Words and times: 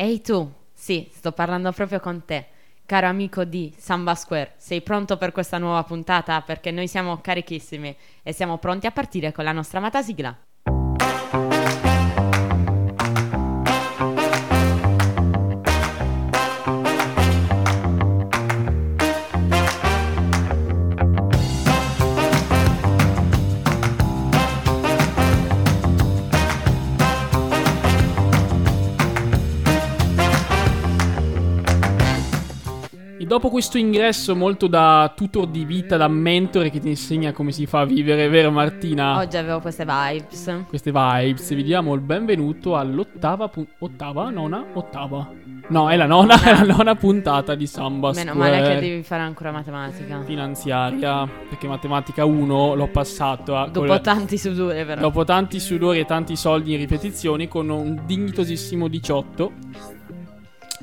Ehi 0.00 0.22
tu, 0.22 0.50
sì, 0.72 1.10
sto 1.12 1.32
parlando 1.32 1.72
proprio 1.72 2.00
con 2.00 2.24
te. 2.24 2.46
Caro 2.86 3.06
amico 3.06 3.44
di 3.44 3.70
Samba 3.76 4.14
Square, 4.14 4.54
sei 4.56 4.80
pronto 4.80 5.18
per 5.18 5.30
questa 5.30 5.58
nuova 5.58 5.84
puntata? 5.84 6.40
Perché 6.40 6.70
noi 6.70 6.88
siamo 6.88 7.20
carichissimi 7.20 7.94
e 8.22 8.32
siamo 8.32 8.56
pronti 8.56 8.86
a 8.86 8.92
partire 8.92 9.30
con 9.30 9.44
la 9.44 9.52
nostra 9.52 9.76
amata 9.76 10.00
sigla. 10.00 10.34
Dopo 33.40 33.54
questo 33.54 33.78
ingresso 33.78 34.36
molto 34.36 34.66
da 34.66 35.10
tutor 35.16 35.46
di 35.46 35.64
vita, 35.64 35.96
da 35.96 36.08
mentore 36.08 36.68
che 36.68 36.78
ti 36.78 36.88
insegna 36.88 37.32
come 37.32 37.52
si 37.52 37.64
fa 37.64 37.80
a 37.80 37.84
vivere, 37.86 38.28
vero 38.28 38.50
Martina? 38.50 39.16
Oggi 39.16 39.38
avevo 39.38 39.60
queste 39.60 39.86
vibes. 39.86 40.64
Queste 40.68 40.92
vibes, 40.92 41.54
vi 41.54 41.62
diamo 41.62 41.94
il 41.94 42.02
benvenuto 42.02 42.76
all'ottava, 42.76 43.48
pu- 43.48 43.66
ottava, 43.78 44.28
nona, 44.28 44.62
ottava. 44.74 45.26
No, 45.68 45.88
è 45.88 45.96
la 45.96 46.04
nona, 46.04 46.34
è 46.42 46.52
la 46.52 46.64
nona 46.74 46.94
puntata 46.96 47.54
di 47.54 47.66
Samba 47.66 48.10
Meno 48.12 48.32
Square. 48.32 48.60
male 48.60 48.74
che 48.74 48.80
devi 48.80 49.02
fare 49.02 49.22
ancora 49.22 49.52
matematica. 49.52 50.20
Finanziaria, 50.22 51.26
perché 51.48 51.66
matematica 51.66 52.26
1 52.26 52.74
l'ho 52.74 52.88
passato 52.88 53.56
a, 53.56 53.68
Dopo 53.68 53.86
con- 53.86 54.02
tanti 54.02 54.36
sudori 54.36 54.84
però. 54.84 55.00
dopo 55.00 55.24
tanti 55.24 55.58
sudori 55.60 56.00
e 56.00 56.04
tanti 56.04 56.36
soldi 56.36 56.72
in 56.72 56.78
ripetizioni 56.78 57.48
con 57.48 57.70
un 57.70 58.02
dignitosissimo 58.04 58.86
18. 58.86 59.52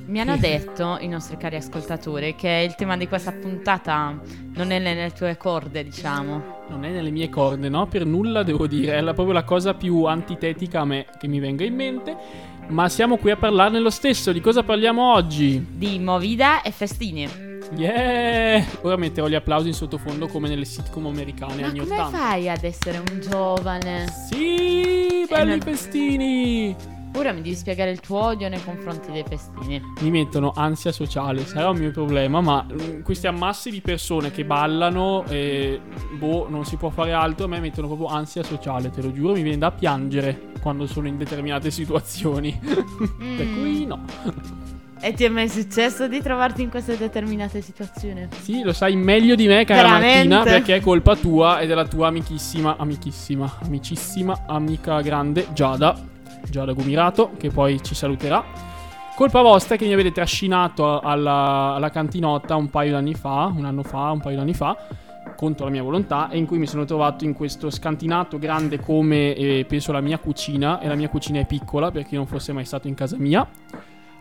Mi 0.08 0.22
hanno 0.22 0.38
detto 0.38 0.98
i 1.02 1.08
nostri 1.08 1.36
cari 1.36 1.58
ascoltatori 1.58 2.34
che 2.36 2.64
il 2.66 2.76
tema 2.76 2.96
di 2.96 3.08
questa 3.10 3.34
puntata 3.34 4.18
non 4.56 4.72
è 4.72 4.80
nelle 4.80 5.12
tue 5.12 5.36
corde, 5.36 5.84
diciamo. 5.84 6.64
Non 6.70 6.86
è 6.86 6.90
nelle 6.92 7.10
mie 7.12 7.28
corde, 7.30 7.68
no? 7.68 7.88
Per 7.88 8.06
nulla 8.06 8.44
devo 8.44 8.68
dire, 8.68 8.94
è 8.96 9.02
la- 9.02 9.14
proprio 9.14 9.34
la 9.34 9.44
cosa 9.44 9.74
più 9.74 10.06
antitetica 10.06 10.82
a 10.82 10.86
me 10.86 11.06
che 11.20 11.28
mi 11.28 11.40
venga 11.40 11.66
in 11.66 11.76
mente. 11.76 12.16
Ma 12.68 12.88
siamo 12.88 13.18
qui 13.18 13.32
a 13.32 13.36
parlarne 13.38 13.80
lo 13.80 13.90
stesso. 13.90 14.32
Di 14.32 14.40
cosa 14.40 14.64
parliamo 14.64 15.14
oggi? 15.14 15.66
Di 15.72 16.00
movida 16.00 16.62
e 16.62 16.72
festini. 16.72 17.28
Yeah! 17.76 18.64
Ora 18.84 18.96
metterò 18.96 19.28
gli 19.28 19.36
applausi 19.36 19.68
in 19.68 19.74
sottofondo 19.74 20.28
come 20.28 20.48
nelle 20.48 20.64
sitcom 20.64 21.06
americane 21.08 21.62
Ma 21.62 21.68
anni 21.68 21.80
come 21.80 21.96
80. 22.00 22.18
fai 22.18 22.50
ad 22.50 22.64
essere 22.64 22.98
un 23.00 23.20
giovane? 23.20 24.06
Sì, 24.30 25.26
belli 25.30 25.50
non- 25.50 25.60
festini! 25.62 26.76
Ora 27.18 27.32
mi 27.32 27.42
devi 27.42 27.56
spiegare 27.56 27.90
il 27.90 28.00
tuo 28.00 28.20
odio 28.20 28.48
nei 28.48 28.64
confronti 28.64 29.12
dei 29.12 29.24
festini. 29.28 29.82
Mi 30.02 30.12
mettono 30.12 30.54
ansia 30.56 30.92
sociale, 30.92 31.44
sarà 31.48 31.72
un 31.72 31.78
mio 31.78 31.90
problema, 31.90 32.42
ma 32.42 32.64
mm, 32.64 33.02
questi 33.02 33.26
ammassi 33.26 33.72
di 33.72 33.82
persone 33.82 34.30
che 34.30 34.46
ballano 34.46 35.26
e 35.28 35.82
boh, 36.16 36.48
non 36.48 36.64
si 36.64 36.76
può 36.76 36.90
fare 36.90 37.14
altro, 37.14 37.46
a 37.46 37.48
me 37.48 37.60
mettono 37.60 37.88
proprio 37.88 38.08
ansia 38.08 38.44
sociale, 38.44 38.92
te 38.92 39.02
lo 39.02 39.12
giuro, 39.12 39.34
mi 39.34 39.42
viene 39.42 39.58
da 39.58 39.72
piangere 39.72 40.52
quando 40.62 40.86
sono 40.86 41.08
in 41.08 41.18
determinate 41.18 41.72
situazioni. 41.72 42.56
per 42.62 43.52
cui 43.52 43.86
no. 43.88 44.06
E 45.00 45.14
ti 45.14 45.24
è 45.24 45.30
mai 45.30 45.50
successo 45.50 46.08
di 46.08 46.22
trovarti 46.22 46.62
in 46.62 46.70
queste 46.70 46.98
determinate 46.98 47.62
situazioni? 47.62 48.28
Sì, 48.42 48.62
lo 48.62 48.74
sai 48.74 48.96
meglio 48.96 49.34
di 49.34 49.48
me, 49.48 49.66
cara 49.66 49.82
Veramente? 49.82 50.28
Martina, 50.28 50.44
perché 50.44 50.76
è 50.76 50.82
colpa 50.82 51.16
tua 51.16 51.60
e 51.60 51.66
della 51.66 51.88
tua 51.88 52.08
amichissima, 52.08 52.78
amichissima, 52.78 53.58
amicissima, 53.64 54.44
amica 54.48 55.02
grande 55.02 55.48
Giada, 55.54 56.16
Giada 56.50 56.74
Gumirato, 56.74 57.32
che 57.38 57.50
poi 57.50 57.82
ci 57.82 57.96
saluterà. 57.96 58.44
Colpa 59.16 59.42
vostra 59.42 59.78
che 59.78 59.86
mi 59.86 59.94
avete 59.94 60.12
trascinato 60.12 61.00
alla, 61.00 61.74
alla 61.76 61.90
cantinotta 61.90 62.56
un 62.56 62.70
paio 62.70 62.92
d'anni 62.92 63.16
fa, 63.16 63.52
un 63.56 63.66
anno 63.66 63.82
fa, 63.82 64.12
un 64.12 64.20
paio 64.20 64.38
d'anni 64.38 64.54
fa, 64.54 64.78
contro 65.36 65.66
la 65.66 65.72
mia 65.72 65.82
volontà, 65.82 66.30
e 66.30 66.38
in 66.38 66.46
cui 66.46 66.60
mi 66.60 66.68
sono 66.68 66.86
trovato 66.86 67.24
in 67.24 67.34
questo 67.34 67.72
scantinato 67.72 68.38
grande 68.38 68.80
come 68.80 69.34
eh, 69.34 69.66
penso 69.68 69.92
la 69.92 70.02
mia 70.02 70.20
cucina, 70.20 70.80
e 70.80 70.88
la 70.88 70.96
mia 70.96 71.10
cucina 71.10 71.40
è 71.40 71.46
piccola 71.46 71.90
perché 71.90 72.10
io 72.12 72.18
non 72.20 72.28
fosse 72.28 72.54
mai 72.54 72.66
stato 72.66 72.88
in 72.88 72.94
casa 72.94 73.18
mia. 73.18 73.48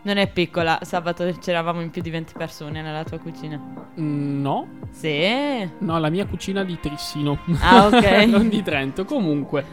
Non 0.01 0.17
è 0.17 0.27
piccola, 0.31 0.79
sabato 0.83 1.25
c'eravamo 1.37 1.81
in 1.81 1.89
più 1.89 2.01
di 2.01 2.09
20 2.09 2.33
persone 2.37 2.81
nella 2.81 3.03
tua 3.03 3.19
cucina. 3.19 3.59
Mm, 3.99 4.41
no, 4.41 4.67
Sì. 4.89 5.69
No, 5.79 5.99
la 5.99 6.09
mia 6.09 6.25
cucina 6.25 6.63
di 6.63 6.79
Trissino. 6.79 7.39
Ah, 7.59 7.87
ok. 7.87 8.03
non 8.25 8.47
di 8.47 8.63
Trento. 8.63 9.05
Comunque, 9.05 9.65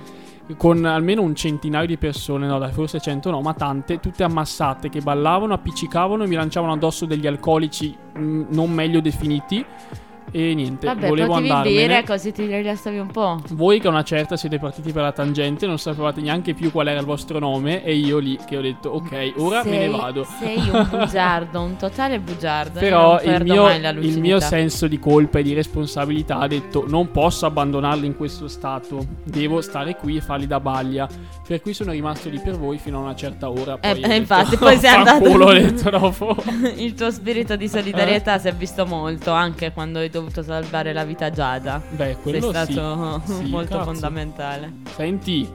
con 0.57 0.85
almeno 0.85 1.23
un 1.23 1.35
centinaio 1.35 1.87
di 1.87 1.97
persone, 1.97 2.47
no, 2.47 2.59
dai, 2.59 2.73
forse 2.73 3.01
cento 3.01 3.31
no, 3.31 3.41
ma 3.41 3.55
tante, 3.55 3.99
tutte 3.99 4.25
ammassate 4.25 4.89
che 4.89 5.01
ballavano, 5.01 5.55
appiccicavano 5.55 6.25
e 6.25 6.27
mi 6.27 6.35
lanciavano 6.35 6.73
addosso 6.73 7.07
degli 7.07 7.27
alcolici 7.27 7.97
mm, 8.19 8.45
non 8.51 8.71
meglio 8.71 9.01
definiti. 9.01 9.65
E 10.31 10.53
niente, 10.55 10.87
Vabbè, 10.87 11.07
volevo 11.09 11.35
andarmene. 11.35 11.87
bere 11.87 12.05
così 12.05 12.33
ti 12.33 12.45
rilassavi 12.47 12.99
un 12.99 13.07
po'. 13.09 13.41
Voi 13.53 13.79
che 13.79 13.87
a 13.87 13.91
una 13.91 14.03
certa 14.03 14.37
siete 14.37 14.59
partiti 14.59 14.91
per 14.93 15.03
la 15.03 15.13
tangente, 15.13 15.67
non 15.67 15.79
sapevate 15.79 16.21
neanche 16.21 16.55
più 16.55 16.73
qual 16.73 16.89
era 16.89 16.99
il 16.99 17.07
vostro 17.07 17.39
nome, 17.39 17.85
e 17.85 17.95
io 17.95 18.19
lì 18.19 18.37
che 18.45 18.57
ho 18.57 18.61
detto, 18.61 18.89
ok, 18.91 19.33
ora 19.37 19.63
me 19.65 19.71
ne 19.71 19.79
Sei- 19.79 19.91
vado. 19.91 20.27
Sei 20.41 20.57
un 20.71 20.89
bugiardo, 20.91 21.61
un 21.61 21.77
totale 21.77 22.19
bugiardo. 22.19 22.81
Però 22.81 23.21
il 23.23 23.43
mio, 23.45 23.71
il 23.71 24.19
mio 24.21 24.41
senso 24.41 24.89
di 24.89 24.99
colpa 24.99 25.39
e 25.39 25.43
di 25.45 25.53
responsabilità 25.55 26.39
ha 26.39 26.49
detto 26.49 26.85
non 26.89 27.11
posso 27.13 27.47
abbandonarli 27.47 28.07
in 28.07 28.17
questo 28.17 28.49
stato, 28.49 29.07
devo 29.23 29.61
stare 29.61 29.95
qui 29.97 30.17
e 30.17 30.21
farli 30.21 30.47
da 30.49 30.59
baglia. 30.59 31.09
Per 31.47 31.61
cui 31.61 31.75
sono 31.75 31.93
rimasto 31.93 32.29
lì 32.31 32.41
per 32.41 32.57
voi 32.59 32.79
fino 32.79 32.99
a 32.99 33.03
una 33.03 33.15
certa 33.15 33.51
ora. 33.51 33.77
Poi 33.77 33.81
Eh, 33.83 33.91
ho 33.91 33.95
detto, 33.95 34.13
infatti, 34.15 34.57
poi 34.57 34.77
sei 34.79 34.91
andato- 34.91 35.19
"Vaffanculo", 35.23 35.45
ho 35.47 35.53
detto 35.53 35.91
dopo. 35.91 36.37
Il 36.77 36.95
tuo 36.95 37.11
spirito 37.11 37.55
di 37.55 37.69
solidarietà 37.69 38.39
si 38.39 38.49
è 38.49 38.53
visto 38.55 38.85
molto 38.87 39.31
anche 39.31 39.71
quando 39.73 40.01
dovuto 40.19 40.43
salvare 40.43 40.93
la 40.93 41.05
vita 41.05 41.27
a 41.27 41.31
Giada. 41.31 41.83
Beh, 41.91 42.05
Sei 42.05 42.17
quello 42.23 42.49
stato 42.51 43.23
sì. 43.27 43.33
Sì, 43.35 43.43
molto 43.51 43.77
cazzo. 43.79 43.85
fondamentale. 43.85 44.73
Senti, 44.95 45.49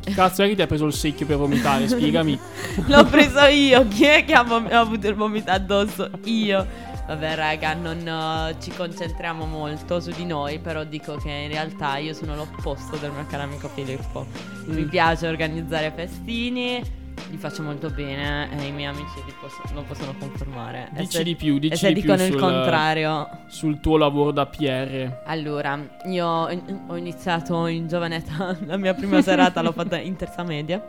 chi 0.00 0.12
cazzo 0.12 0.42
è 0.42 0.48
che 0.48 0.54
ti 0.54 0.62
ha 0.62 0.66
preso 0.66 0.86
il 0.86 0.92
secchio 0.92 1.26
per 1.26 1.36
vomitare? 1.36 1.88
Spiegami. 1.88 2.38
L'ho 2.86 3.04
preso 3.04 3.40
io. 3.44 3.86
Chi 3.88 4.04
è 4.04 4.24
che 4.24 4.32
ha, 4.34 4.42
vom- 4.42 4.68
ha 4.70 4.78
avuto 4.80 5.06
il 5.08 5.14
vomito 5.14 5.50
addosso? 5.50 6.10
Io. 6.24 6.88
Vabbè, 7.06 7.34
raga, 7.34 7.74
non 7.74 8.06
eh, 8.06 8.54
ci 8.60 8.70
concentriamo 8.70 9.44
molto 9.44 9.98
su 10.00 10.10
di 10.12 10.24
noi. 10.24 10.58
Però 10.60 10.84
dico 10.84 11.16
che 11.16 11.30
in 11.30 11.48
realtà 11.48 11.96
io 11.96 12.14
sono 12.14 12.36
l'opposto 12.36 12.96
del 12.96 13.10
mio 13.10 13.26
caro 13.28 13.42
amico 13.44 13.68
Filippo. 13.68 14.26
Mi 14.66 14.82
Mm. 14.84 14.88
piace 14.88 15.26
organizzare 15.26 15.92
festini. 15.94 16.98
Li 17.28 17.36
faccio 17.36 17.62
molto 17.62 17.90
bene 17.90 18.48
e 18.58 18.66
i 18.66 18.72
miei 18.72 18.86
amici 18.88 19.20
posso- 19.40 19.62
lo 19.72 19.82
possono 19.82 20.14
confermare. 20.18 20.88
E 20.94 21.00
Dici 21.00 21.16
se- 21.18 21.22
di 21.22 21.36
più, 21.36 21.56
E 21.56 21.58
dici 21.60 21.76
se 21.76 21.88
di 21.88 22.00
più 22.00 22.02
dicono 22.02 22.22
il 22.24 22.30
sul, 22.32 22.40
contrario, 22.40 23.28
sul 23.46 23.80
tuo 23.80 23.96
lavoro 23.96 24.30
da 24.32 24.46
PR. 24.46 25.20
allora, 25.26 25.78
io 26.06 26.26
ho 26.26 26.96
iniziato 26.96 27.66
in 27.66 27.86
giovane 27.86 28.16
età, 28.16 28.56
la 28.66 28.76
mia 28.76 28.94
prima 28.94 29.20
serata 29.22 29.60
l'ho 29.62 29.72
fatta 29.72 29.98
in 29.98 30.16
terza 30.16 30.42
media. 30.42 30.82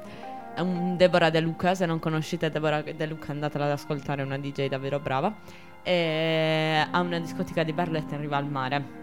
È 0.55 0.59
un 0.61 0.97
Deborah 0.97 1.29
De 1.29 1.39
Luca, 1.39 1.75
se 1.75 1.85
non 1.85 1.99
conoscete 1.99 2.49
Deborah 2.49 2.81
De 2.81 3.05
Luca 3.05 3.31
andatela 3.31 3.65
ad 3.65 3.71
ascoltare, 3.71 4.21
è 4.21 4.25
una 4.25 4.37
DJ 4.37 4.67
davvero 4.67 4.99
brava. 4.99 5.33
E 5.83 6.85
ha 6.89 6.99
una 6.99 7.19
discoteca 7.19 7.63
di 7.63 7.73
Barletta 7.73 8.15
in 8.15 8.21
riva 8.21 8.37
al 8.37 8.47
mare. 8.49 8.99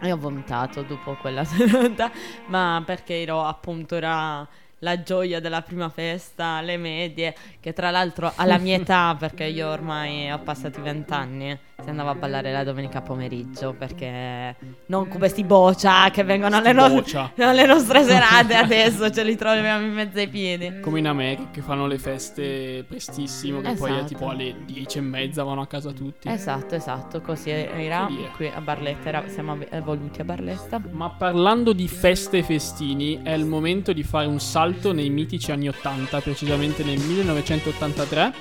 E 0.00 0.10
ho 0.12 0.16
vomitato 0.16 0.82
dopo 0.82 1.14
quella 1.20 1.44
serata, 1.46 2.10
ma 2.48 2.82
perché 2.84 3.22
ero 3.22 3.42
appunto 3.44 3.94
era 3.96 4.46
la 4.82 5.02
gioia 5.02 5.40
della 5.40 5.62
prima 5.62 5.88
festa, 5.88 6.60
le 6.60 6.76
medie, 6.76 7.34
che 7.60 7.72
tra 7.72 7.90
l'altro 7.90 8.32
alla 8.36 8.58
mia 8.58 8.76
età, 8.76 9.16
perché 9.18 9.44
io 9.44 9.68
ormai 9.68 10.30
ho 10.30 10.38
passati 10.40 10.80
vent'anni, 10.80 11.58
si 11.82 11.88
andava 11.88 12.10
a 12.10 12.14
ballare 12.14 12.52
la 12.52 12.64
domenica 12.64 13.00
pomeriggio, 13.00 13.74
perché 13.76 14.54
non 14.86 15.06
come 15.08 15.18
questi 15.18 15.44
boccia 15.44 16.10
che 16.10 16.22
vengono 16.24 16.56
alle, 16.56 16.72
no- 16.72 16.84
alle 17.38 17.66
nostre 17.66 18.04
serate 18.04 18.54
adesso, 18.54 19.10
ce 19.10 19.24
li 19.24 19.36
troviamo 19.36 19.84
in 19.84 19.92
mezzo 19.92 20.18
ai 20.18 20.28
piedi. 20.28 20.80
Come 20.80 20.98
in 21.00 21.06
America 21.06 21.48
che 21.50 21.60
fanno 21.60 21.86
le 21.86 21.98
feste 21.98 22.84
prestissimo, 22.86 23.60
che 23.60 23.72
poi 23.74 23.90
è 23.90 23.94
Esatto. 23.94 24.06
tipo 24.08 24.28
alle 24.28 24.54
10 24.64 24.98
e 24.98 25.00
mezza 25.00 25.42
vanno 25.42 25.60
a 25.62 25.66
casa 25.66 25.90
tutti. 25.92 26.28
Esatto, 26.28 26.74
esatto, 26.74 27.20
così 27.20 27.50
era 27.50 28.08
qui 28.36 28.46
a 28.54 28.60
Barletta, 28.60 29.08
era- 29.08 29.24
siamo 29.28 29.56
evoluti 29.70 30.20
a 30.20 30.24
Barletta. 30.24 30.80
Ma 30.90 31.10
parlando 31.10 31.72
di 31.72 31.88
feste 31.88 32.38
e 32.38 32.42
festini, 32.42 33.20
è 33.22 33.32
il 33.32 33.44
momento 33.44 33.92
di 33.92 34.02
fare 34.02 34.26
un 34.26 34.38
salto 34.40 34.92
nei 34.92 35.10
mitici 35.10 35.50
anni 35.50 35.68
80, 35.68 36.20
precisamente 36.20 36.84
nel 36.84 36.98
1983, 37.00 38.32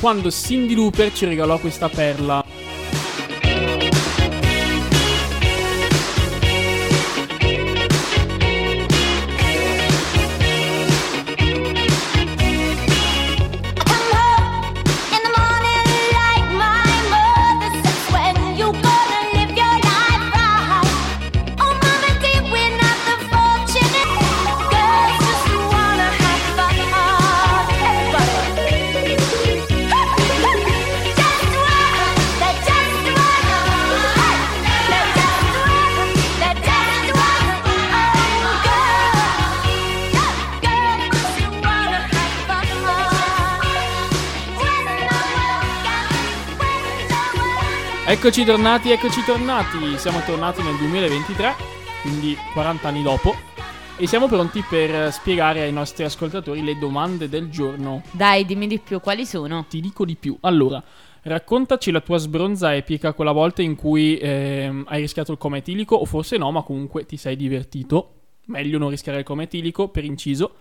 quando 0.00 0.30
Cindy 0.30 0.74
Looper 0.74 1.12
ci 1.12 1.26
regalò 1.26 1.58
questa 1.58 1.88
perla. 1.88 2.49
Eccoci 48.22 48.44
tornati, 48.44 48.90
eccoci 48.90 49.24
tornati. 49.24 49.96
Siamo 49.96 50.20
tornati 50.20 50.62
nel 50.62 50.76
2023, 50.76 51.54
quindi 52.02 52.36
40 52.52 52.86
anni 52.86 53.02
dopo. 53.02 53.34
E 53.96 54.06
siamo 54.06 54.28
pronti 54.28 54.62
per 54.68 55.10
spiegare 55.10 55.62
ai 55.62 55.72
nostri 55.72 56.04
ascoltatori 56.04 56.62
le 56.62 56.76
domande 56.76 57.30
del 57.30 57.48
giorno. 57.48 58.02
Dai, 58.10 58.44
dimmi 58.44 58.66
di 58.66 58.78
più, 58.78 59.00
quali 59.00 59.24
sono? 59.24 59.64
Ti 59.66 59.80
dico 59.80 60.04
di 60.04 60.16
più. 60.16 60.36
Allora, 60.42 60.84
raccontaci 61.22 61.90
la 61.90 62.02
tua 62.02 62.18
sbronza 62.18 62.74
epica 62.74 63.14
quella 63.14 63.32
volta 63.32 63.62
in 63.62 63.74
cui 63.74 64.18
ehm, 64.18 64.84
hai 64.88 65.00
rischiato 65.00 65.32
il 65.32 65.38
coma 65.38 65.56
etilico, 65.56 65.94
o 65.96 66.04
forse 66.04 66.36
no, 66.36 66.50
ma 66.50 66.60
comunque 66.60 67.06
ti 67.06 67.16
sei 67.16 67.36
divertito. 67.36 68.16
Meglio 68.48 68.76
non 68.76 68.90
rischiare 68.90 69.20
il 69.20 69.24
coma 69.24 69.44
etilico, 69.44 69.88
per 69.88 70.04
inciso. 70.04 70.56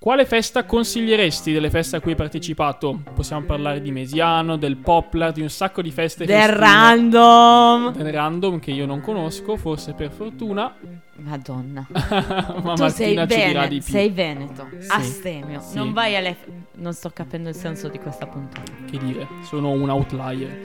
Quale 0.00 0.26
festa 0.26 0.64
consiglieresti 0.64 1.50
delle 1.52 1.70
feste 1.70 1.96
a 1.96 2.00
cui 2.00 2.12
hai 2.12 2.16
partecipato? 2.16 3.00
Possiamo 3.14 3.44
parlare 3.44 3.80
di 3.80 3.90
Mesiano, 3.90 4.56
del 4.56 4.76
Poplar, 4.76 5.32
di 5.32 5.40
un 5.40 5.48
sacco 5.50 5.82
di 5.82 5.90
feste 5.90 6.24
Del 6.24 6.36
festine. 6.36 6.56
random. 6.56 7.92
Del 7.92 8.12
random 8.12 8.60
che 8.60 8.70
io 8.70 8.86
non 8.86 9.00
conosco, 9.00 9.56
forse 9.56 9.94
per 9.94 10.12
fortuna. 10.12 10.72
Madonna. 11.16 11.84
ma 12.62 12.74
tu 12.74 12.86
sei 12.88 13.16
Martina 13.16 13.26
ci 13.26 13.34
dirà 13.34 13.60
bene, 13.62 13.68
di 13.68 13.80
più. 13.80 13.92
sei 13.92 14.08
veneto. 14.10 14.68
Sì. 14.78 14.88
Astemio. 14.88 15.60
Sì. 15.60 15.76
Non 15.76 15.92
vai 15.92 16.14
alle 16.14 16.36
non 16.76 16.92
sto 16.92 17.10
capendo 17.10 17.48
il 17.48 17.56
senso 17.56 17.88
di 17.88 17.98
questa 17.98 18.26
puntata. 18.26 18.70
Che 18.88 18.98
dire, 18.98 19.26
sono 19.42 19.70
un 19.70 19.90
outlier. 19.90 20.56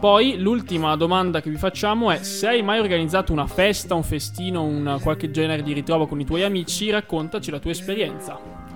Poi 0.00 0.38
l'ultima 0.38 0.96
domanda 0.96 1.42
che 1.42 1.50
vi 1.50 1.58
facciamo 1.58 2.10
è 2.10 2.22
se 2.22 2.46
hai 2.48 2.62
mai 2.62 2.78
organizzato 2.78 3.32
una 3.32 3.46
festa, 3.46 3.94
un 3.94 4.02
festino, 4.02 4.62
un 4.62 4.98
qualche 5.02 5.30
genere 5.30 5.62
di 5.62 5.74
ritrovo 5.74 6.06
con 6.06 6.18
i 6.20 6.24
tuoi 6.24 6.42
amici, 6.42 6.88
raccontaci 6.88 7.50
la 7.50 7.58
tua 7.58 7.72
esperienza. 7.72 8.66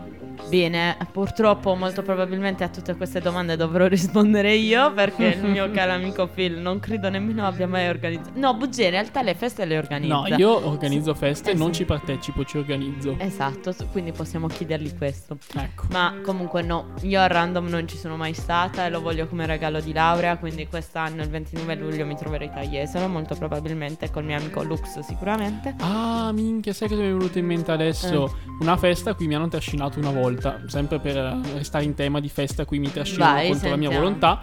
Bene, 0.53 0.99
purtroppo 1.11 1.75
molto 1.75 2.03
probabilmente 2.03 2.63
a 2.63 2.69
tutte 2.69 2.95
queste 2.95 3.21
domande 3.21 3.57
dovrò 3.57 3.87
rispondere 3.87 4.53
io 4.55 4.93
perché 4.93 5.29
il 5.29 5.49
mio 5.49 5.71
caro 5.73 5.93
amico 5.93 6.27
Phil 6.27 6.59
non 6.59 6.79
credo 6.79 7.09
nemmeno 7.09 7.47
abbia 7.47 7.67
mai 7.67 7.89
organizzato. 7.89 8.39
No, 8.39 8.53
Bugie 8.53 8.85
in 8.85 8.91
realtà 8.91 9.23
le 9.23 9.35
feste 9.35 9.65
le 9.65 9.79
organizza. 9.79 10.15
No, 10.15 10.27
io 10.37 10.69
organizzo 10.69 11.15
feste, 11.15 11.53
Eh, 11.53 11.55
non 11.55 11.73
ci 11.73 11.87
partecipo, 11.87 12.45
ci 12.45 12.59
organizzo. 12.59 13.17
Esatto, 13.19 13.75
quindi 13.93 14.13
possiamo 14.13 14.47
chiedergli 14.47 14.95
questo. 14.95 15.39
Ecco. 15.57 15.87
Ma 15.91 16.17
comunque 16.23 16.61
no, 16.61 16.93
io 17.01 17.19
a 17.19 17.29
random 17.29 17.69
non 17.69 17.89
ci 17.89 17.97
sono 17.97 18.17
mai 18.19 18.35
stata 18.35 18.85
e 18.85 18.91
lo 18.91 19.01
voglio 19.01 19.27
come 19.29 19.47
regalo 19.47 19.81
di 19.81 19.95
laurea, 19.95 20.37
quindi 20.37 20.67
quest'anno 20.67 21.23
il 21.23 21.31
29 21.31 21.75
luglio 21.77 22.05
mi 22.05 22.15
troverò 22.15 22.51
a 22.53 22.61
Jesolo, 22.61 23.09
molto 23.09 23.35
probabilmente 23.37 24.11
col 24.11 24.25
mio 24.25 24.37
amico 24.37 24.63
Lux 24.63 24.99
sicuramente. 24.99 25.77
Ah, 25.79 26.31
minchia, 26.35 26.75
sai 26.75 26.89
cosa 26.89 27.01
mi 27.01 27.09
è 27.09 27.13
venuto 27.13 27.39
in 27.39 27.47
mente 27.47 27.71
adesso? 27.73 28.27
Eh. 28.27 28.51
Una 28.61 28.77
festa 28.77 29.11
a 29.11 29.15
cui 29.15 29.27
mi 29.27 29.35
hanno 29.35 29.49
trascinato 29.49 29.99
una 29.99 30.11
volta, 30.11 30.41
sempre 30.67 30.99
per 30.99 31.17
restare 31.55 31.85
in 31.85 31.95
tema 31.95 32.21
di 32.21 32.29
festa 32.29 32.63
a 32.63 32.65
cui 32.65 32.79
mi 32.79 32.91
trascinano 32.93 33.35
Vai, 33.35 33.49
contro 33.49 33.69
la 33.71 33.77
mia 33.77 33.89
sentiamo. 33.91 34.05
volontà. 34.05 34.43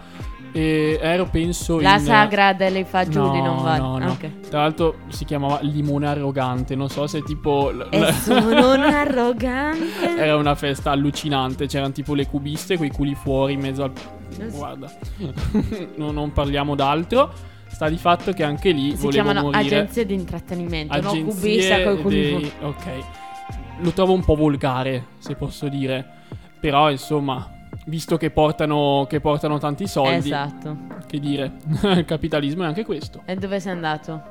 E 0.52 0.98
ero, 1.00 1.26
penso, 1.26 1.78
La 1.78 1.94
in... 1.96 2.00
sagra 2.04 2.52
delle 2.54 2.84
fagioli 2.84 3.38
No, 3.38 3.54
non 3.54 3.62
vale. 3.62 3.78
no, 3.78 3.98
no. 3.98 4.04
Ah, 4.06 4.10
ok. 4.10 4.48
Tra 4.48 4.60
l'altro 4.62 4.96
si 5.08 5.24
chiamava 5.24 5.60
limone 5.62 6.08
arrogante, 6.08 6.74
non 6.74 6.88
so 6.88 7.06
se 7.06 7.22
tipo... 7.22 7.72
E 7.90 8.12
sono 8.14 8.72
un 8.74 8.80
arrogante. 8.90 10.16
Era 10.18 10.34
una 10.36 10.56
festa 10.56 10.90
allucinante, 10.90 11.66
c'erano 11.68 11.92
tipo 11.92 12.14
le 12.14 12.26
cubiste 12.26 12.76
con 12.76 12.86
i 12.86 12.90
culi 12.90 13.14
fuori 13.14 13.52
in 13.52 13.60
mezzo 13.60 13.84
al... 13.84 13.92
Guarda, 14.50 14.90
no, 15.96 16.10
non 16.10 16.32
parliamo 16.32 16.74
d'altro. 16.74 17.32
Sta 17.68 17.88
di 17.88 17.96
fatto 17.98 18.32
che 18.32 18.42
anche 18.42 18.72
lì 18.72 18.90
Si 18.96 19.02
volevo 19.04 19.10
chiamano 19.10 19.42
morire. 19.42 19.60
agenzie 19.76 20.04
di 20.04 20.14
intrattenimento, 20.14 21.00
no 21.00 21.08
Agenzie 21.10 21.32
cubista 21.32 21.82
con 21.84 22.02
cui 22.02 22.10
dei- 22.12 22.52
Ok. 22.62 22.86
Lo 23.82 23.90
trovo 23.92 24.12
un 24.12 24.24
po' 24.24 24.34
volgare, 24.34 25.06
se 25.18 25.34
posso 25.34 25.68
dire. 25.68 26.06
Però, 26.60 26.90
insomma, 26.90 27.50
visto 27.86 28.16
che 28.16 28.30
portano, 28.30 29.06
che 29.08 29.20
portano 29.20 29.58
tanti 29.58 29.86
soldi, 29.86 30.16
Esatto. 30.28 30.76
che 31.06 31.18
dire, 31.18 31.52
il 31.96 32.04
capitalismo 32.04 32.64
è 32.64 32.66
anche 32.66 32.84
questo. 32.84 33.22
E 33.24 33.36
dove 33.36 33.58
sei 33.60 33.72
andato? 33.72 34.22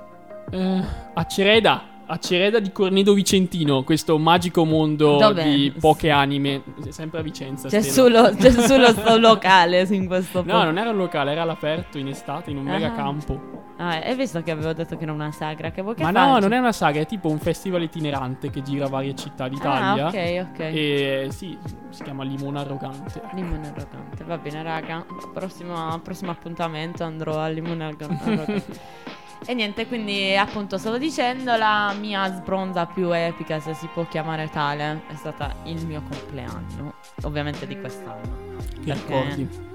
Eh, 0.52 0.84
a 1.14 1.26
Cereda, 1.26 1.84
a 2.12 2.18
Cereda 2.18 2.60
di 2.60 2.72
Cornedo 2.72 3.14
Vicentino, 3.14 3.84
questo 3.84 4.18
magico 4.18 4.66
mondo 4.66 5.18
Dov'è? 5.18 5.44
di 5.44 5.72
poche 5.80 6.10
anime, 6.10 6.64
sempre 6.90 7.20
a 7.20 7.22
Vicenza. 7.22 7.68
C'è 7.68 7.82
solo, 7.82 8.32
c'è 8.36 8.50
solo 8.66 8.88
sto 8.88 9.18
locale 9.20 9.86
in 9.92 10.08
questo 10.08 10.40
No, 10.40 10.46
posto. 10.54 10.66
non 10.66 10.78
era 10.80 10.90
un 10.90 10.98
locale, 10.98 11.32
era 11.32 11.44
all'aperto 11.44 12.00
in 12.00 12.08
estate, 12.08 12.50
in 12.50 12.58
un 12.58 12.64
mega 12.64 12.88
Ah. 12.88 12.96
campo. 12.96 13.58
Ah, 13.78 14.02
hai 14.02 14.16
visto 14.16 14.42
che 14.42 14.50
avevo 14.52 14.74
detto 14.74 14.98
che 14.98 15.04
era 15.04 15.14
una 15.14 15.32
sagra? 15.32 15.70
Che 15.72 15.84
che 15.84 16.02
Ma 16.04 16.10
no, 16.10 16.20
faccia? 16.34 16.40
non 16.40 16.54
è 16.54 16.58
una 16.58 16.72
saga, 16.74 17.00
è 17.00 17.06
tipo 17.06 17.30
un 17.30 17.38
festival 17.40 17.84
itinerante 17.84 18.50
che 18.50 18.62
gira 18.64 18.88
varie 18.88 19.16
città 19.16 19.48
d'Italia. 19.48 20.06
Ah, 20.06 20.08
ok, 20.08 20.48
ok. 20.52 20.60
E 20.60 21.28
sì, 21.30 21.56
si 21.90 22.04
chiama 22.04 22.24
Limone 22.24 22.60
Arrogante. 22.60 23.22
Limone 23.36 23.68
arrogante. 23.70 24.24
Va 24.26 24.38
bene, 24.38 24.64
raga. 24.64 25.06
Prossimo, 25.34 25.98
prossimo 26.04 26.32
appuntamento 26.32 27.04
andrò 27.04 27.38
al 27.40 27.54
limone 27.54 27.86
arro- 27.86 28.08
arrogante. 28.10 28.66
e 29.46 29.54
niente, 29.54 29.88
quindi 29.88 30.36
appunto 30.36 30.78
stavo 30.78 30.98
dicendo, 30.98 31.56
la 31.56 31.94
mia 32.00 32.32
sbronza 32.32 32.86
più 32.86 33.12
epica, 33.12 33.60
se 33.60 33.74
si 33.74 33.88
può 33.94 34.06
chiamare 34.08 34.50
tale, 34.50 35.02
è 35.08 35.16
stata 35.16 35.56
il 35.64 35.86
mio 35.86 36.02
compleanno. 36.10 36.94
Ovviamente 37.24 37.66
di 37.66 37.80
quest'anno. 37.80 38.38
Che 38.58 38.94
Perché- 38.94 39.06
ricordi? 39.08 39.68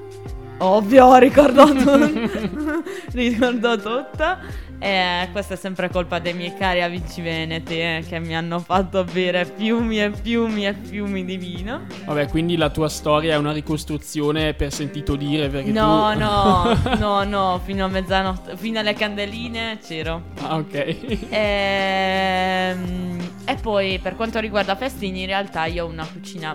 Ovvio, 0.59 1.17
ricordo 1.19 1.65
tutto. 1.67 2.93
ricordo 3.12 3.77
tutto. 3.77 4.62
E 4.79 5.29
questa 5.33 5.55
è 5.55 5.56
sempre 5.56 5.89
colpa 5.89 6.19
dei 6.19 6.35
miei 6.35 6.55
cari 6.56 6.83
amici 6.83 7.23
veneti 7.23 7.79
eh, 7.81 8.05
che 8.06 8.19
mi 8.19 8.37
hanno 8.37 8.59
fatto 8.59 9.03
bere 9.05 9.47
fiumi 9.47 10.03
e 10.03 10.12
fiumi 10.12 10.67
e 10.67 10.75
fiumi 10.75 11.25
di 11.25 11.37
vino. 11.39 11.83
Vabbè, 12.05 12.29
quindi 12.29 12.56
la 12.56 12.69
tua 12.69 12.89
storia 12.91 13.35
è 13.35 13.39
una 13.39 13.53
ricostruzione 13.53 14.53
per 14.53 14.73
sentito 14.73 15.17
dire 15.17 15.49
perché 15.49 15.71
No, 15.71 16.11
tu... 16.12 16.19
no, 16.19 16.77
no, 16.99 17.25
no, 17.25 17.61
fino 17.65 17.87
a 17.87 17.89
mezzanotte, 17.89 18.57
fino 18.59 18.81
alle 18.81 18.93
candeline 18.95 19.79
c'ero. 19.83 20.23
ah, 20.43 20.57
ok. 20.57 21.27
Ehm, 21.31 23.31
E, 23.47 23.55
poi 23.62 23.99
per 24.00 24.17
quanto 24.17 24.39
riguarda 24.39 24.77
festini, 24.77 25.21
in 25.21 25.27
realtà 25.27 25.65
io 25.65 25.87
ho 25.87 25.89
una 25.89 26.07
cucina 26.11 26.55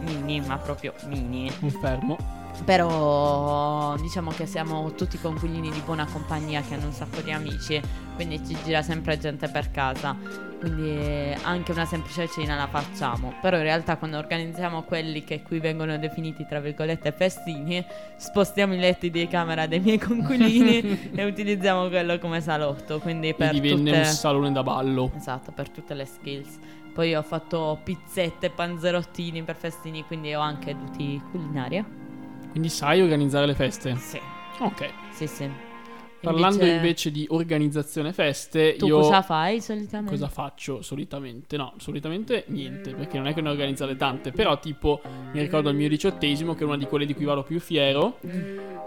mini, 0.00 0.42
ma 0.46 0.58
proprio 0.58 0.92
mini. 1.06 1.50
Confermo. 1.58 2.36
Però 2.64 3.96
diciamo 3.96 4.30
che 4.30 4.46
siamo 4.46 4.92
tutti 4.94 5.18
conquiglini 5.18 5.70
di 5.70 5.80
buona 5.84 6.06
compagnia 6.06 6.60
che 6.60 6.74
hanno 6.74 6.86
un 6.86 6.92
sacco 6.92 7.20
di 7.20 7.32
amici, 7.32 7.80
quindi 8.14 8.44
ci 8.44 8.56
gira 8.64 8.82
sempre 8.82 9.18
gente 9.18 9.48
per 9.48 9.70
casa. 9.70 10.16
Quindi 10.58 11.36
anche 11.42 11.70
una 11.70 11.84
semplice 11.84 12.28
cena 12.28 12.56
la 12.56 12.66
facciamo. 12.66 13.32
Però 13.40 13.56
in 13.56 13.62
realtà 13.62 13.96
quando 13.96 14.18
organizziamo 14.18 14.82
quelli 14.82 15.22
che 15.22 15.42
qui 15.42 15.60
vengono 15.60 15.96
definiti 15.98 16.44
tra 16.48 16.58
virgolette 16.60 17.12
festini, 17.12 17.84
spostiamo 18.16 18.74
i 18.74 18.78
letti 18.78 19.10
di 19.10 19.26
camera 19.28 19.66
dei 19.66 19.78
miei 19.78 19.98
conquilini 19.98 21.12
e 21.14 21.24
utilizziamo 21.24 21.88
quello 21.88 22.18
come 22.18 22.40
salotto. 22.40 22.98
Quindi 22.98 23.28
E 23.28 23.34
per 23.34 23.52
divenne 23.52 23.90
tutte... 23.92 23.98
un 23.98 24.04
salone 24.04 24.52
da 24.52 24.62
ballo. 24.64 25.12
Esatto, 25.14 25.52
per 25.52 25.70
tutte 25.70 25.94
le 25.94 26.04
skills. 26.04 26.58
Poi 26.92 27.14
ho 27.14 27.22
fatto 27.22 27.78
pizzette, 27.84 28.50
panzerottini 28.50 29.44
per 29.44 29.54
festini, 29.54 30.04
quindi 30.04 30.34
ho 30.34 30.40
anche 30.40 30.74
duty 30.74 31.22
culinaria. 31.30 32.07
Quindi 32.50 32.68
sai 32.68 33.00
organizzare 33.00 33.46
le 33.46 33.54
feste. 33.54 33.96
Sì, 33.96 34.18
Ok. 34.60 34.88
sì, 35.10 35.26
sì. 35.26 35.66
Parlando 36.20 36.66
invece 36.66 37.12
di 37.12 37.26
organizzazione 37.30 38.12
feste, 38.12 38.74
Tu 38.76 38.86
io 38.86 38.96
cosa 38.96 39.22
fai 39.22 39.60
solitamente? 39.60 40.10
cosa 40.10 40.28
faccio 40.28 40.82
solitamente? 40.82 41.56
No, 41.56 41.74
solitamente 41.76 42.42
niente, 42.48 42.92
perché 42.92 43.18
non 43.18 43.28
è 43.28 43.34
che 43.34 43.40
ne 43.40 43.50
organizzare 43.50 43.94
tante, 43.94 44.32
però 44.32 44.58
tipo 44.58 45.00
mi 45.32 45.38
ricordo 45.40 45.70
il 45.70 45.76
mio 45.76 45.88
diciottesimo, 45.88 46.54
che 46.54 46.64
è 46.64 46.66
una 46.66 46.76
di 46.76 46.86
quelle 46.86 47.06
di 47.06 47.14
cui 47.14 47.24
vado 47.24 47.44
più 47.44 47.60
fiero, 47.60 48.18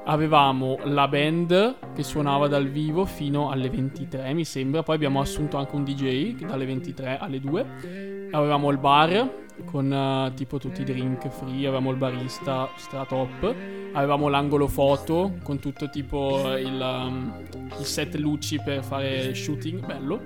avevamo 0.03 0.77
la 0.84 1.08
band 1.08 1.75
che 1.96 2.03
suonava 2.03 2.50
dal 2.50 2.68
vivo 2.68 3.06
fino 3.06 3.50
alle 3.50 3.70
23, 3.70 4.34
mi 4.34 4.44
sembra, 4.44 4.84
poi 4.84 4.96
abbiamo 4.96 5.22
assunto 5.22 5.56
anche 5.56 5.74
un 5.74 5.86
DJ 5.86 6.36
dalle 6.46 6.65
23 6.65 7.18
alle 7.18 7.39
2, 7.39 8.27
avevamo 8.32 8.70
il 8.72 8.77
bar 8.77 9.39
con 9.63 9.91
eh, 9.91 10.34
tipo 10.36 10.58
tutti 10.58 10.82
i 10.82 10.84
drink 10.84 11.30
free, 11.30 11.65
avevamo 11.65 11.91
il 11.91 11.98
barista 11.98 12.70
stra 12.75 13.06
top, 13.06 13.56
avevamo 13.94 14.27
l'angolo 14.27 14.68
foto 14.68 15.34
con 15.44 15.60
tutto 15.60 15.89
tipo 15.89 16.53
il, 16.56 16.80
um, 16.80 17.34
il 17.77 17.86
set 17.86 18.15
luci 18.15 18.60
per 18.63 18.84
fare 18.84 19.34
shooting, 19.34 19.86
bello, 19.86 20.22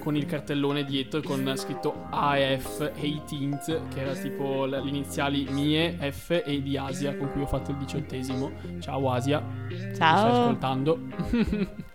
con 0.00 0.16
il 0.16 0.26
cartellone 0.26 0.84
dietro 0.84 1.20
con 1.22 1.52
scritto 1.56 2.06
AF 2.10 2.92
18th, 2.98 3.88
che 3.88 4.00
era 4.00 4.12
tipo 4.14 4.64
le 4.64 4.80
iniziali 4.84 5.46
mie, 5.50 5.96
F 6.10 6.42
e 6.44 6.62
di 6.62 6.76
Asia 6.76 7.16
con 7.16 7.30
cui 7.32 7.42
ho 7.42 7.46
fatto 7.46 7.70
il 7.70 7.76
diciottesimo. 7.76 8.50
Ciao 8.80 9.10
Asia, 9.10 9.40
mi 9.40 9.76
stai 9.76 9.94
Ciao. 9.94 10.40
ascoltando. 10.40 10.98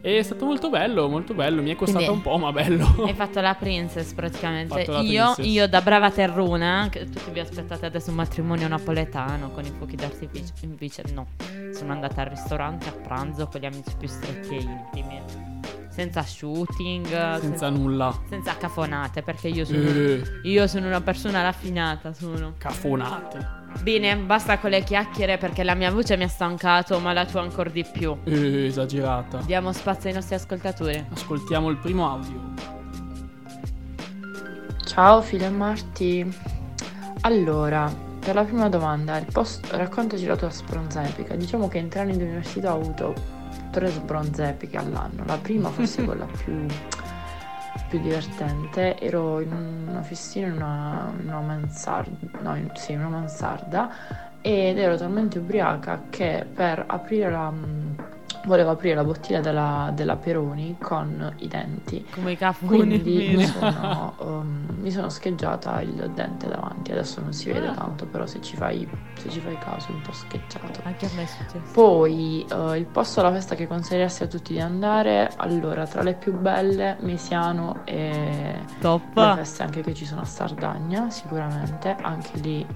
e 0.00 0.18
è 0.18 0.22
stato 0.22 0.44
molto 0.44 0.70
bello, 0.70 1.08
molto 1.08 1.34
bello, 1.34 1.62
mi 1.62 1.70
è 1.70 1.76
costato 1.76 2.04
Quindi- 2.04 2.16
un 2.16 2.22
po' 2.32 2.38
ma 2.38 2.52
bello. 2.52 3.04
Hai 3.04 3.14
fatto 3.14 3.40
la 3.40 3.54
princess 3.54 4.12
praticamente. 4.12 4.86
La 4.86 5.00
Io, 5.00 5.24
princess. 5.32 5.46
io 5.46 5.68
da 5.68 5.80
brava 5.80 6.10
terruna, 6.10 6.88
che 6.90 7.04
tutti 7.08 7.30
vi 7.30 7.40
aspettate 7.40 7.86
adesso 7.86 8.10
un 8.10 8.16
matrimonio 8.16 8.68
napoletano 8.68 9.50
con 9.50 9.64
i 9.64 9.70
fuochi 9.76 9.96
d'artificio. 9.96 10.52
Invece 10.62 11.02
no, 11.12 11.26
sono 11.74 11.92
andata 11.92 12.22
al 12.22 12.28
ristorante 12.28 12.88
a 12.88 12.92
pranzo 12.92 13.46
con 13.48 13.60
gli 13.60 13.66
amici 13.66 13.94
più 13.98 14.08
stretti 14.08 14.56
e 14.56 14.60
intimi. 14.60 15.20
Senza 15.90 16.22
shooting, 16.22 17.04
senza, 17.06 17.40
Senza 17.40 17.68
nulla. 17.70 18.16
senza 18.28 18.56
cafonate, 18.56 19.22
perché 19.22 19.48
io 19.48 19.64
sono, 19.64 19.78
Eh, 19.88 20.22
io 20.44 20.66
sono 20.68 20.86
una 20.86 21.00
persona 21.00 21.42
raffinata, 21.42 22.12
sono. 22.12 22.54
cafonate. 22.56 23.57
Bene, 23.82 24.16
basta 24.16 24.58
con 24.58 24.70
le 24.70 24.82
chiacchiere 24.82 25.38
perché 25.38 25.62
la 25.62 25.74
mia 25.74 25.90
voce 25.90 26.16
mi 26.16 26.24
ha 26.24 26.28
stancato, 26.28 26.98
ma 26.98 27.12
la 27.12 27.24
tua 27.24 27.42
ancora 27.42 27.70
di 27.70 27.84
più. 27.90 28.16
Eh, 28.24 28.66
esagerata. 28.66 29.38
Diamo 29.38 29.72
spazio 29.72 30.08
ai 30.08 30.14
nostri 30.14 30.34
ascoltatori. 30.34 31.06
Ascoltiamo 31.12 31.68
il 31.68 31.76
primo 31.78 32.10
audio. 32.10 32.54
Ciao 34.84 35.22
Filo 35.22 35.44
e 35.44 35.50
Marti. 35.50 36.36
Allora, 37.22 37.92
per 38.18 38.34
la 38.34 38.44
prima 38.44 38.68
domanda, 38.68 39.16
il 39.16 39.26
post- 39.30 39.70
raccontaci 39.70 40.26
la 40.26 40.36
tua 40.36 40.50
sbronza 40.50 41.02
epica. 41.06 41.34
Diciamo 41.34 41.68
che 41.68 41.78
in 41.78 41.88
tre 41.88 42.00
anni 42.00 42.16
di 42.16 42.22
università 42.24 42.74
ho 42.74 42.80
avuto 42.80 43.14
tre 43.70 43.88
sbronze 43.88 44.48
epiche 44.48 44.76
all'anno. 44.76 45.24
La 45.24 45.36
prima 45.36 45.68
forse 45.70 46.02
quella 46.04 46.26
più, 46.26 46.66
più 47.88 48.00
divertente. 48.00 48.98
Ero 48.98 49.40
in 49.40 49.52
una 49.88 50.02
fessina 50.02 50.46
in 50.46 50.52
una, 50.54 51.12
una 51.20 51.40
mansarda, 51.40 52.38
no, 52.40 52.56
in- 52.56 52.70
sì, 52.74 52.94
una 52.94 53.08
mansarda 53.08 53.90
ed 54.40 54.78
ero 54.78 54.96
talmente 54.96 55.38
ubriaca 55.38 56.04
che 56.10 56.46
per 56.52 56.84
aprire 56.86 57.30
la... 57.30 57.52
volevo 58.48 58.70
aprire 58.70 58.94
la 58.94 59.04
bottiglia 59.04 59.40
della, 59.40 59.92
della 59.94 60.16
Peroni 60.16 60.76
con 60.80 61.34
i 61.38 61.46
denti. 61.46 62.04
Come 62.10 62.32
i 62.32 62.36
cafoni. 62.36 62.76
Quindi 62.76 63.34
mi 63.36 63.44
sono, 63.44 64.14
um, 64.18 64.66
mi 64.80 64.90
sono 64.90 65.08
scheggiata 65.10 65.80
il 65.82 66.10
dente 66.14 66.48
davanti, 66.48 66.90
adesso 66.90 67.20
non 67.20 67.32
si 67.32 67.52
vede 67.52 67.72
tanto, 67.74 68.06
però 68.06 68.26
se 68.26 68.40
ci 68.40 68.56
fai, 68.56 68.88
se 69.18 69.28
ci 69.28 69.38
fai 69.38 69.56
caso 69.58 69.88
è 69.88 69.92
un 69.92 70.00
po' 70.00 70.12
scheggiato. 70.12 70.80
Anche 70.82 71.06
a 71.06 71.10
me 71.14 71.22
è 71.22 71.26
successo. 71.26 71.72
Poi 71.72 72.44
eh, 72.50 72.78
il 72.78 72.86
posto 72.86 73.20
alla 73.20 73.32
festa 73.32 73.54
che 73.54 73.66
consiglieresti 73.66 74.22
a 74.24 74.26
tutti 74.26 74.54
di 74.54 74.60
andare, 74.60 75.30
allora 75.36 75.86
tra 75.86 76.02
le 76.02 76.14
più 76.14 76.32
belle, 76.32 76.96
Mesiano 77.00 77.82
e 77.84 78.10
le 78.10 78.66
Top. 78.80 79.36
feste 79.36 79.62
anche 79.62 79.82
che 79.82 79.94
ci 79.94 80.06
sono 80.06 80.22
a 80.22 80.24
Sardegna, 80.24 81.10
sicuramente, 81.10 81.94
anche 82.00 82.38
lì 82.38 82.66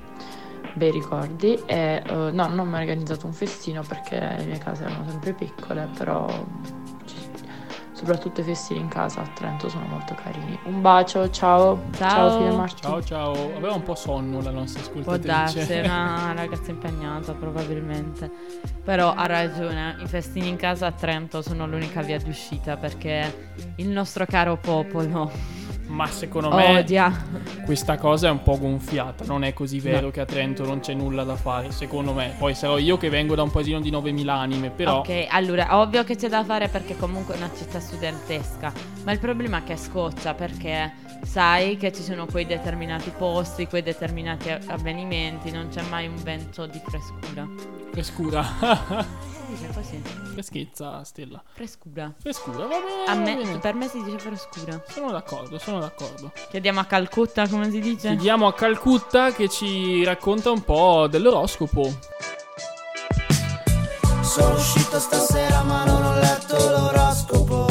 bei 0.74 0.90
ricordi. 0.90 1.54
E 1.66 2.02
eh, 2.04 2.10
no, 2.10 2.30
non 2.30 2.58
ho 2.58 2.64
mai 2.64 2.82
organizzato 2.82 3.26
un 3.26 3.32
festino 3.32 3.82
perché 3.82 4.18
le 4.18 4.44
mie 4.44 4.58
case 4.58 4.84
erano 4.84 5.08
sempre 5.08 5.32
piccole, 5.32 5.88
però 5.96 6.26
soprattutto 7.92 8.40
i 8.40 8.44
festini 8.44 8.80
in 8.80 8.88
casa 8.88 9.20
a 9.20 9.26
Trento 9.28 9.68
sono 9.68 9.86
molto 9.86 10.14
carini. 10.14 10.58
Un 10.64 10.80
bacio, 10.80 11.30
ciao, 11.30 11.84
Ciao. 11.96 12.38
Fine 12.38 12.50
Marti. 12.50 12.82
Ciao 12.82 13.02
ciao. 13.02 13.32
Aveva 13.56 13.74
un 13.74 13.82
po' 13.84 13.94
sonno 13.94 14.42
la 14.42 14.50
nostra 14.50 14.82
Può 15.02 15.16
darsi, 15.18 15.58
è 15.58 15.62
ascoltatrice. 15.62 15.88
una 15.88 16.32
ragazza 16.34 16.70
impegnata 16.72 17.32
probabilmente. 17.32 18.30
Però 18.82 19.14
ha 19.14 19.26
ragione, 19.26 19.96
i 20.00 20.08
festini 20.08 20.48
in 20.48 20.56
casa 20.56 20.86
a 20.86 20.92
Trento 20.92 21.42
sono 21.42 21.66
l'unica 21.68 22.02
via 22.02 22.18
di 22.18 22.28
uscita 22.28 22.76
perché 22.76 23.52
il 23.76 23.88
nostro 23.88 24.26
caro 24.26 24.56
popolo 24.56 25.30
Ma 25.92 26.06
secondo 26.06 26.50
me 26.50 26.78
odia. 26.78 27.12
questa 27.66 27.98
cosa 27.98 28.28
è 28.28 28.30
un 28.30 28.42
po' 28.42 28.58
gonfiata. 28.58 29.24
Non 29.26 29.44
è 29.44 29.52
così 29.52 29.78
vero 29.78 30.10
che 30.10 30.20
a 30.20 30.24
Trento 30.24 30.64
non 30.64 30.80
c'è 30.80 30.94
nulla 30.94 31.22
da 31.22 31.36
fare, 31.36 31.70
secondo 31.70 32.14
me. 32.14 32.34
Poi 32.38 32.54
sarò 32.54 32.78
io 32.78 32.96
che 32.96 33.10
vengo 33.10 33.34
da 33.34 33.42
un 33.42 33.50
paesino 33.50 33.78
di 33.78 33.90
9.000 33.90 34.28
anime, 34.28 34.70
però... 34.70 35.00
Ok, 35.00 35.26
allora, 35.28 35.78
ovvio 35.78 36.02
che 36.02 36.16
c'è 36.16 36.30
da 36.30 36.44
fare 36.44 36.68
perché 36.68 36.96
comunque 36.96 37.34
è 37.34 37.36
una 37.36 37.50
città 37.54 37.78
studentesca, 37.78 38.72
ma 39.04 39.12
il 39.12 39.18
problema 39.18 39.58
è 39.58 39.64
che 39.64 39.76
scoccia 39.76 40.32
perché 40.32 40.94
sai 41.24 41.76
che 41.76 41.92
ci 41.92 42.02
sono 42.02 42.24
quei 42.24 42.46
determinati 42.46 43.12
posti, 43.16 43.66
quei 43.66 43.82
determinati 43.82 44.50
avvenimenti, 44.50 45.50
non 45.50 45.68
c'è 45.68 45.82
mai 45.90 46.06
un 46.06 46.16
vento 46.22 46.64
di 46.64 46.80
frescura. 46.82 47.46
Frescura. 47.92 49.30
Dice 49.52 49.68
così, 49.74 50.02
Freschezza, 50.32 51.04
Stella. 51.04 51.42
frescura. 51.52 52.10
Frescura, 52.18 52.58
va 52.66 52.68
bene. 52.68 53.04
A 53.06 53.14
va 53.14 53.20
me, 53.20 53.36
bene. 53.36 53.58
per 53.58 53.74
me 53.74 53.86
si 53.86 54.02
dice 54.02 54.18
frescura. 54.18 54.82
Sono 54.88 55.10
d'accordo, 55.10 55.58
sono 55.58 55.78
d'accordo. 55.78 56.32
Chiediamo 56.50 56.80
a 56.80 56.84
Calcutta 56.84 57.46
come 57.48 57.70
si 57.70 57.80
dice? 57.80 58.08
Chiediamo 58.08 58.46
a 58.46 58.54
Calcutta 58.54 59.30
che 59.32 59.48
ci 59.50 60.02
racconta 60.04 60.50
un 60.50 60.62
po' 60.62 61.06
dell'oroscopo. 61.06 61.92
Sono 64.22 64.54
uscito 64.54 64.98
stasera 64.98 65.62
ma 65.64 65.84
non 65.84 66.02
ho 66.02 66.14
letto 66.18 66.56
l'oroscopo 66.56 67.66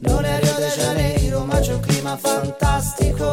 Non 0.00 0.24
è 0.24 0.38
Rio 0.40 0.54
de 0.54 0.68
Janeiro 0.76 1.44
ma 1.44 1.58
c'è 1.58 1.74
un 1.74 1.80
clima 1.80 2.16
fantastico 2.16 3.32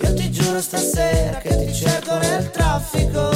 Io 0.00 0.14
ti 0.14 0.30
giuro 0.32 0.60
stasera 0.60 1.38
che 1.38 1.66
ti 1.66 1.72
cerco 1.72 2.16
nel 2.18 2.50
traffico 2.50 3.35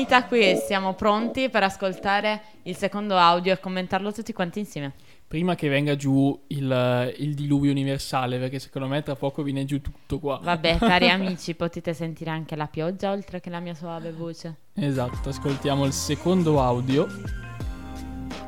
finita 0.00 0.24
qui, 0.24 0.56
siamo 0.56 0.94
pronti 0.94 1.50
per 1.50 1.62
ascoltare 1.62 2.40
il 2.62 2.74
secondo 2.74 3.18
audio 3.18 3.52
e 3.52 3.60
commentarlo 3.60 4.12
tutti 4.12 4.32
quanti 4.32 4.60
insieme. 4.60 4.94
Prima 5.28 5.54
che 5.54 5.68
venga 5.68 5.94
giù 5.94 6.38
il, 6.48 7.14
il 7.18 7.34
diluvio 7.34 7.70
universale, 7.70 8.38
perché 8.38 8.58
secondo 8.58 8.88
me 8.88 9.02
tra 9.02 9.14
poco 9.14 9.42
viene 9.42 9.66
giù 9.66 9.82
tutto 9.82 10.18
qua. 10.18 10.40
Vabbè, 10.42 10.78
cari 10.78 11.08
amici, 11.10 11.54
potete 11.54 11.92
sentire 11.92 12.30
anche 12.30 12.56
la 12.56 12.66
pioggia 12.66 13.10
oltre 13.10 13.40
che 13.40 13.50
la 13.50 13.60
mia 13.60 13.74
suave 13.74 14.10
voce. 14.10 14.56
Esatto, 14.74 15.28
ascoltiamo 15.28 15.84
il 15.84 15.92
secondo 15.92 16.62
audio. 16.62 17.06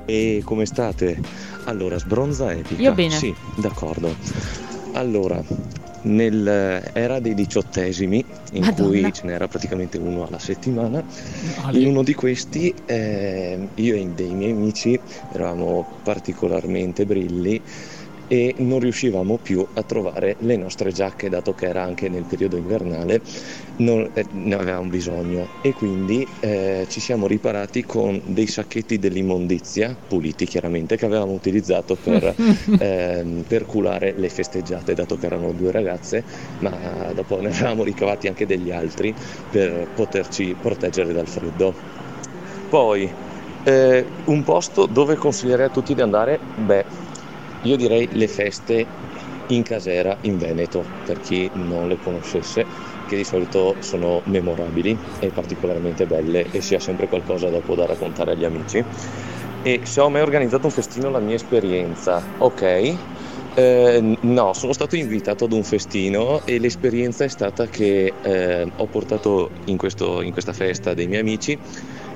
E 0.06 0.40
come 0.44 0.64
state? 0.64 1.20
Allora, 1.66 1.98
sbronza 1.98 2.50
epica. 2.50 2.80
Io 2.80 2.94
bene. 2.94 3.14
Sì, 3.14 3.34
d'accordo. 3.56 4.12
Allora, 4.94 5.44
nell'era 6.02 7.20
dei 7.20 7.34
diciottesimi, 7.34 8.24
in 8.52 8.64
Madonna. 8.64 8.88
cui 8.88 9.12
ce 9.12 9.26
n'era 9.26 9.48
praticamente 9.48 9.98
uno 9.98 10.26
alla 10.26 10.38
settimana, 10.38 10.98
in 10.98 11.64
Ali. 11.64 11.84
uno 11.84 12.02
di 12.02 12.14
questi 12.14 12.74
eh, 12.86 13.68
io 13.74 13.94
e 13.94 14.08
dei 14.14 14.34
miei 14.34 14.52
amici 14.52 14.98
eravamo 15.32 15.86
particolarmente 16.02 17.04
brilli 17.04 17.60
e 18.32 18.54
non 18.60 18.78
riuscivamo 18.78 19.36
più 19.36 19.62
a 19.74 19.82
trovare 19.82 20.36
le 20.38 20.56
nostre 20.56 20.90
giacche, 20.90 21.28
dato 21.28 21.52
che 21.52 21.66
era 21.66 21.82
anche 21.82 22.08
nel 22.08 22.24
periodo 22.24 22.56
invernale, 22.56 23.20
non- 23.76 24.08
eh, 24.14 24.24
ne 24.30 24.54
avevamo 24.54 24.88
bisogno 24.88 25.48
e 25.60 25.74
quindi 25.74 26.26
eh, 26.40 26.86
ci 26.88 26.98
siamo 26.98 27.26
riparati 27.26 27.84
con 27.84 28.18
dei 28.24 28.46
sacchetti 28.46 28.98
dell'immondizia, 28.98 29.94
puliti 30.08 30.46
chiaramente, 30.46 30.96
che 30.96 31.04
avevamo 31.04 31.32
utilizzato 31.32 31.94
per, 31.94 32.34
ehm, 32.80 33.44
per 33.46 33.66
culare 33.66 34.14
le 34.16 34.30
festeggiate, 34.30 34.94
dato 34.94 35.18
che 35.18 35.26
erano 35.26 35.52
due 35.52 35.70
ragazze, 35.70 36.24
ma 36.60 37.12
dopo 37.12 37.38
ne 37.38 37.50
avevamo 37.50 37.84
ricavati 37.84 38.28
anche 38.28 38.46
degli 38.46 38.70
altri 38.70 39.14
per 39.50 39.88
poterci 39.94 40.56
proteggere 40.58 41.12
dal 41.12 41.28
freddo. 41.28 41.74
Poi, 42.70 43.12
eh, 43.64 44.06
un 44.24 44.42
posto 44.42 44.86
dove 44.86 45.16
consiglierei 45.16 45.66
a 45.66 45.70
tutti 45.70 45.94
di 45.94 46.00
andare? 46.00 46.40
Beh, 46.54 47.10
io 47.62 47.76
direi 47.76 48.08
le 48.12 48.28
feste 48.28 48.86
in 49.48 49.62
casera 49.62 50.16
in 50.22 50.38
Veneto, 50.38 50.84
per 51.04 51.20
chi 51.20 51.50
non 51.54 51.88
le 51.88 51.98
conoscesse, 52.02 52.64
che 53.06 53.16
di 53.16 53.24
solito 53.24 53.76
sono 53.80 54.22
memorabili 54.24 54.96
e 55.18 55.28
particolarmente 55.28 56.06
belle 56.06 56.46
e 56.50 56.60
si 56.60 56.74
ha 56.74 56.80
sempre 56.80 57.08
qualcosa 57.08 57.48
dopo 57.48 57.74
da 57.74 57.86
raccontare 57.86 58.32
agli 58.32 58.44
amici. 58.44 58.82
E 59.62 59.80
se 59.84 60.00
ho 60.00 60.08
mai 60.08 60.22
organizzato 60.22 60.66
un 60.66 60.72
festino, 60.72 61.10
la 61.10 61.20
mia 61.20 61.36
esperienza, 61.36 62.22
ok. 62.38 62.94
Eh, 63.54 64.16
no, 64.22 64.54
sono 64.54 64.72
stato 64.72 64.96
invitato 64.96 65.44
ad 65.44 65.52
un 65.52 65.62
festino 65.62 66.40
e 66.46 66.58
l'esperienza 66.58 67.24
è 67.24 67.28
stata 67.28 67.66
che 67.66 68.10
eh, 68.22 68.72
ho 68.74 68.86
portato 68.86 69.50
in, 69.66 69.76
questo- 69.76 70.22
in 70.22 70.32
questa 70.32 70.54
festa 70.54 70.94
dei 70.94 71.06
miei 71.06 71.20
amici 71.20 71.58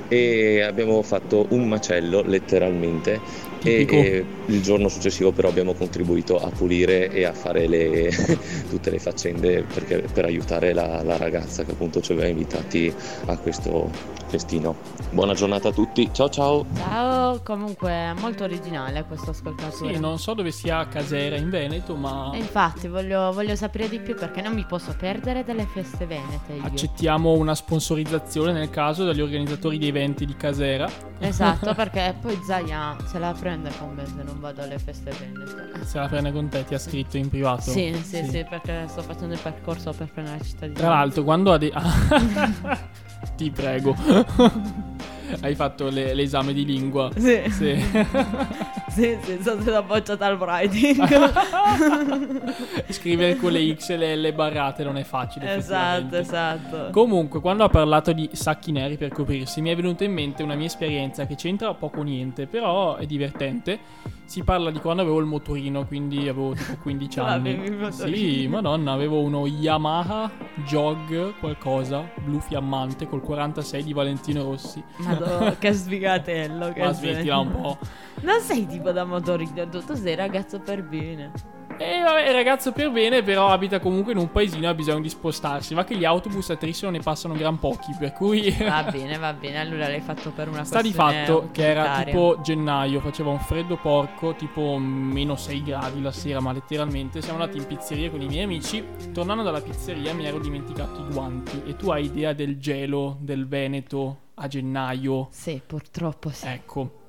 e 0.08 0.62
abbiamo 0.62 1.02
fatto 1.02 1.46
un 1.50 1.68
macello 1.68 2.22
letteralmente 2.22 3.20
e, 3.66 3.86
e 3.88 4.24
il 4.46 4.62
giorno 4.62 4.88
successivo 4.88 5.32
però 5.32 5.48
abbiamo 5.48 5.74
contribuito 5.74 6.38
a 6.38 6.50
pulire 6.50 7.10
e 7.10 7.24
a 7.24 7.32
fare 7.32 7.66
le- 7.66 8.10
tutte 8.70 8.90
le 8.90 8.98
faccende 8.98 9.62
perché- 9.62 10.04
per 10.12 10.24
aiutare 10.24 10.72
la, 10.72 11.02
la 11.02 11.16
ragazza 11.16 11.64
che 11.64 11.72
appunto 11.72 12.00
ci 12.00 12.12
aveva 12.12 12.28
invitati 12.28 12.92
a 13.26 13.36
questo 13.38 13.90
festino. 14.28 14.76
Buona 15.10 15.34
giornata 15.34 15.68
a 15.68 15.72
tutti, 15.72 16.08
ciao 16.12 16.28
ciao! 16.28 16.66
Ciao, 16.76 17.25
comunque 17.42 18.12
molto 18.18 18.44
originale 18.44 19.04
questo 19.04 19.30
ascoltatore. 19.30 19.94
Sì, 19.94 20.00
non 20.00 20.18
so 20.18 20.34
dove 20.34 20.50
sia 20.50 20.86
Casera 20.88 21.36
in 21.36 21.50
Veneto, 21.50 21.94
ma 21.96 22.30
E 22.34 22.38
infatti 22.38 22.88
voglio, 22.88 23.32
voglio 23.32 23.54
sapere 23.56 23.88
di 23.88 24.00
più 24.00 24.14
perché 24.14 24.40
non 24.42 24.52
mi 24.54 24.64
posso 24.64 24.94
perdere 24.96 25.44
delle 25.44 25.66
feste 25.66 26.06
venete 26.06 26.52
io. 26.54 26.64
accettiamo 26.64 27.32
una 27.32 27.54
sponsorizzazione 27.54 28.52
nel 28.52 28.70
caso 28.70 29.04
dagli 29.04 29.20
organizzatori 29.20 29.78
di 29.78 29.88
eventi 29.88 30.24
di 30.26 30.36
Casera. 30.36 30.88
Esatto, 31.18 31.72
perché 31.76 32.14
poi 32.20 32.38
Zaya 32.46 32.96
se 33.06 33.18
la 33.18 33.32
prende 33.38 33.70
con 33.78 33.94
me 33.94 34.04
se 34.06 34.22
non 34.22 34.38
vado 34.40 34.62
alle 34.62 34.78
feste 34.78 35.10
venete. 35.18 35.84
Se 35.84 35.98
la 35.98 36.06
prende 36.08 36.32
con 36.32 36.48
te, 36.48 36.64
ti 36.64 36.74
ha 36.74 36.78
scritto 36.78 37.16
in 37.16 37.28
privato. 37.28 37.62
Sì, 37.70 37.94
sì, 38.02 38.24
sì, 38.24 38.44
perché 38.48 38.86
sto 38.88 39.02
facendo 39.02 39.34
il 39.34 39.40
percorso 39.40 39.92
per 39.92 40.10
prendere 40.12 40.38
la 40.38 40.44
città 40.44 40.66
di 40.66 40.72
Tra 40.74 40.88
l'altro, 40.88 41.22
quando 41.24 41.52
ha 41.52 41.58
de- 41.58 41.72
Ti 43.36 43.50
prego. 43.50 43.94
Hai 45.40 45.54
fatto 45.54 45.88
le- 45.88 46.14
l'esame 46.14 46.52
di 46.52 46.64
lingua. 46.64 47.10
Sì. 47.16 47.42
Sì. 47.50 47.74
Sì, 48.96 49.14
sì, 49.24 49.38
sono 49.42 49.60
stata 49.60 49.82
bocciata 49.82 50.24
al 50.24 50.38
writing. 50.38 50.96
Scrivere 52.88 53.36
con 53.36 53.52
le 53.52 53.74
X 53.76 53.90
e 53.90 53.96
le, 53.98 54.16
le 54.16 54.32
barrate 54.32 54.84
non 54.84 54.96
è 54.96 55.02
facile. 55.02 55.54
esatto, 55.56 56.16
esatto. 56.16 56.88
Comunque, 56.92 57.40
quando 57.40 57.64
ha 57.64 57.68
parlato 57.68 58.12
di 58.12 58.28
sacchi 58.32 58.72
neri 58.72 58.96
per 58.96 59.10
coprirsi, 59.10 59.60
mi 59.60 59.68
è 59.70 59.76
venuta 59.76 60.04
in 60.04 60.12
mente 60.12 60.42
una 60.42 60.54
mia 60.54 60.66
esperienza 60.66 61.26
che 61.26 61.34
c'entra 61.34 61.74
poco 61.74 62.00
niente, 62.02 62.46
però 62.46 62.96
è 62.96 63.04
divertente. 63.04 64.14
Si 64.24 64.42
parla 64.42 64.70
di 64.72 64.80
quando 64.80 65.02
avevo 65.02 65.20
il 65.20 65.26
motorino, 65.26 65.86
quindi 65.86 66.20
avevo 66.28 66.52
tipo 66.52 66.76
15 66.82 67.18
Tu 67.18 67.24
anni. 67.24 67.92
Sì, 67.92 68.48
madonna, 68.48 68.90
avevo 68.92 69.20
uno 69.20 69.46
Yamaha 69.46 70.28
Jog 70.64 71.34
qualcosa, 71.38 72.10
blu 72.24 72.40
fiammante 72.40 73.06
col 73.06 73.20
46 73.20 73.84
di 73.84 73.92
Valentino 73.92 74.42
Rossi. 74.42 74.82
Madonna, 75.18 75.56
che 75.58 75.72
sfigatello 75.72 76.72
che 76.72 76.80
Ma 76.80 76.92
smettila 76.92 77.38
un 77.38 77.50
po'. 77.50 77.78
Non 78.20 78.40
sei 78.40 78.66
tipo 78.66 78.92
da 78.92 79.04
motorino, 79.04 79.68
tu, 79.68 79.94
sei 79.94 80.14
ragazzo 80.14 80.58
per 80.60 80.82
bene. 80.82 81.54
E 81.78 82.00
vabbè, 82.00 82.24
è 82.24 82.32
ragazzo 82.32 82.72
per 82.72 82.90
bene, 82.90 83.22
però 83.22 83.48
abita 83.48 83.80
comunque 83.80 84.12
in 84.12 84.18
un 84.18 84.32
paesino 84.32 84.64
e 84.64 84.68
ha 84.68 84.74
bisogno 84.74 85.00
di 85.00 85.10
spostarsi. 85.10 85.74
Va 85.74 85.84
che 85.84 85.94
gli 85.94 86.04
autobus 86.04 86.50
a 86.50 86.56
Trissolo 86.56 86.90
ne 86.90 87.00
passano 87.00 87.34
gran 87.34 87.58
pochi, 87.58 87.94
per 87.98 88.12
cui... 88.12 88.50
Va 88.58 88.84
bene, 88.90 89.18
va 89.18 89.32
bene, 89.34 89.60
allora 89.60 89.86
l'hai 89.86 90.00
fatto 90.00 90.30
per 90.30 90.48
una 90.48 90.64
Sta 90.64 90.80
di 90.80 90.92
fatto 90.92 91.50
che 91.52 91.68
era 91.68 92.02
tipo 92.02 92.38
gennaio, 92.42 93.00
faceva 93.00 93.30
un 93.30 93.40
freddo 93.40 93.76
porco, 93.76 94.34
tipo 94.34 94.78
meno 94.78 95.36
6 95.36 95.62
gradi 95.62 96.00
la 96.00 96.12
sera, 96.12 96.40
ma 96.40 96.52
letteralmente 96.52 97.20
siamo 97.20 97.38
andati 97.40 97.58
in 97.58 97.66
pizzeria 97.66 98.10
con 98.10 98.22
i 98.22 98.26
miei 98.26 98.44
amici. 98.44 98.82
Tornando 99.12 99.42
dalla 99.42 99.60
pizzeria 99.60 100.14
mi 100.14 100.24
ero 100.24 100.38
dimenticato 100.38 101.00
i 101.00 101.12
guanti. 101.12 101.62
E 101.66 101.76
tu 101.76 101.90
hai 101.90 102.06
idea 102.06 102.32
del 102.32 102.58
gelo 102.58 103.18
del 103.20 103.46
Veneto 103.46 104.24
a 104.36 104.46
gennaio? 104.48 105.28
Sì, 105.30 105.60
purtroppo 105.64 106.30
sì. 106.30 106.46
Ecco. 106.46 107.04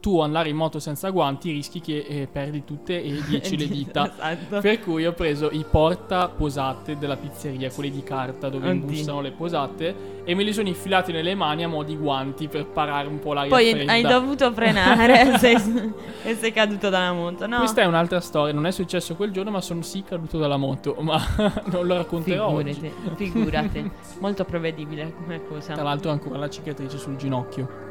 Tu 0.00 0.18
andare 0.18 0.48
in 0.48 0.56
moto 0.56 0.78
senza 0.78 1.10
guanti 1.10 1.50
rischi 1.50 1.78
che 1.80 2.06
eh, 2.08 2.26
perdi 2.30 2.64
tutte 2.64 3.02
e 3.02 3.20
10 3.28 3.56
le 3.58 3.68
dita. 3.68 4.10
Esatto. 4.10 4.60
Per 4.60 4.80
cui 4.80 5.04
ho 5.06 5.12
preso 5.12 5.50
i 5.52 5.62
porta 5.70 6.28
posate 6.28 6.96
della 6.96 7.16
pizzeria, 7.16 7.70
quelli 7.70 7.90
di 7.90 8.02
carta 8.02 8.48
dove 8.48 8.70
Oddio. 8.70 8.80
imbussano 8.80 9.20
le 9.20 9.30
posate, 9.32 10.22
e 10.24 10.34
me 10.34 10.42
li 10.42 10.54
sono 10.54 10.68
infilati 10.68 11.12
nelle 11.12 11.34
mani 11.34 11.64
a 11.64 11.68
mo' 11.68 11.82
di 11.82 11.96
guanti 11.96 12.48
per 12.48 12.64
parare 12.66 13.08
un 13.08 13.18
po' 13.18 13.34
l'aria 13.34 13.50
Poi 13.50 13.70
fredda. 13.72 13.92
hai 13.92 14.02
dovuto 14.02 14.50
frenare 14.52 15.36
sei- 15.38 15.92
e 16.22 16.34
sei 16.34 16.52
caduto 16.52 16.88
dalla 16.88 17.12
moto, 17.12 17.46
no? 17.46 17.58
Questa 17.58 17.82
è 17.82 17.84
un'altra 17.84 18.20
storia, 18.20 18.54
non 18.54 18.64
è 18.64 18.70
successo 18.70 19.14
quel 19.16 19.32
giorno, 19.32 19.50
ma 19.50 19.60
sono 19.60 19.82
sì 19.82 20.02
caduto 20.02 20.38
dalla 20.38 20.56
moto, 20.56 20.96
ma 21.00 21.20
non 21.70 21.86
lo 21.86 21.96
racconterò 21.96 22.48
oggi. 22.48 22.72
Figurati, 22.72 23.24
figurati. 23.30 23.90
Molto 24.20 24.44
prevedibile 24.46 25.12
come 25.14 25.44
cosa. 25.46 25.74
Tra 25.74 25.82
l'altro 25.82 26.10
ancora 26.10 26.38
la 26.38 26.48
cicatrice 26.48 26.96
sul 26.96 27.16
ginocchio. 27.16 27.88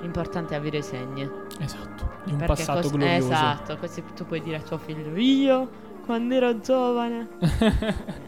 L'importante 0.00 0.54
è 0.54 0.56
avere 0.58 0.82
segni. 0.82 1.28
Esatto, 1.58 2.10
di 2.24 2.32
un 2.32 2.38
Perché 2.38 2.54
passato 2.54 2.80
cos- 2.82 2.90
glorioso. 2.92 3.32
Esatto, 3.32 3.76
così 3.78 4.02
tu 4.14 4.24
puoi 4.26 4.40
dire 4.40 4.56
a 4.56 4.60
tuo 4.60 4.78
figlio, 4.78 5.16
io 5.16 5.68
quando 6.04 6.34
ero 6.34 6.60
giovane. 6.60 7.28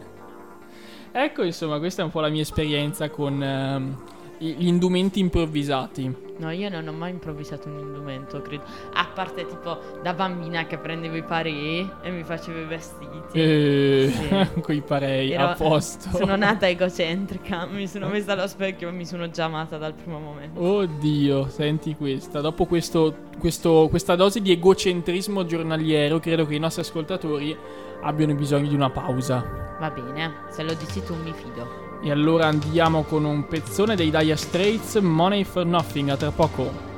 Ecco, 1.13 1.43
insomma, 1.43 1.77
questa 1.77 2.01
è 2.01 2.05
un 2.05 2.11
po' 2.11 2.21
la 2.21 2.29
mia 2.29 2.41
esperienza 2.41 3.09
con 3.09 3.43
ehm, 3.43 3.97
gli 4.41 4.65
indumenti 4.67 5.19
improvvisati. 5.19 6.29
No, 6.37 6.49
io 6.49 6.69
non 6.69 6.87
ho 6.87 6.91
mai 6.91 7.11
improvvisato 7.11 7.69
un 7.69 7.77
indumento, 7.77 8.41
credo. 8.41 8.63
A 8.93 9.07
parte 9.13 9.45
tipo 9.45 9.77
da 10.01 10.13
bambina 10.13 10.65
che 10.65 10.79
prendevo 10.79 11.15
i 11.15 11.23
pari 11.23 11.87
e 12.01 12.09
mi 12.09 12.23
facevo 12.23 12.59
i 12.61 12.65
vestiti. 12.65 13.21
E... 13.33 14.11
Sì. 14.11 14.59
Coi 14.61 14.81
parei, 14.81 15.31
Ero- 15.31 15.49
a 15.49 15.53
posto. 15.53 16.09
Sono 16.17 16.35
nata 16.37 16.67
egocentrica, 16.67 17.67
mi 17.67 17.87
sono 17.87 18.07
messa 18.07 18.31
allo 18.31 18.47
specchio 18.47 18.89
e 18.89 18.91
mi 18.91 19.05
sono 19.05 19.29
già 19.29 19.45
amata 19.45 19.77
dal 19.77 19.93
primo 19.93 20.17
momento. 20.19 20.59
Oddio, 20.59 21.47
senti 21.47 21.95
questa. 21.95 22.41
Dopo 22.41 22.65
questo, 22.65 23.15
questo- 23.37 23.87
questa 23.91 24.15
dose 24.15 24.41
di 24.41 24.51
egocentrismo 24.51 25.45
giornaliero, 25.45 26.19
credo 26.19 26.47
che 26.47 26.55
i 26.55 26.59
nostri 26.59 26.81
ascoltatori 26.81 27.55
abbiano 28.01 28.33
bisogno 28.33 28.67
di 28.67 28.73
una 28.73 28.89
pausa. 28.89 29.75
Va 29.79 29.91
bene, 29.91 30.33
se 30.49 30.63
lo 30.63 30.73
dici 30.73 31.03
tu 31.03 31.13
mi 31.15 31.31
fido. 31.33 31.89
E 32.03 32.09
allora 32.09 32.47
andiamo 32.47 33.03
con 33.03 33.25
un 33.25 33.45
pezzone 33.47 33.95
dei 33.95 34.09
Dire 34.09 34.35
Straits, 34.35 34.95
Money 34.95 35.43
for 35.43 35.65
Nothing, 35.65 36.09
a 36.09 36.17
tra 36.17 36.31
poco. 36.31 36.90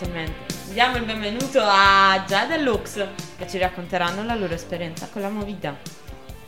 Gentlemen, 0.00 0.32
diamo 0.72 0.96
il 0.96 1.04
benvenuto 1.04 1.60
a 1.62 2.24
Giada 2.26 2.54
e 2.54 2.62
Lux 2.62 3.06
che 3.36 3.46
ci 3.46 3.58
racconteranno 3.58 4.24
la 4.24 4.34
loro 4.34 4.54
esperienza 4.54 5.06
con 5.12 5.20
la 5.20 5.28
movida. 5.28 5.76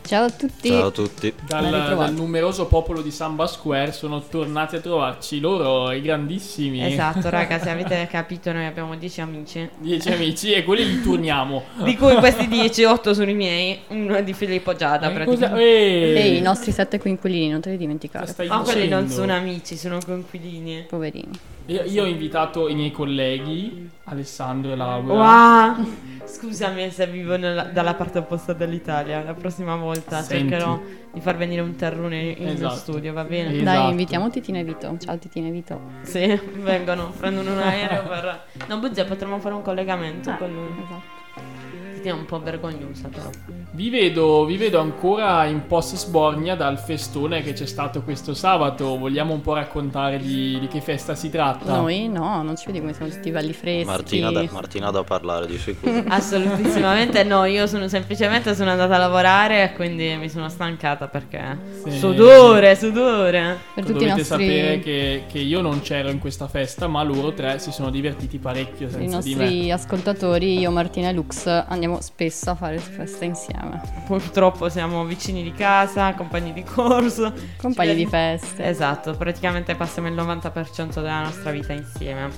Ciao 0.01 0.25
a 0.25 0.29
tutti. 0.31 0.69
Ciao 0.69 0.87
a 0.87 0.91
tutti. 0.91 1.31
Dal, 1.47 1.69
dal 1.69 2.13
numeroso 2.13 2.65
popolo 2.65 3.01
di 3.03 3.11
Samba 3.11 3.45
Square 3.45 3.91
sono 3.91 4.21
tornati 4.21 4.75
a 4.77 4.79
trovarci 4.79 5.39
loro, 5.39 5.91
i 5.91 6.01
grandissimi. 6.01 6.83
Esatto, 6.83 7.29
raga, 7.31 7.59
se 7.59 7.69
avete 7.69 8.07
capito, 8.09 8.51
noi 8.51 8.65
abbiamo 8.65 8.95
10 8.95 9.21
amici. 9.21 9.69
Dieci 9.77 10.11
amici 10.11 10.51
e 10.51 10.63
quelli 10.63 10.85
li 10.85 11.01
turniamo. 11.01 11.63
Di 11.85 11.95
cui 11.95 12.15
questi 12.15 12.47
10, 12.47 12.83
8 12.85 13.13
sono 13.13 13.29
i 13.29 13.35
miei, 13.35 13.79
uno 13.89 14.15
è 14.15 14.23
di 14.23 14.33
Filippo 14.33 14.75
Giada. 14.75 15.09
Eh, 15.09 15.13
praticamente. 15.13 15.61
eh, 15.61 16.21
E 16.21 16.35
i 16.35 16.41
nostri 16.41 16.71
sette 16.71 16.97
coinquilini, 16.97 17.49
non 17.49 17.61
te 17.61 17.69
li 17.69 17.77
dimenticare. 17.77 18.25
cosa 18.25 18.33
stai 18.33 18.47
Ma 18.47 18.59
quelli 18.59 18.87
non 18.87 19.07
sono 19.09 19.33
amici, 19.33 19.77
sono 19.77 19.99
conquilini. 20.03 20.85
Poverini. 20.87 21.39
Io, 21.67 21.81
io 21.83 22.03
ho 22.03 22.05
invitato 22.05 22.67
i 22.67 22.75
miei 22.75 22.91
colleghi, 22.91 23.89
Alessandro 24.05 24.73
e 24.73 24.75
Laura. 24.75 25.13
Wow. 25.77 25.87
Scusami 26.25 26.89
se 26.91 27.07
vivo 27.07 27.37
nella- 27.37 27.63
dalla 27.63 27.93
parte 27.93 28.17
opposta 28.19 28.51
dell'Italia. 28.51 29.23
La 29.23 29.33
prossima 29.33 29.75
volta 29.77 30.21
Senti. 30.21 30.49
cercherò 30.49 30.81
di 31.13 31.21
far 31.21 31.37
venire 31.37 31.61
un 31.61 31.75
terrone 31.75 32.19
in 32.37 32.47
Esatto. 32.49 32.75
studio, 32.75 33.13
va 33.13 33.23
bene? 33.23 33.53
Esatto. 33.53 33.63
Dai, 33.63 33.89
invitiamo 33.91 34.29
Titina 34.29 34.59
e 34.59 34.63
Vito. 34.65 34.93
Ciao 34.99 35.17
Titina 35.17 35.47
e 35.47 35.51
Vito. 35.51 35.79
Sì, 36.01 36.37
vengono, 36.55 37.11
prendono 37.17 37.53
un 37.53 37.59
aereo 37.59 38.03
per... 38.07 38.43
No, 38.67 38.79
Buzia, 38.79 39.05
potremmo 39.05 39.39
fare 39.39 39.55
un 39.55 39.61
collegamento 39.61 40.35
con 40.37 40.51
lui. 40.51 40.67
Esatto. 40.83 41.92
È 42.03 42.11
un 42.11 42.25
po' 42.25 42.41
vergognosa 42.41 43.07
però. 43.07 43.29
Vi 43.71 43.89
vedo, 43.89 44.43
vi 44.43 44.57
vedo 44.57 44.79
ancora 44.79 45.45
in 45.45 45.65
post 45.67 45.95
sbornia 45.95 46.55
dal 46.55 46.77
festone 46.77 47.41
che 47.41 47.53
c'è 47.53 47.65
stato 47.65 48.03
questo 48.03 48.33
sabato. 48.33 48.97
Vogliamo 48.97 49.33
un 49.33 49.39
po' 49.41 49.53
raccontare 49.53 50.17
di, 50.17 50.59
di 50.59 50.67
che 50.67 50.81
festa 50.81 51.15
si 51.15 51.29
tratta? 51.29 51.77
Noi 51.77 52.09
no, 52.09 52.43
non 52.43 52.57
ci 52.57 52.65
vedi 52.65 52.79
come 52.81 52.93
siamo 52.93 53.09
tutti 53.09 53.31
belli 53.31 53.53
freschi. 53.53 53.85
Martina 53.85 54.31
da, 54.31 54.43
Martina 54.51 54.91
da 54.91 55.03
parlare 55.03 55.47
di 55.47 55.57
sicuro. 55.57 56.03
Assolutissimamente 56.09 57.23
no, 57.23 57.45
io 57.45 57.65
sono 57.67 57.87
semplicemente 57.87 58.53
sono 58.53 58.71
andata 58.71 58.95
a 58.95 58.97
lavorare 58.97 59.63
e 59.63 59.73
quindi 59.73 60.15
mi 60.17 60.27
sono 60.27 60.49
stancata 60.49 61.07
perché... 61.07 61.57
Sì. 61.83 61.97
Sudore, 61.97 62.75
sudore. 62.75 63.57
Per 63.73 63.85
tutti 63.85 64.03
i 64.03 64.07
Dovete 64.07 64.17
nostri, 64.17 64.23
sapere 64.25 64.79
che, 64.79 65.23
che 65.27 65.39
io 65.39 65.61
non 65.61 65.81
c'ero 65.81 66.09
in 66.09 66.19
questa 66.19 66.47
festa, 66.47 66.87
ma 66.87 67.01
loro 67.01 67.33
tre 67.33 67.59
si 67.59 67.71
sono 67.71 67.89
divertiti 67.89 68.39
parecchio 68.39 68.87
i 68.87 68.91
senza 68.91 69.19
di 69.19 69.35
me. 69.35 69.43
nostri 69.43 69.71
ascoltatori, 69.71 70.59
io, 70.59 70.69
Martina 70.69 71.09
e 71.09 71.13
Lux, 71.13 71.45
andiamo 71.47 71.92
andiamo 71.93 72.01
spesso 72.01 72.49
a 72.49 72.55
fare 72.55 72.77
festa 72.77 73.25
insieme. 73.25 73.81
Purtroppo 74.05 74.69
siamo 74.69 75.05
vicini 75.05 75.43
di 75.43 75.53
casa, 75.53 76.13
compagni 76.13 76.53
di 76.53 76.63
corso. 76.63 77.33
Compagni 77.57 77.89
Cioè, 77.89 77.97
di 77.97 78.05
feste. 78.05 78.65
Esatto, 78.65 79.15
praticamente 79.15 79.75
passiamo 79.75 80.07
il 80.07 80.15
90% 80.15 80.95
della 80.95 81.21
nostra 81.21 81.51
vita 81.51 81.73
insieme. 81.73 82.31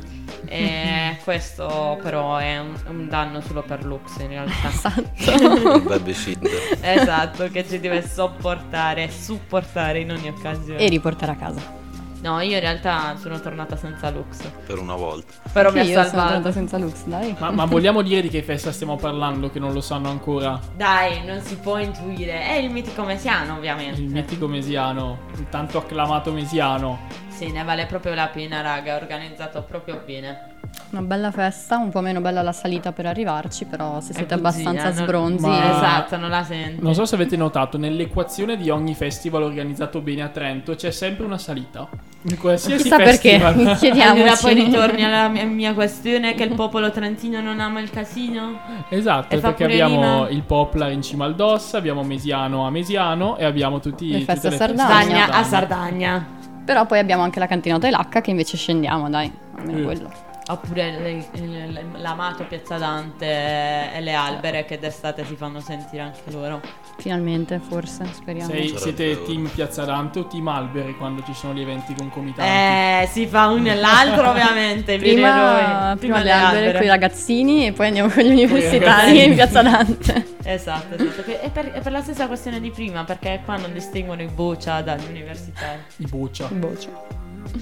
E 0.45 1.17
questo 1.23 1.99
però 2.01 2.37
è 2.37 2.59
un, 2.59 2.75
un 2.87 3.07
danno 3.07 3.41
solo 3.41 3.63
per 3.63 3.83
Lux 3.85 4.19
in 4.19 4.27
realtà. 4.27 4.67
Esatto. 4.67 5.79
Babysitter. 5.87 6.77
esatto, 6.81 7.49
che 7.49 7.65
ci 7.67 7.79
deve 7.79 8.05
sopportare 8.07 9.03
e 9.03 9.11
supportare 9.11 9.99
in 9.99 10.11
ogni 10.11 10.29
occasione. 10.29 10.79
e 10.79 10.89
riportare 10.89 11.31
a 11.31 11.35
casa. 11.35 11.83
No, 12.25 12.39
io 12.41 12.55
in 12.55 12.59
realtà 12.59 13.15
sono 13.17 13.39
tornata 13.39 13.75
senza 13.75 14.09
Lux. 14.09 14.39
Per 14.65 14.79
una 14.79 14.95
volta. 14.95 15.31
Però 15.53 15.69
Anche 15.69 15.83
mi 15.83 15.93
ha 15.93 15.93
sono 15.93 16.05
tornata 16.09 16.31
salvato. 16.31 16.51
senza 16.51 16.77
Lux, 16.79 17.03
dai. 17.05 17.35
Ma, 17.38 17.51
ma 17.51 17.65
vogliamo 17.65 18.01
dire 18.01 18.21
di 18.21 18.29
che 18.29 18.41
festa 18.41 18.71
stiamo 18.71 18.95
parlando 18.95 19.51
che 19.51 19.59
non 19.59 19.73
lo 19.73 19.81
sanno 19.81 20.09
ancora? 20.09 20.59
Dai, 20.75 21.23
non 21.23 21.39
si 21.41 21.55
può 21.57 21.77
intuire. 21.77 22.41
È 22.47 22.53
il 22.53 22.71
mitico 22.71 23.03
mesiano, 23.03 23.53
ovviamente. 23.57 24.01
Il 24.01 24.09
mitico 24.09 24.47
mesiano, 24.47 25.19
il 25.38 25.47
tanto 25.49 25.77
acclamato 25.77 26.31
mesiano. 26.31 27.01
Sì, 27.27 27.51
ne 27.51 27.63
vale 27.63 27.85
proprio 27.85 28.15
la 28.15 28.25
pena, 28.27 28.61
raga. 28.61 28.93
È 28.97 29.01
organizzato 29.01 29.61
proprio 29.61 30.01
bene. 30.03 30.53
Una 30.89 31.01
bella 31.01 31.29
festa, 31.31 31.77
un 31.77 31.89
po' 31.91 32.01
meno 32.01 32.21
bella 32.21 32.41
la 32.41 32.51
salita 32.53 32.91
per 32.91 33.05
arrivarci, 33.05 33.65
però 33.65 34.01
se 34.01 34.13
siete 34.13 34.33
È 34.33 34.38
bugia, 34.38 34.49
abbastanza 34.49 34.83
non- 34.85 34.93
sbronzi... 34.93 35.45
Ma- 35.45 35.75
Esatto, 35.75 36.17
non 36.17 36.29
la 36.31 36.43
senti. 36.43 36.81
Non 36.81 36.95
so 36.95 37.05
se 37.05 37.13
avete 37.13 37.38
notato, 37.38 37.77
nell'equazione 37.77 38.57
di 38.57 38.71
ogni 38.71 38.95
festival 38.95 39.43
organizzato 39.43 40.01
bene 40.01 40.23
a 40.23 40.29
Trento 40.29 40.73
c'è 40.73 40.89
sempre 40.89 41.23
una 41.25 41.38
salita. 41.38 41.88
In 42.27 42.39
qualsiasi 42.39 42.81
Chissà 42.83 42.97
perché, 42.97 43.39
festival. 43.39 43.77
chiediamoci. 43.77 44.19
Allora 44.21 44.35
poi 44.35 44.53
ritorni 44.55 45.03
alla 45.03 45.27
mia, 45.27 45.45
mia 45.45 45.73
questione 45.75 46.33
che 46.33 46.43
il 46.43 46.55
popolo 46.55 46.89
trentino 46.89 47.39
non 47.39 47.59
ama 47.59 47.79
il 47.81 47.91
casino. 47.91 48.59
Esatto, 48.89 49.38
perché 49.39 49.63
abbiamo 49.65 50.23
rima. 50.25 50.29
il 50.29 50.41
Poplar 50.41 50.91
in 50.91 51.03
cima 51.03 51.25
al 51.25 51.35
Dossa, 51.35 51.77
abbiamo 51.77 52.01
Mesiano 52.01 52.65
a 52.65 52.71
Mesiano 52.71 53.38
e 53.38 53.45
abbiamo 53.45 53.79
tutti 53.79 54.09
Le 54.09 54.21
feste 54.21 54.47
a 54.47 54.51
Sardagna. 54.51 55.29
a 55.29 55.43
Sardagna. 55.43 56.25
Però 56.65 56.88
poi 56.88 56.97
abbiamo 56.97 57.21
anche 57.21 57.38
la 57.38 57.45
cantinota 57.45 57.88
e 57.88 57.91
l'H 57.91 58.21
che 58.21 58.31
invece 58.31 58.57
scendiamo, 58.57 59.07
dai. 59.07 59.31
Almeno 59.57 59.77
Eh. 59.77 59.83
quello. 59.83 60.09
Oppure 60.47 60.91
le- 60.91 61.25
le- 61.34 61.67
le- 61.67 61.86
l'amato 61.97 62.43
Piazza 62.43 62.77
Dante 62.77 63.25
e 63.25 63.99
le 63.99 64.13
albere 64.13 64.63
che 64.65 64.77
d'estate 64.77 65.25
si 65.25 65.36
fanno 65.36 65.60
sentire 65.60 66.03
anche 66.03 66.21
loro. 66.29 66.62
Finalmente, 66.99 67.60
forse, 67.67 68.05
speriamo. 68.13 68.51
Sei- 68.51 68.77
siete 68.77 69.23
team 69.25 69.47
Piazza 69.47 69.86
Dante 69.86 70.19
o 70.19 70.27
team 70.27 70.47
Alberi 70.47 70.95
quando 70.97 71.23
ci 71.23 71.34
sono 71.34 71.53
gli 71.53 71.62
eventi 71.62 71.95
concomitanti? 71.95 72.51
Eh, 72.51 73.08
si 73.12 73.25
fa 73.25 73.47
uno 73.47 73.69
e 73.69 73.75
l'altro 73.75 74.29
ovviamente. 74.29 74.93
i 74.95 74.99
Prima, 74.99 75.89
eroi. 75.89 75.97
prima 75.97 76.21
le 76.21 76.31
albere 76.31 76.73
con 76.73 76.84
i 76.84 76.88
ragazzini 76.89 77.65
e 77.65 77.71
poi 77.71 77.88
andiamo 77.88 78.10
con 78.12 78.21
gli 78.21 78.29
universitari 78.31 79.23
in 79.23 79.34
Piazza 79.34 79.63
Dante. 79.63 80.34
Esatto, 80.43 80.93
esatto. 80.93 81.21
È 81.41 81.49
per, 81.49 81.71
è 81.71 81.81
per 81.81 81.91
la 81.91 82.01
stessa 82.01 82.27
questione 82.27 82.60
di 82.62 82.69
prima, 82.69 83.03
perché 83.03 83.41
qua 83.43 83.58
non 83.58 83.73
distinguono 83.73 84.21
i 84.21 84.27
boccia 84.27 84.81
dagli 84.81 85.08
universitari. 85.10 85.79
I 85.97 86.05
buccia. 86.05 86.49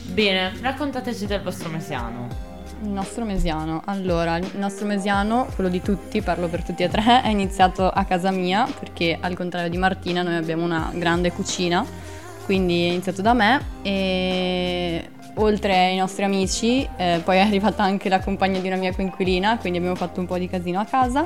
Bene, 0.05 0.51
raccontateci 0.61 1.25
del 1.25 1.41
vostro 1.41 1.69
mesiano. 1.69 2.51
Il 2.83 2.89
nostro 2.89 3.23
mesiano. 3.23 3.81
Allora, 3.85 4.35
il 4.35 4.51
nostro 4.55 4.85
mesiano, 4.85 5.47
quello 5.55 5.69
di 5.69 5.81
tutti, 5.81 6.21
parlo 6.21 6.49
per 6.49 6.63
tutti 6.63 6.83
e 6.83 6.89
tre, 6.89 7.21
è 7.21 7.29
iniziato 7.29 7.89
a 7.89 8.03
casa 8.03 8.29
mia 8.29 8.67
perché 8.77 9.17
al 9.19 9.35
contrario 9.35 9.69
di 9.69 9.77
Martina 9.77 10.21
noi 10.21 10.35
abbiamo 10.35 10.65
una 10.65 10.91
grande 10.93 11.31
cucina, 11.31 11.85
quindi 12.43 12.83
è 12.83 12.89
iniziato 12.89 13.21
da 13.21 13.33
me 13.33 13.61
e 13.81 15.09
oltre 15.35 15.77
ai 15.77 15.95
nostri 15.95 16.25
amici 16.25 16.87
eh, 16.97 17.21
poi 17.23 17.37
è 17.37 17.39
arrivata 17.39 17.83
anche 17.83 18.09
la 18.09 18.19
compagna 18.19 18.59
di 18.59 18.67
una 18.67 18.75
mia 18.75 18.93
coinquilina, 18.93 19.57
quindi 19.59 19.77
abbiamo 19.77 19.95
fatto 19.95 20.19
un 20.19 20.25
po' 20.25 20.37
di 20.37 20.49
casino 20.49 20.81
a 20.81 20.85
casa. 20.85 21.25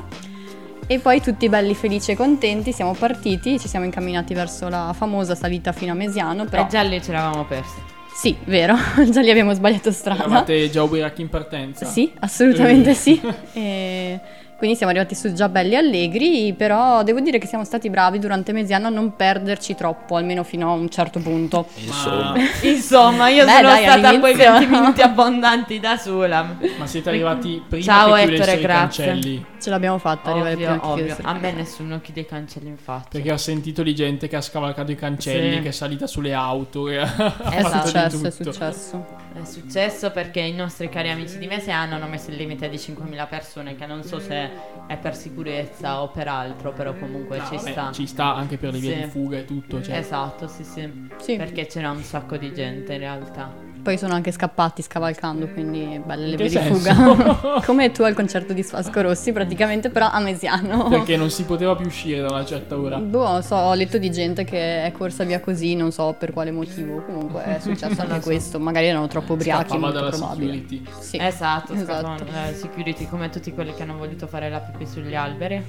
E 0.86 1.00
poi 1.00 1.20
tutti 1.20 1.48
belli 1.48 1.74
felici 1.74 2.12
e 2.12 2.16
contenti 2.16 2.72
siamo 2.72 2.94
partiti, 2.94 3.58
ci 3.58 3.66
siamo 3.66 3.84
incamminati 3.84 4.32
verso 4.32 4.68
la 4.68 4.94
famosa 4.96 5.34
salita 5.34 5.72
fino 5.72 5.90
a 5.92 5.94
Mesiano, 5.94 6.44
però 6.44 6.64
E 6.64 6.68
già 6.68 6.82
lì 6.82 7.02
ce 7.02 7.12
l'avamo 7.12 7.44
persi. 7.44 7.97
Sì, 8.18 8.36
vero, 8.46 8.74
già 9.10 9.20
lì 9.20 9.30
abbiamo 9.30 9.52
sbagliato 9.54 9.92
strada. 9.92 10.24
Eravate 10.24 10.68
già 10.70 10.82
ubriachi 10.82 11.20
in 11.20 11.28
partenza? 11.28 11.86
Sì, 11.86 12.12
assolutamente 12.18 12.92
sì. 12.92 13.20
E 13.52 14.20
quindi 14.58 14.74
siamo 14.74 14.90
arrivati 14.90 15.14
su 15.14 15.32
già 15.32 15.48
belli 15.48 15.76
allegri, 15.76 16.52
però 16.52 17.04
devo 17.04 17.20
dire 17.20 17.38
che 17.38 17.46
siamo 17.46 17.64
stati 17.64 17.88
bravi 17.88 18.18
durante 18.18 18.50
Mesiano 18.50 18.88
a 18.88 18.90
non 18.90 19.14
perderci 19.14 19.76
troppo, 19.76 20.16
almeno 20.16 20.42
fino 20.42 20.68
a 20.68 20.72
un 20.72 20.88
certo 20.88 21.20
punto. 21.20 21.68
Insomma. 21.76 22.34
Insomma, 22.62 23.28
io 23.28 23.44
Beh, 23.44 23.52
sono 23.52 23.68
dai, 23.68 23.82
stata 23.84 24.08
a 24.08 24.18
quei 24.18 24.32
all'inizio. 24.32 24.52
20 24.58 24.66
minuti 24.66 25.00
abbondanti 25.06 25.78
da 25.78 25.96
sola. 25.96 26.56
Ma 26.76 26.86
siete 26.88 27.08
arrivati 27.08 27.62
prima 27.68 27.84
Ciao, 27.84 28.14
che 28.14 28.22
Ettore, 28.22 28.54
i 28.54 28.60
grazie. 28.60 29.04
cancelli? 29.04 29.44
Ce 29.60 29.70
l'abbiamo 29.70 29.98
fatta 29.98 30.30
arrivare 30.30 30.54
Ovvio, 30.54 30.66
prima 30.68 30.80
che 30.80 30.86
ovvio. 30.86 31.16
A 31.22 31.32
me 31.34 31.52
nessuno 31.52 32.00
chiude 32.00 32.20
i 32.20 32.26
cancelli 32.26 32.68
in 32.68 32.76
faccia. 32.76 33.08
Perché 33.10 33.32
ho 33.32 33.36
sentito 33.36 33.82
di 33.82 33.94
gente 33.94 34.28
che 34.28 34.36
ha 34.36 34.40
scavalcato 34.40 34.92
i 34.92 34.94
cancelli, 34.94 35.56
Sì. 35.56 35.62
che 35.62 35.68
è 35.68 35.72
salita 35.72 36.06
sulle 36.06 36.32
auto, 36.32 36.84
che 36.84 36.98
ha 37.00 37.04
È 37.50 37.60
fatto 37.62 37.90
di 37.90 38.10
successo, 38.10 38.26
è 38.26 38.30
successo. 38.30 39.06
È 39.34 39.44
successo 39.44 40.10
perché 40.10 40.40
i 40.40 40.52
nostri 40.54 40.88
cari 40.88 41.10
amici 41.10 41.38
di 41.38 41.46
Mesiano 41.46 41.94
hanno 41.96 42.06
messo 42.06 42.30
il 42.30 42.36
limite 42.36 42.68
di 42.68 42.76
5.000 42.76 43.26
persone, 43.28 43.76
che 43.76 43.86
non 43.86 44.02
so 44.04 44.18
se 44.20 44.50
è 44.86 44.96
per 44.96 45.14
sicurezza 45.16 46.02
o 46.02 46.08
per 46.08 46.28
altro, 46.28 46.72
però 46.72 46.94
comunque 46.94 47.38
No, 47.38 47.44
ci 47.46 47.56
vabbè, 47.56 47.70
sta. 47.70 47.90
ci 47.92 48.06
sta 48.06 48.34
anche 48.34 48.56
per 48.58 48.72
le 48.72 48.78
vie 48.78 48.94
Sì. 48.94 49.00
di 49.02 49.06
fuga 49.10 49.38
e 49.38 49.44
tutto. 49.44 49.82
Cioè. 49.82 49.96
Esatto, 49.96 50.46
sì, 50.48 50.64
sì, 50.64 51.08
Sì. 51.18 51.36
Perché 51.36 51.66
c'era 51.66 51.90
un 51.90 52.02
sacco 52.02 52.36
di 52.36 52.52
gente 52.54 52.92
in 52.94 52.98
realtà. 53.00 53.66
Poi 53.88 53.96
sono 53.96 54.12
anche 54.12 54.32
scappati 54.32 54.82
scavalcando, 54.82 55.48
quindi 55.48 55.98
belle 56.04 56.26
le 56.26 56.36
vie 56.36 56.50
di 56.50 56.58
fuga. 56.58 57.62
Come 57.64 57.90
tu 57.90 58.02
al 58.02 58.12
concerto 58.12 58.52
di 58.52 58.62
Fasco 58.62 59.00
Rossi, 59.00 59.32
praticamente, 59.32 59.88
però 59.88 60.10
a 60.10 60.20
Mesiano. 60.20 60.88
Perché 60.90 61.16
non 61.16 61.30
si 61.30 61.44
poteva 61.44 61.74
più 61.74 61.86
uscire 61.86 62.20
da 62.20 62.26
una 62.28 62.44
certa 62.44 62.78
ora. 62.78 62.98
Boh, 62.98 63.40
so, 63.40 63.54
ho 63.54 63.72
letto 63.72 63.96
di 63.96 64.10
gente 64.10 64.44
che 64.44 64.84
è 64.84 64.92
corsa 64.92 65.24
via 65.24 65.40
così, 65.40 65.74
non 65.74 65.90
so 65.90 66.14
per 66.18 66.34
quale 66.34 66.50
motivo. 66.50 67.02
Comunque 67.02 67.44
è 67.44 67.60
successo 67.60 68.02
anche 68.02 68.20
questo. 68.20 68.60
Magari 68.60 68.88
erano 68.88 69.06
troppo 69.06 69.32
ubriachi, 69.32 69.70
Scappava 69.70 69.80
molto 69.80 69.98
dalla 69.98 70.10
probabile. 70.10 70.52
security. 70.52 70.84
Sì. 71.00 71.16
Esatto, 71.18 71.72
esatto. 71.72 72.24
la 72.30 72.52
security 72.52 73.08
come 73.08 73.30
tutti 73.30 73.54
quelli 73.54 73.72
che 73.72 73.84
hanno 73.84 73.96
voluto 73.96 74.26
fare 74.26 74.50
la 74.50 74.58
pipì 74.58 74.84
sugli 74.84 75.14
alberi. 75.14 75.64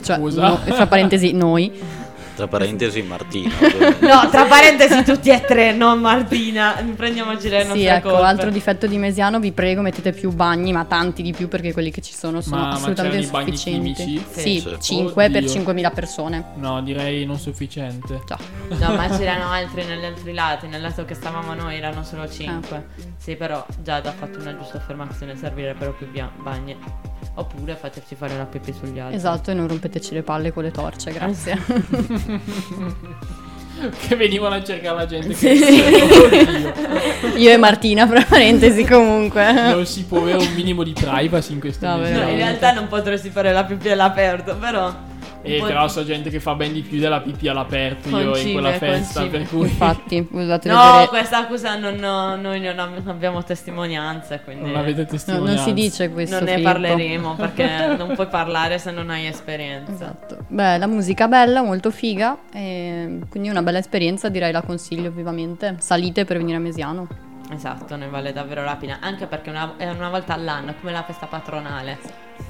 Cioè, 0.00 0.16
Scusa. 0.16 0.46
no, 0.46 0.56
fra 0.58 0.86
parentesi, 0.86 1.32
noi. 1.32 1.72
Tra 2.34 2.46
parentesi 2.48 3.02
Martina. 3.02 3.50
No, 4.00 4.28
tra 4.30 4.44
parentesi 4.44 5.04
tutti 5.04 5.30
e 5.30 5.40
tre, 5.42 5.72
non 5.72 6.00
Martina. 6.00 6.80
Prendiamoci 7.38 7.48
le 7.48 7.58
nostre 7.64 7.78
Sì, 7.80 7.84
ecco, 7.86 8.08
colpe. 8.10 8.24
altro 8.26 8.50
difetto 8.50 8.86
di 8.86 8.98
Mesiano, 8.98 9.40
vi 9.40 9.52
prego, 9.52 9.80
mettete 9.82 10.12
più 10.12 10.30
bagni, 10.32 10.72
ma 10.72 10.84
tanti 10.84 11.22
di 11.22 11.32
più 11.32 11.48
perché 11.48 11.72
quelli 11.72 11.90
che 11.90 12.00
ci 12.00 12.12
sono 12.14 12.40
sono 12.40 12.56
Ma- 12.62 12.68
ma 12.68 12.74
assolutamente 12.74 13.26
bagni 13.28 13.50
insufficienti. 13.50 14.24
Sì, 14.30 14.60
Sì. 14.60 14.76
5 14.80 15.30
per 15.30 15.42
Oddio. 15.44 15.52
5.000 15.62 15.90
persone. 15.92 16.44
No, 16.56 16.82
direi 16.82 17.24
non 17.24 17.38
sufficiente. 17.38 18.20
Già. 18.26 18.38
No, 18.68 18.94
ma 18.94 19.08
c'erano 19.08 19.50
altri 19.50 19.84
negli 19.84 20.04
altri 20.04 20.32
lati. 20.32 20.66
Nel 20.66 20.80
lato 20.80 21.04
che 21.04 21.14
stavamo 21.14 21.54
noi 21.54 21.76
erano 21.76 22.02
solo 22.04 22.28
5. 22.28 22.86
Sì, 23.16 23.36
però 23.36 23.64
Giada 23.82 24.10
ha 24.10 24.12
fatto 24.12 24.38
una 24.38 24.56
giusta 24.56 24.78
affermazione: 24.78 25.36
servirebbero 25.36 25.92
più 25.92 26.10
bia- 26.10 26.30
bagni. 26.42 26.76
Oppure 27.34 27.74
fateci 27.76 28.14
fare 28.14 28.36
la 28.36 28.44
pipì 28.44 28.72
sugli 28.72 28.98
altri. 28.98 29.16
Esatto, 29.16 29.50
e 29.50 29.54
non 29.54 29.66
rompeteci 29.68 30.12
le 30.12 30.22
palle 30.22 30.52
con 30.52 30.64
le 30.64 30.70
torce, 30.70 31.12
grazie. 31.12 31.58
che 33.90 34.16
venivano 34.16 34.54
a 34.54 34.62
cercare 34.62 34.96
la 34.96 35.06
gente. 35.06 35.34
Sì. 35.34 35.58
Che... 35.58 36.72
Io 37.36 37.50
e 37.50 37.56
Martina, 37.56 38.06
fra 38.06 38.24
parentesi, 38.28 38.84
comunque. 38.84 39.52
non 39.52 39.86
si 39.86 40.04
può 40.04 40.18
avere 40.18 40.38
un 40.38 40.52
minimo 40.54 40.82
di 40.82 40.92
privacy 40.92 41.52
in 41.52 41.60
questo 41.60 41.86
No. 41.86 41.96
No, 41.96 42.28
in 42.28 42.36
realtà 42.36 42.72
non 42.72 42.88
potresti 42.88 43.30
fare 43.30 43.52
la 43.52 43.64
pipì 43.64 43.90
all'aperto, 43.90 44.56
però. 44.56 45.10
E 45.44 45.54
un 45.54 45.60
po' 45.60 45.66
però 45.66 45.84
di- 45.86 45.90
so 45.90 46.04
gente 46.04 46.30
che 46.30 46.38
fa 46.40 46.54
ben 46.54 46.72
di 46.72 46.82
più 46.82 46.98
della 47.00 47.20
pipì 47.20 47.48
all'aperto 47.48 48.10
Con 48.10 48.20
io 48.20 48.36
in 48.36 48.52
quella 48.52 48.72
festa, 48.74 49.22
cime. 49.22 49.30
per 49.38 49.48
cui 49.48 49.62
Infatti, 49.68 50.26
scusate 50.30 50.68
No, 50.68 50.82
vedere. 50.92 51.08
questa 51.08 51.38
accusa 51.38 51.76
non, 51.76 51.94
no, 51.96 52.36
noi 52.36 52.60
non 52.60 52.78
ab- 52.78 53.08
abbiamo 53.08 53.42
testimonianze, 53.42 54.40
quindi 54.44 54.66
non 54.70 54.76
avete 54.76 55.00
No, 55.02 55.06
testimonianza. 55.08 55.54
non 55.54 55.64
si 55.64 55.72
dice 55.74 56.10
questo. 56.10 56.36
non 56.36 56.44
ne 56.44 56.50
Filippo. 56.52 56.70
parleremo 56.70 57.34
perché 57.34 57.94
non 57.98 58.12
puoi 58.14 58.26
parlare 58.28 58.78
se 58.78 58.90
non 58.92 59.10
hai 59.10 59.26
esperienza. 59.26 59.92
Esatto. 59.92 60.38
Beh, 60.48 60.78
la 60.78 60.86
musica 60.86 61.26
bella, 61.28 61.62
molto 61.62 61.90
figa, 61.90 62.38
e 62.52 63.18
quindi 63.28 63.48
una 63.48 63.62
bella 63.62 63.78
esperienza, 63.78 64.28
direi 64.28 64.52
la 64.52 64.62
consiglio 64.62 65.10
vivamente. 65.10 65.76
Salite 65.80 66.24
per 66.24 66.36
venire 66.36 66.56
a 66.58 66.60
Mesiano. 66.60 67.08
Esatto, 67.50 67.96
ne 67.96 68.06
vale 68.08 68.32
davvero 68.32 68.62
la 68.64 68.76
pena, 68.76 68.98
anche 69.00 69.26
perché 69.26 69.50
una- 69.50 69.74
è 69.76 69.90
una 69.90 70.08
volta 70.08 70.32
all'anno, 70.34 70.70
è 70.70 70.74
come 70.80 70.92
la 70.92 71.02
festa 71.02 71.26
patronale. 71.26 71.98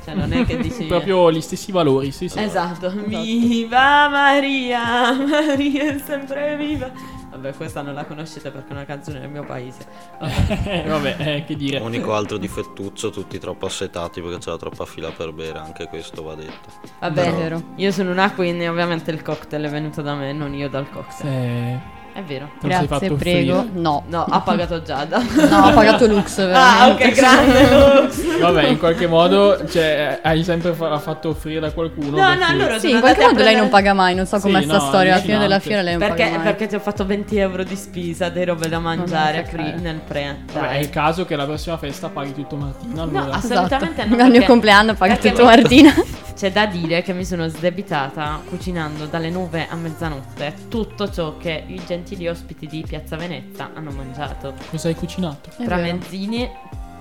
Cioè 0.05 0.15
non 0.15 0.33
è 0.33 0.45
che 0.45 0.57
dici 0.63 0.85
Proprio 0.85 1.31
gli 1.31 1.41
stessi 1.41 1.73
valori, 1.73 2.11
sì, 2.11 2.29
sì. 2.29 2.39
Esatto, 2.41 2.91
viva 2.91 4.09
Maria, 4.09 5.13
Maria 5.27 5.95
è 5.95 5.99
sempre 5.99 6.57
viva. 6.57 6.91
Vabbè, 7.31 7.55
questa 7.55 7.81
non 7.81 7.95
la 7.95 8.05
conoscete 8.05 8.51
perché 8.51 8.69
è 8.69 8.73
una 8.73 8.85
canzone 8.85 9.21
del 9.21 9.31
mio 9.31 9.43
paese. 9.43 9.87
Eh, 10.21 10.85
Vabbè, 10.87 11.17
eh, 11.19 11.45
che 11.47 11.57
dire. 11.57 11.79
Unico 11.79 12.15
altro 12.15 12.37
difettuccio, 12.37 13.09
tutti 13.11 13.39
troppo 13.39 13.67
assetati 13.67 14.21
perché 14.21 14.39
c'era 14.39 14.59
troppa 14.59 14.85
fila 14.85 15.11
per 15.11 15.33
bere, 15.33 15.59
anche 15.59 15.87
questo 15.89 16.23
va 16.23 16.35
detto. 16.35 16.69
Vabbè, 17.01 17.23
È 17.23 17.33
vero. 17.33 17.63
io 17.77 17.91
sono 17.91 18.11
una 18.11 18.31
queen 18.33 18.61
e 18.61 18.69
ovviamente 18.69 19.11
il 19.11 19.23
cocktail 19.23 19.65
è 19.65 19.71
venuto 19.71 20.03
da 20.03 20.15
me, 20.15 20.33
non 20.33 20.53
io 20.55 20.69
dal 20.69 20.91
cocktail. 20.91 21.33
Eh, 21.33 21.81
È 22.15 22.23
vero. 22.23 22.51
Sei 22.61 22.69
Grazie, 22.69 22.87
fatto 22.89 23.15
prego. 23.15 23.67
No. 23.73 24.05
No, 24.07 24.25
ha 24.29 24.41
pagato 24.43 24.83
Giada. 24.83 25.19
No, 25.49 25.67
ho 25.67 25.73
pagato 25.73 26.07
Lux, 26.07 26.39
Ah, 26.53 26.95
veramente. 26.95 27.05
ok, 27.09 27.15
grande 27.15 27.69
Lux. 28.03 28.39
Vabbè, 28.39 28.67
in 28.67 28.79
qualche 28.79 29.07
modo 29.07 29.67
cioè, 29.67 30.21
hai 30.23 30.45
sempre 30.45 30.75
fa- 30.75 30.99
fatto 30.99 31.31
offrire 31.31 31.61
da 31.61 31.73
qualcuno. 31.73 32.11
No, 32.19 32.35
no, 32.35 32.45
allora 32.47 32.79
Sì, 32.79 32.91
in 32.91 33.01
qualche 33.01 33.23
a 33.25 33.29
modo 33.29 33.43
lei 33.43 33.57
non 33.57 33.71
paga 33.71 33.95
mai, 33.95 34.15
non 34.15 34.27
so 34.27 34.37
Sì, 34.37 34.43
com'è 34.51 34.63
sta 34.63 34.75
no, 34.75 34.81
storia. 34.81 35.15
Alla 35.15 35.23
fine 35.23 35.39
della 35.39 35.59
fiera 35.59 35.81
lei 35.81 35.97
non 35.97 36.07
Perché, 36.07 36.23
paga 36.25 36.35
mai. 36.37 36.45
perché 36.45 36.67
ti 36.67 36.75
ho 36.75 36.81
fatto 36.81 37.07
20 37.07 37.37
euro 37.39 37.63
di 37.65 37.77
spesa, 37.77 38.29
dei 38.29 38.45
robe 38.45 38.69
da 38.69 38.79
mangiare 38.79 39.43
cagare. 39.45 39.77
nel 39.81 40.01
pre. 40.07 40.41
Vabbè, 40.53 40.69
è 40.69 40.77
il 40.79 40.91
caso 40.91 41.25
che 41.25 41.35
la 41.35 41.45
prossima 41.47 41.79
festa 41.79 42.09
paghi 42.11 42.35
tutto 42.35 42.57
Martina. 42.57 43.05
No, 43.05 43.19
Allora. 43.21 43.37
assolutamente 43.37 44.05
no. 44.05 44.23
Al 44.23 44.31
mio 44.31 44.45
compleanno 44.45 44.95
paga 44.95 45.15
perché 45.15 45.31
tutto 45.31 45.45
Martina. 45.45 45.95
C'è 46.35 46.51
da 46.51 46.67
dire 46.67 47.03
che 47.03 47.13
mi 47.13 47.25
sono 47.25 47.47
sdebitata 47.47 48.41
cucinando 48.49 49.05
dalle 49.07 49.31
9 49.31 49.67
a 49.71 49.77
mezzanotte 49.77 50.55
tutto 50.69 51.09
ciò 51.11 51.37
che 51.37 51.63
i 51.69 51.81
gentili 52.03 52.29
ospiti 52.29 52.67
di 52.67 52.85
Piazza 52.87 53.17
Venezia 53.17 53.71
hanno 53.75 53.91
mangiato. 53.93 54.55
Cosa 54.71 54.89
hai 54.89 54.95
cucinato? 54.95 55.51
È 55.57 55.65
Tra 55.65 55.77
vero. 55.77 55.97
mezzini, 55.97 56.51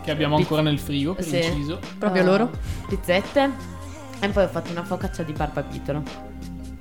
Che 0.04 0.10
abbiamo 0.12 0.36
ancora 0.36 0.62
nel 0.62 0.80
frigo, 0.80 1.14
per 1.14 1.24
Sì. 1.24 1.38
inciso. 1.38 1.80
Proprio 2.00 2.22
eh, 2.22 2.26
loro? 2.26 2.50
pizzette 2.88 3.50
e 4.20 4.28
poi 4.30 4.44
ho 4.44 4.48
fatto 4.48 4.72
una 4.72 4.84
focaccia 4.84 5.22
di 5.24 5.32
barbapitolo. 5.32 6.04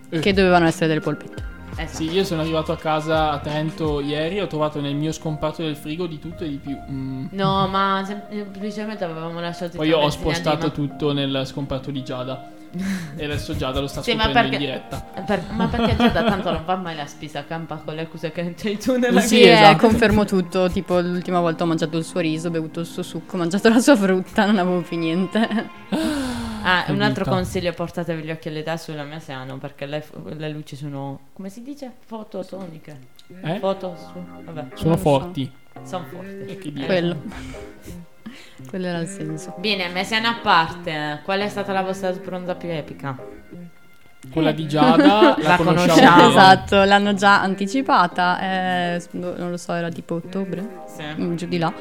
Che 0.09 0.33
dovevano 0.33 0.67
essere 0.67 0.87
delle 0.89 1.01
polpette. 1.01 1.49
Esatto. 1.77 1.97
Sì, 1.97 2.11
io 2.11 2.25
sono 2.25 2.41
arrivato 2.43 2.73
a 2.73 2.77
casa 2.77 3.31
a 3.31 3.39
Trento 3.39 4.01
ieri 4.01 4.37
e 4.39 4.43
ho 4.43 4.47
trovato 4.47 4.81
nel 4.81 4.95
mio 4.97 5.13
scomparto 5.13 5.63
del 5.63 5.77
frigo 5.77 6.07
di 6.07 6.19
tutto 6.19 6.45
e 6.45 6.49
di 6.49 6.57
più. 6.57 6.77
Mm. 6.91 7.27
No, 7.31 7.67
ma 7.69 8.03
sem- 8.05 8.23
semplicemente 8.29 9.05
avevamo 9.05 9.39
lasciato 9.41 9.75
i 9.75 9.77
Poi 9.77 9.89
io 9.89 9.99
ho 9.99 10.11
spostato 10.11 10.73
tutto 10.73 11.13
nel 11.13 11.43
scomparto 11.47 11.91
di 11.91 12.03
Giada. 12.03 12.51
E 13.17 13.25
adesso 13.25 13.57
Giada 13.57 13.81
lo 13.81 13.87
sta 13.87 14.01
Sì, 14.03 14.13
scoprendo 14.13 14.39
perché, 14.39 14.55
in 14.55 14.61
diretta. 14.61 15.01
per- 15.27 15.45
ma 15.51 15.67
perché 15.69 15.97
già 15.97 16.09
da 16.09 16.23
tanto 16.25 16.53
non 16.53 16.65
va 16.65 16.77
mai 16.77 16.95
la 16.97 17.07
spesa 17.07 17.45
campa 17.45 17.77
con 17.85 17.95
le 17.95 18.09
cose 18.09 18.31
che 18.31 18.55
c'hai 18.57 18.79
tu 18.79 18.97
nella 18.97 19.21
Sì, 19.21 19.29
Sì, 19.29 19.37
vita. 19.39 19.53
esatto. 19.53 19.87
confermo 19.89 20.25
tutto. 20.25 20.69
Tipo, 20.71 21.01
l'ultima 21.01 21.41
volta 21.41 21.65
ho 21.65 21.67
mangiato 21.67 21.97
il 21.99 22.05
suo 22.05 22.21
riso, 22.21 22.49
ho 22.49 22.51
bevuto 22.51 22.81
il 22.81 22.87
suo 22.87 23.03
succo, 23.03 23.35
ho 23.35 23.39
mangiato 23.39 23.69
la 23.69 23.81
sua 23.81 23.97
frutta, 23.97 24.47
non 24.47 24.59
avevo 24.59 24.81
più 24.83 24.97
niente. 24.99 25.39
Ah, 26.63 26.83
Che 26.85 26.93
un 26.93 27.01
altro 27.01 27.25
vita. 27.25 27.37
consiglio, 27.37 27.73
portatevi 27.73 28.23
gli 28.23 28.31
occhiali 28.31 28.63
da 28.63 28.77
sulla 28.77 29.03
mia 29.03 29.19
Seano 29.19 29.57
perché 29.57 29.87
le, 29.87 30.05
le 30.37 30.49
luci 30.51 30.77
sono, 30.77 31.21
come 31.33 31.49
si 31.49 31.63
dice? 31.63 31.91
Fotosoniche. 32.05 32.99
Eh? 33.43 33.59
Foto 33.59 33.97
su, 33.97 34.23
vabbè, 34.45 34.67
Sono 34.75 34.91
lo 34.91 34.97
so. 34.97 35.03
forti. 35.03 35.51
sono 35.85 36.05
forti. 36.11 36.45
E 36.47 36.59
che 36.59 36.71
dire. 36.73 36.85
Quello. 36.87 37.17
Quello 38.69 38.87
era 38.87 38.99
il 38.99 39.09
senso. 39.09 39.55
Bene, 39.59 39.89
Messiano 39.89 40.29
a 40.29 40.39
parte, 40.43 41.21
qual 41.25 41.41
è 41.41 41.49
stata 41.49 41.73
la 41.73 41.83
vostra 41.83 42.13
sbronza 42.13 42.55
più 42.55 42.69
epica? 42.71 43.17
Quella 44.31 44.53
di 44.53 44.69
Giada 44.69 44.97
la, 45.07 45.37
La 45.39 45.57
conosciamo. 45.57 46.29
esatto, 46.29 46.85
l'hanno 46.85 47.15
già 47.15 47.41
anticipata. 47.41 48.39
eh, 48.95 49.03
non 49.13 49.49
lo 49.51 49.57
so, 49.57 49.73
era 49.73 49.89
tipo 49.89 50.17
ottobre, 50.17 50.83
Sì. 50.95 51.03
mm, 51.23 51.35
giù 51.37 51.47
di 51.47 51.57
là. 51.59 51.73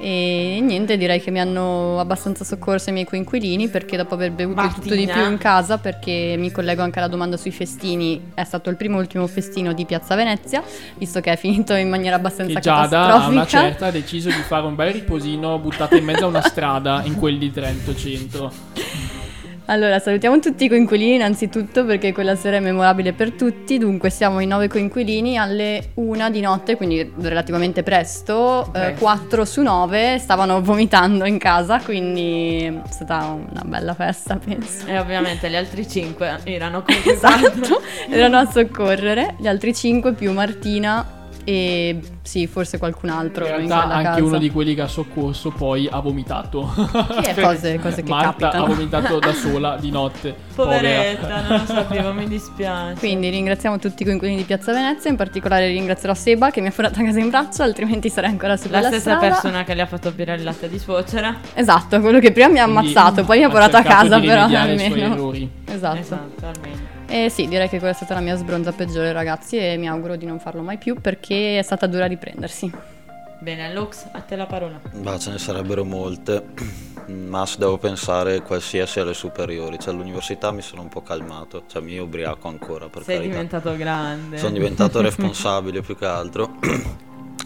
E 0.00 0.60
niente, 0.62 0.96
direi 0.96 1.20
che 1.20 1.30
mi 1.32 1.40
hanno 1.40 1.98
abbastanza 1.98 2.44
soccorso 2.44 2.90
i 2.90 2.92
miei 2.92 3.04
coinquilini 3.04 3.68
perché 3.68 3.96
dopo 3.96 4.14
aver 4.14 4.30
bevuto 4.30 4.62
di 4.62 4.68
tutto 4.68 4.94
di 4.94 5.04
Martina. 5.06 5.12
più 5.14 5.32
in 5.32 5.38
casa, 5.38 5.78
perché 5.78 6.36
mi 6.38 6.52
collego 6.52 6.82
anche 6.82 6.98
alla 6.98 7.08
domanda 7.08 7.36
sui 7.36 7.50
festini, 7.50 8.30
è 8.34 8.44
stato 8.44 8.70
il 8.70 8.76
primo 8.76 8.96
e 8.98 9.00
ultimo 9.00 9.26
festino 9.26 9.72
di 9.72 9.84
Piazza 9.84 10.14
Venezia, 10.14 10.62
visto 10.96 11.20
che 11.20 11.32
è 11.32 11.36
finito 11.36 11.74
in 11.74 11.88
maniera 11.88 12.16
abbastanza 12.16 12.54
Che 12.54 12.60
Giada 12.60 13.00
a 13.00 13.06
catastrofica. 13.06 13.30
una 13.30 13.46
certa 13.46 13.86
ha 13.86 13.90
deciso 13.90 14.28
di 14.28 14.42
fare 14.46 14.66
un 14.66 14.74
bel 14.74 14.92
riposino 14.92 15.58
buttato 15.58 15.96
in 15.96 16.04
mezzo 16.04 16.24
a 16.24 16.28
una 16.28 16.42
strada 16.42 17.02
in 17.04 17.16
quel 17.16 17.38
di 17.38 17.50
Trento 17.50 17.94
Centro. 17.94 18.52
Allora, 19.70 19.98
salutiamo 19.98 20.38
tutti 20.38 20.64
i 20.64 20.68
coinquilini 20.70 21.16
innanzitutto 21.16 21.84
perché 21.84 22.10
quella 22.12 22.36
sera 22.36 22.56
è 22.56 22.60
memorabile 22.60 23.12
per 23.12 23.32
tutti. 23.32 23.76
Dunque, 23.76 24.08
siamo 24.08 24.40
in 24.40 24.48
nove 24.48 24.66
coinquilini 24.66 25.36
alle 25.36 25.90
una 25.96 26.30
di 26.30 26.40
notte, 26.40 26.74
quindi 26.76 27.12
relativamente 27.18 27.82
presto. 27.82 28.64
eh, 28.68 28.70
Presto. 28.70 28.98
Quattro 29.04 29.44
su 29.44 29.60
nove 29.60 30.18
stavano 30.18 30.62
vomitando 30.62 31.26
in 31.26 31.36
casa, 31.36 31.80
quindi 31.80 32.64
è 32.64 32.90
stata 32.90 33.26
una 33.26 33.62
bella 33.66 33.92
festa, 33.92 34.38
penso. 34.42 34.86
E 34.86 34.98
ovviamente 34.98 35.50
gli 35.50 35.56
altri 35.56 35.86
cinque 35.86 36.38
erano 36.44 36.80
come 36.88 37.04
Esatto, 37.04 37.82
erano 38.08 38.38
a 38.38 38.50
soccorrere. 38.50 39.34
Gli 39.38 39.46
altri 39.46 39.74
cinque 39.74 40.14
più 40.14 40.32
Martina 40.32 41.17
e 41.48 41.98
sì, 42.20 42.46
forse 42.46 42.76
qualcun 42.76 43.08
altro 43.08 43.46
In 43.46 43.50
in, 43.52 43.56
realtà 43.56 43.76
quella 43.86 43.94
anche 43.94 44.08
casa. 44.20 44.24
uno 44.24 44.36
di 44.38 44.50
quelli 44.50 44.74
che 44.74 44.82
ha 44.82 44.86
soccorso 44.86 45.50
poi 45.50 45.88
ha 45.90 45.98
vomitato. 46.00 46.70
È 47.22 47.34
Cose, 47.40 47.78
cose 47.78 48.02
che 48.02 48.08
Marta 48.10 48.28
ha 48.28 48.50
capitano. 48.50 48.66
vomitato 48.66 49.18
da 49.18 49.32
sola 49.32 49.76
di 49.80 49.90
notte. 49.90 50.34
Poveretta, 50.54 51.20
Povera. 51.22 51.48
non 51.48 51.58
lo 51.60 51.64
sapevo, 51.64 52.12
mi 52.12 52.28
dispiace. 52.28 52.98
Quindi 52.98 53.30
ringraziamo 53.30 53.78
tutti 53.78 54.02
i 54.02 54.04
coinquilini 54.04 54.36
di 54.40 54.44
Piazza 54.44 54.72
Venezia, 54.74 55.08
in 55.08 55.16
particolare 55.16 55.68
ringrazierò 55.68 56.12
Seba 56.12 56.50
che 56.50 56.60
mi 56.60 56.66
ha 56.66 56.70
portato 56.70 57.00
a 57.00 57.04
casa 57.04 57.18
in 57.18 57.30
braccio, 57.30 57.62
altrimenti 57.62 58.10
sarei 58.10 58.28
ancora 58.28 58.56
su 58.58 58.64
La 58.64 58.80
quella 58.80 58.88
stessa 58.88 59.16
strada. 59.16 59.28
persona 59.34 59.64
che 59.64 59.72
le 59.72 59.80
ha 59.82 59.86
fatto 59.86 60.10
bere 60.12 60.34
il 60.34 60.42
latte 60.42 60.68
di 60.68 60.78
suocera. 60.78 61.34
Esatto, 61.54 61.98
quello 62.00 62.18
che 62.18 62.30
prima 62.30 62.48
mi 62.48 62.58
ha 62.58 62.64
Quindi 62.64 62.80
ammazzato, 62.92 63.24
poi 63.24 63.38
mi 63.38 63.44
ha 63.44 63.48
portato 63.48 63.78
a 63.78 63.82
casa 63.82 64.18
di 64.18 64.26
però 64.26 64.42
almeno. 64.44 64.96
errori. 64.96 65.50
Esatto. 65.64 65.98
Esatto, 65.98 66.44
almeno. 66.44 66.96
E 67.10 67.30
sì, 67.30 67.48
direi 67.48 67.68
che 67.68 67.78
quella 67.78 67.92
è 67.92 67.96
stata 67.96 68.14
la 68.14 68.20
mia 68.20 68.36
sbronza 68.36 68.70
peggiore 68.72 69.12
ragazzi 69.12 69.56
e 69.56 69.76
mi 69.78 69.88
auguro 69.88 70.16
di 70.16 70.26
non 70.26 70.38
farlo 70.38 70.60
mai 70.62 70.76
più 70.76 71.00
perché 71.00 71.58
è 71.58 71.62
stata 71.62 71.86
dura 71.86 72.04
riprendersi. 72.06 72.70
Bene, 73.40 73.72
Lux, 73.72 74.06
a 74.10 74.20
te 74.20 74.36
la 74.36 74.46
parola. 74.46 74.80
Ma 75.02 75.18
ce 75.18 75.30
ne 75.30 75.38
sarebbero 75.38 75.84
molte, 75.84 76.44
ma 77.06 77.46
se 77.46 77.56
devo 77.58 77.78
pensare 77.78 78.42
qualsiasi 78.42 78.98
alle 79.00 79.14
superiori, 79.14 79.78
cioè 79.78 79.94
all'università 79.94 80.50
mi 80.50 80.60
sono 80.60 80.82
un 80.82 80.88
po' 80.88 81.02
calmato, 81.02 81.62
cioè 81.68 81.80
mi 81.80 81.96
ubriaco 81.98 82.48
ancora 82.48 82.88
per 82.88 83.04
Sei 83.04 83.16
carità. 83.16 83.32
diventato 83.32 83.76
grande. 83.76 84.38
Sono 84.38 84.52
diventato 84.52 85.00
responsabile 85.02 85.80
più 85.82 85.96
che 85.96 86.04
altro. 86.04 86.56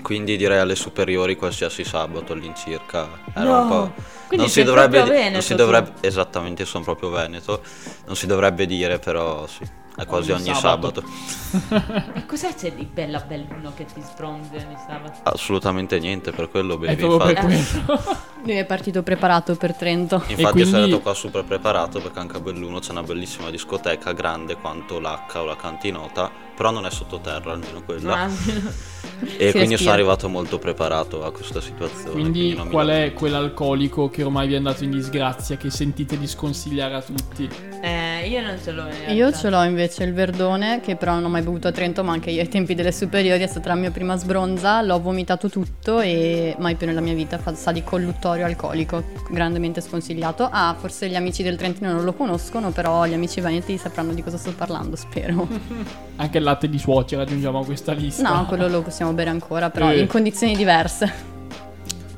Quindi 0.02 0.36
direi 0.36 0.58
alle 0.58 0.74
superiori 0.74 1.36
qualsiasi 1.36 1.84
sabato 1.84 2.32
all'incirca. 2.32 3.08
Era 3.32 3.44
No, 3.44 3.56
un 3.56 3.64
po'... 3.64 3.94
quindi 4.26 4.46
non 4.46 4.48
si 4.48 4.62
dovrebbe 4.62 5.02
di- 5.02 5.10
veneto 5.10 5.32
non 5.32 5.42
si 5.42 5.54
tu. 5.54 5.54
dovrebbe 5.54 5.92
esattamente, 6.00 6.64
sono 6.64 6.84
proprio 6.84 7.10
veneto. 7.10 7.62
Non 8.06 8.16
si 8.16 8.26
dovrebbe 8.26 8.66
dire, 8.66 8.98
però 8.98 9.46
sì. 9.46 9.64
È 9.94 10.06
quasi 10.06 10.32
Ogni 10.32 10.48
ogni 10.48 10.54
sabato. 10.58 11.02
sabato. 11.02 12.10
E 12.18 12.24
cos'è 12.26 12.54
c'è 12.54 12.72
di 12.72 12.84
bella 12.90 13.20
belluno 13.20 13.72
che 13.76 13.84
ti 13.84 14.00
sbronzi 14.00 14.54
ogni 14.56 14.76
sabato? 14.86 15.18
Assolutamente 15.24 15.98
niente, 15.98 16.30
per 16.32 16.48
quello 16.50 16.74
È 16.74 16.78
bevi. 16.96 17.02
Lui 18.44 18.52
è 18.56 18.64
partito 18.64 19.02
preparato 19.02 19.54
per 19.56 19.74
Trento. 19.74 20.16
infatti 20.28 20.50
quindi- 20.52 20.70
sono 20.70 20.82
andato 20.84 21.00
qua 21.02 21.14
super 21.14 21.44
preparato 21.44 22.00
perché 22.00 22.18
anche 22.18 22.36
a 22.38 22.40
Belluno 22.40 22.78
c'è 22.80 22.90
una 22.92 23.02
bellissima 23.02 23.50
discoteca 23.50 24.12
grande 24.12 24.56
quanto 24.56 24.98
l'H 24.98 25.34
o 25.36 25.44
la 25.44 25.56
cantinota, 25.56 26.30
però 26.56 26.70
non 26.70 26.86
è 26.86 26.90
sottoterra 26.90 27.52
almeno 27.52 27.82
quella. 27.82 28.16
Ma- 28.16 28.30
E 29.22 29.26
Si 29.26 29.36
quindi 29.52 29.58
respira. 29.58 29.76
sono 29.78 29.92
arrivato 29.92 30.28
molto 30.28 30.58
preparato 30.58 31.24
a 31.24 31.30
questa 31.30 31.60
situazione. 31.60 32.10
Quindi 32.10 32.56
mi 32.58 32.68
qual 32.68 32.88
è 32.88 33.12
quell'alcolico 33.12 34.10
che 34.10 34.24
ormai 34.24 34.48
vi 34.48 34.54
è 34.54 34.56
andato 34.56 34.82
in 34.82 34.90
disgrazia 34.90 35.56
che 35.56 35.70
sentite 35.70 36.18
di 36.18 36.26
sconsigliare 36.26 36.94
a 36.96 37.02
tutti? 37.02 37.48
eh, 37.82 38.01
io 38.24 38.40
non 38.42 38.56
ce 38.62 38.70
l'ho. 38.72 38.86
Io 39.08 39.32
ce 39.32 39.50
l'ho 39.50 39.62
invece 39.62 40.04
il 40.04 40.12
verdone, 40.12 40.80
che 40.80 40.96
però 40.96 41.14
non 41.14 41.24
ho 41.24 41.28
mai 41.28 41.42
bevuto 41.42 41.68
a 41.68 41.72
Trento, 41.72 42.02
ma 42.04 42.12
anche 42.12 42.30
io 42.30 42.40
ai 42.40 42.48
tempi 42.48 42.74
delle 42.74 42.92
superiori 42.92 43.42
è 43.42 43.46
stata 43.46 43.68
la 43.68 43.74
mia 43.74 43.90
prima 43.90 44.16
sbronza, 44.16 44.82
l'ho 44.82 45.00
vomitato 45.00 45.48
tutto 45.48 46.00
e 46.00 46.54
mai 46.58 46.74
più 46.76 46.86
nella 46.86 47.00
mia 47.00 47.14
vita 47.14 47.40
sa 47.54 47.72
di 47.72 47.82
colluttorio 47.82 48.44
alcolico, 48.44 49.02
grandemente 49.30 49.80
sconsigliato. 49.80 50.48
Ah, 50.50 50.74
forse 50.78 51.08
gli 51.08 51.14
amici 51.14 51.42
del 51.42 51.56
Trentino 51.56 51.92
non 51.92 52.04
lo 52.04 52.12
conoscono, 52.12 52.70
però 52.70 53.04
gli 53.06 53.14
amici 53.14 53.40
veneti 53.40 53.76
sapranno 53.78 54.12
di 54.12 54.22
cosa 54.22 54.36
sto 54.38 54.52
parlando, 54.52 54.96
spero. 54.96 55.46
Anche 56.16 56.38
il 56.38 56.44
latte 56.44 56.68
di 56.68 56.78
suocera 56.78 57.22
aggiungiamo 57.22 57.60
a 57.60 57.64
questa 57.64 57.92
lista. 57.92 58.28
No, 58.28 58.46
quello 58.46 58.68
lo 58.68 58.82
possiamo 58.82 59.12
bere 59.12 59.30
ancora, 59.30 59.70
però 59.70 59.90
Eh. 59.90 60.00
in 60.00 60.06
condizioni 60.06 60.56
diverse. 60.56 61.30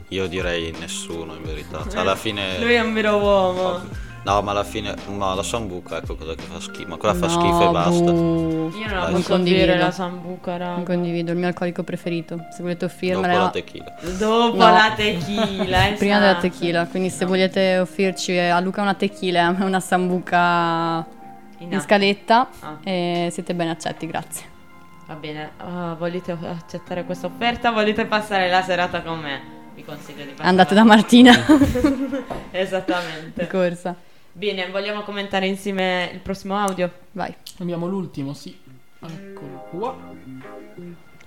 Io 0.09 0.27
direi 0.29 0.73
nessuno 0.79 1.35
in 1.35 1.43
verità. 1.43 1.85
Cioè, 1.91 2.01
alla 2.01 2.15
fine. 2.15 2.59
Lui 2.61 2.75
è 2.75 2.81
un 2.81 2.93
vero 2.95 3.17
uomo. 3.17 3.81
No, 4.25 4.41
ma 4.41 4.51
alla 4.53 4.65
fine. 4.65 4.95
Ma 5.15 5.35
la 5.35 5.43
sambuca, 5.43 5.99
ecco 5.99 6.17
cosa 6.17 6.35
che 6.35 6.43
fa 6.43 6.59
schifo. 6.59 6.89
Ma 6.89 6.97
quella 6.97 7.15
fa 7.15 7.27
No, 7.27 7.33
schifo 7.33 7.69
e 7.69 7.73
basta. 7.73 8.11
buh. 8.13 8.73
Io 8.75 8.87
non 8.89 8.99
la 8.99 9.05
posso 9.11 9.29
Condivido. 9.29 9.75
la 9.77 9.91
sambuca, 9.91 10.57
raga. 10.57 10.75
Non 10.77 10.85
condivido, 10.85 11.33
il 11.33 11.37
mio 11.39 11.47
alcolico 11.47 11.83
preferito. 11.83 12.39
Se 12.51 12.63
volete 12.63 12.87
Dopo 12.87 12.93
offrirmela... 12.95 13.39
la 13.43 13.51
tequila. 13.51 13.95
Dopo 14.19 14.57
No. 14.57 14.71
la 14.73 14.93
tequila, 14.97 15.79
Prima 15.99 16.19
della 16.19 16.31
esatto. 16.31 16.41
tequila, 16.41 16.87
quindi 16.87 17.11
se 17.11 17.25
volete 17.27 17.79
offrirci 17.79 18.39
a 18.39 18.59
Luca 18.61 18.81
una 18.81 18.95
tequila 18.95 19.39
e 19.41 19.43
a 19.43 19.51
me 19.51 19.65
una 19.65 19.81
sambuca 19.81 21.07
In 21.59 21.73
in 21.73 21.81
scaletta, 21.81 22.49
Ah. 22.61 22.77
eh, 22.83 23.29
siete 23.31 23.55
ben 23.55 23.69
accetti, 23.69 24.07
grazie. 24.07 24.47
Va 25.07 25.15
bene, 25.17 25.51
ah, 25.59 25.95
volete 25.99 26.33
accettare 26.33 27.05
questa 27.05 27.27
offerta? 27.27 27.71
Volete 27.73 28.07
passare 28.07 28.49
la 28.49 28.63
serata 28.63 29.03
con 29.03 29.19
me? 29.21 29.53
Vi 29.75 29.85
consiglio 29.85 30.23
di 30.25 30.31
passare. 30.31 30.49
Andate 30.49 30.75
da 30.75 30.83
Martina. 30.85 31.35
Esattamente. 32.51 33.47
Corsa. 33.49 33.95
Bene, 34.37 34.69
vogliamo 34.71 35.03
commentare 35.03 35.47
insieme 35.47 36.11
il 36.13 36.19
prossimo 36.19 36.57
audio? 36.57 36.91
Vai. 37.13 37.33
Abbiamo 37.59 37.87
l'ultimo, 37.87 38.33
sì. 38.35 38.57
Eccolo 39.01 39.67
qua. 39.71 39.97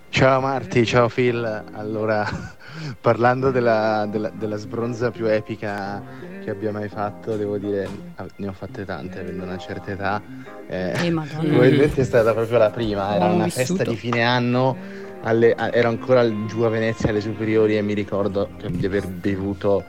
Ciao 0.10 0.42
Marti, 0.42 0.86
ciao 0.86 1.08
Phil. 1.08 1.64
Allora, 1.72 2.28
parlando 3.00 3.50
della, 3.52 4.06
della- 4.10 4.30
della 4.30 4.58
sbronza 4.58 5.10
più 5.12 5.26
epica 5.26 6.04
che 6.44 6.50
abbia 6.50 6.72
mai 6.74 6.90
fatto, 6.90 7.38
devo 7.38 7.58
dire, 7.58 7.88
ah, 8.16 8.26
ne 8.38 8.48
ho 8.50 8.54
fatte 8.54 8.84
tante, 8.84 9.20
avendo 9.22 9.44
una 9.44 9.58
certa 9.58 9.92
età. 9.92 10.22
Eh, 10.68 11.06
Eh, 11.06 11.10
madonna. 11.10 11.48
probabilmente 11.48 12.02
è 12.02 12.04
stata 12.04 12.34
proprio 12.34 12.58
la 12.58 12.72
prima, 12.72 13.16
era 13.16 13.26
una 13.28 13.46
vissuto. 13.46 13.66
festa 13.78 13.84
di 13.90 13.96
fine 13.96 14.22
anno, 14.24 14.76
alle- 15.22 15.54
a- 15.54 15.72
ero 15.74 15.88
ancora 15.88 16.28
giù 16.46 16.62
a 16.64 16.70
Venezia 16.70 17.10
alle 17.10 17.22
superiori 17.22 17.78
e 17.78 17.82
mi 17.82 17.94
ricordo 17.94 18.50
che- 18.58 18.70
di 18.72 18.86
aver 18.86 19.08
bevuto, 19.08 19.86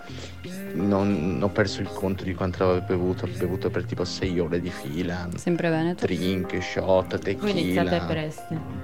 non 0.74 1.38
ho 1.42 1.48
perso 1.48 1.80
il 1.80 1.88
conto 1.88 2.24
di 2.24 2.34
quanto 2.34 2.64
avevo 2.64 2.84
bevuto, 2.86 3.24
ho 3.24 3.28
bevuto 3.36 3.70
per 3.70 3.84
tipo 3.84 4.04
6 4.04 4.38
ore 4.38 4.60
di 4.60 4.70
fila, 4.70 5.28
Sempre 5.36 5.70
Veneto. 5.70 6.06
drink, 6.06 6.62
shot, 6.62 7.18
tequila 7.18 8.06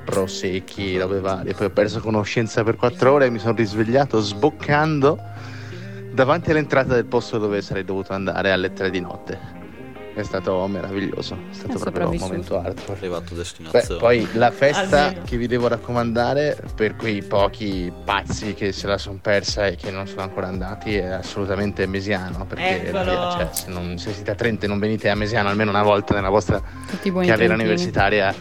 prosecchi, 0.05 0.99
robe 0.99 1.21
varie. 1.21 1.55
Poi 1.55 1.67
ho 1.67 1.71
perso 1.71 2.01
conoscenza 2.01 2.63
per 2.63 2.77
quattro 2.77 3.13
ore 3.13 3.27
e 3.27 3.31
mi 3.31 3.39
sono 3.39 3.55
risvegliato 3.55 4.21
sboccando 4.21 5.19
davanti 6.13 6.51
all'entrata 6.51 6.95
del 6.95 7.07
posto 7.07 7.39
dove 7.39 7.61
sarei 7.61 7.85
dovuto 7.85 8.13
andare 8.13 8.53
alle 8.53 8.73
tre 8.73 8.91
di 8.91 9.01
notte. 9.01 9.63
È 10.15 10.23
stato 10.23 10.65
meraviglioso, 10.69 11.35
è 11.51 11.55
stato 11.55 11.73
È 11.77 11.79
proprio 11.81 12.09
un 12.11 12.17
momento 12.19 12.57
hardcore. 12.57 12.99
Arrivato 12.99 13.25
a 13.25 13.29
Beh, 13.31 13.35
destinazione. 13.35 14.01
poi 14.01 14.29
la 14.35 14.53
festa 14.53 15.07
Almeno. 15.07 15.25
che 15.25 15.37
vi 15.37 15.49
devo 15.49 15.67
raccomandare 15.67 16.57
per 16.77 16.95
quei 16.95 17.21
pochi 17.25 17.93
pazzi 18.05 18.55
che 18.55 18.71
se 18.71 18.87
la 18.87 18.97
sono 18.97 19.19
persa 19.21 19.67
e 19.67 19.75
che 19.75 19.91
non 19.91 20.07
sono 20.07 20.23
ancora 20.23 20.47
andati 20.47 20.95
è 20.95 21.07
assolutamente 21.07 21.85
Mesiano. 21.87 22.47
Perché 22.47 22.87
Eccolo. 22.91 23.05
cioè, 23.33 23.49
se, 23.51 23.71
non- 23.71 23.99
se 23.99 24.13
siete 24.13 24.31
a 24.31 24.35
Trento 24.37 24.67
e 24.67 24.69
non 24.69 24.79
venite 24.79 25.11
a 25.11 25.17
Mesiano 25.17 25.49
almeno 25.49 25.71
una 25.71 25.83
volta 25.83 26.15
nella 26.15 26.29
vostra 26.31 26.61
carriera 26.61 27.35
trentini. 27.35 27.53
universitaria, 27.53 28.33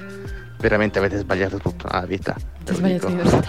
veramente 0.59 0.99
avete 0.99 1.17
sbagliato 1.17 1.57
tutta 1.57 1.89
la 1.99 2.05
vita. 2.05 2.35
ve 2.63 2.71
lo 2.71 2.77
Sbagliato 2.77 3.07
dico. 3.07 3.43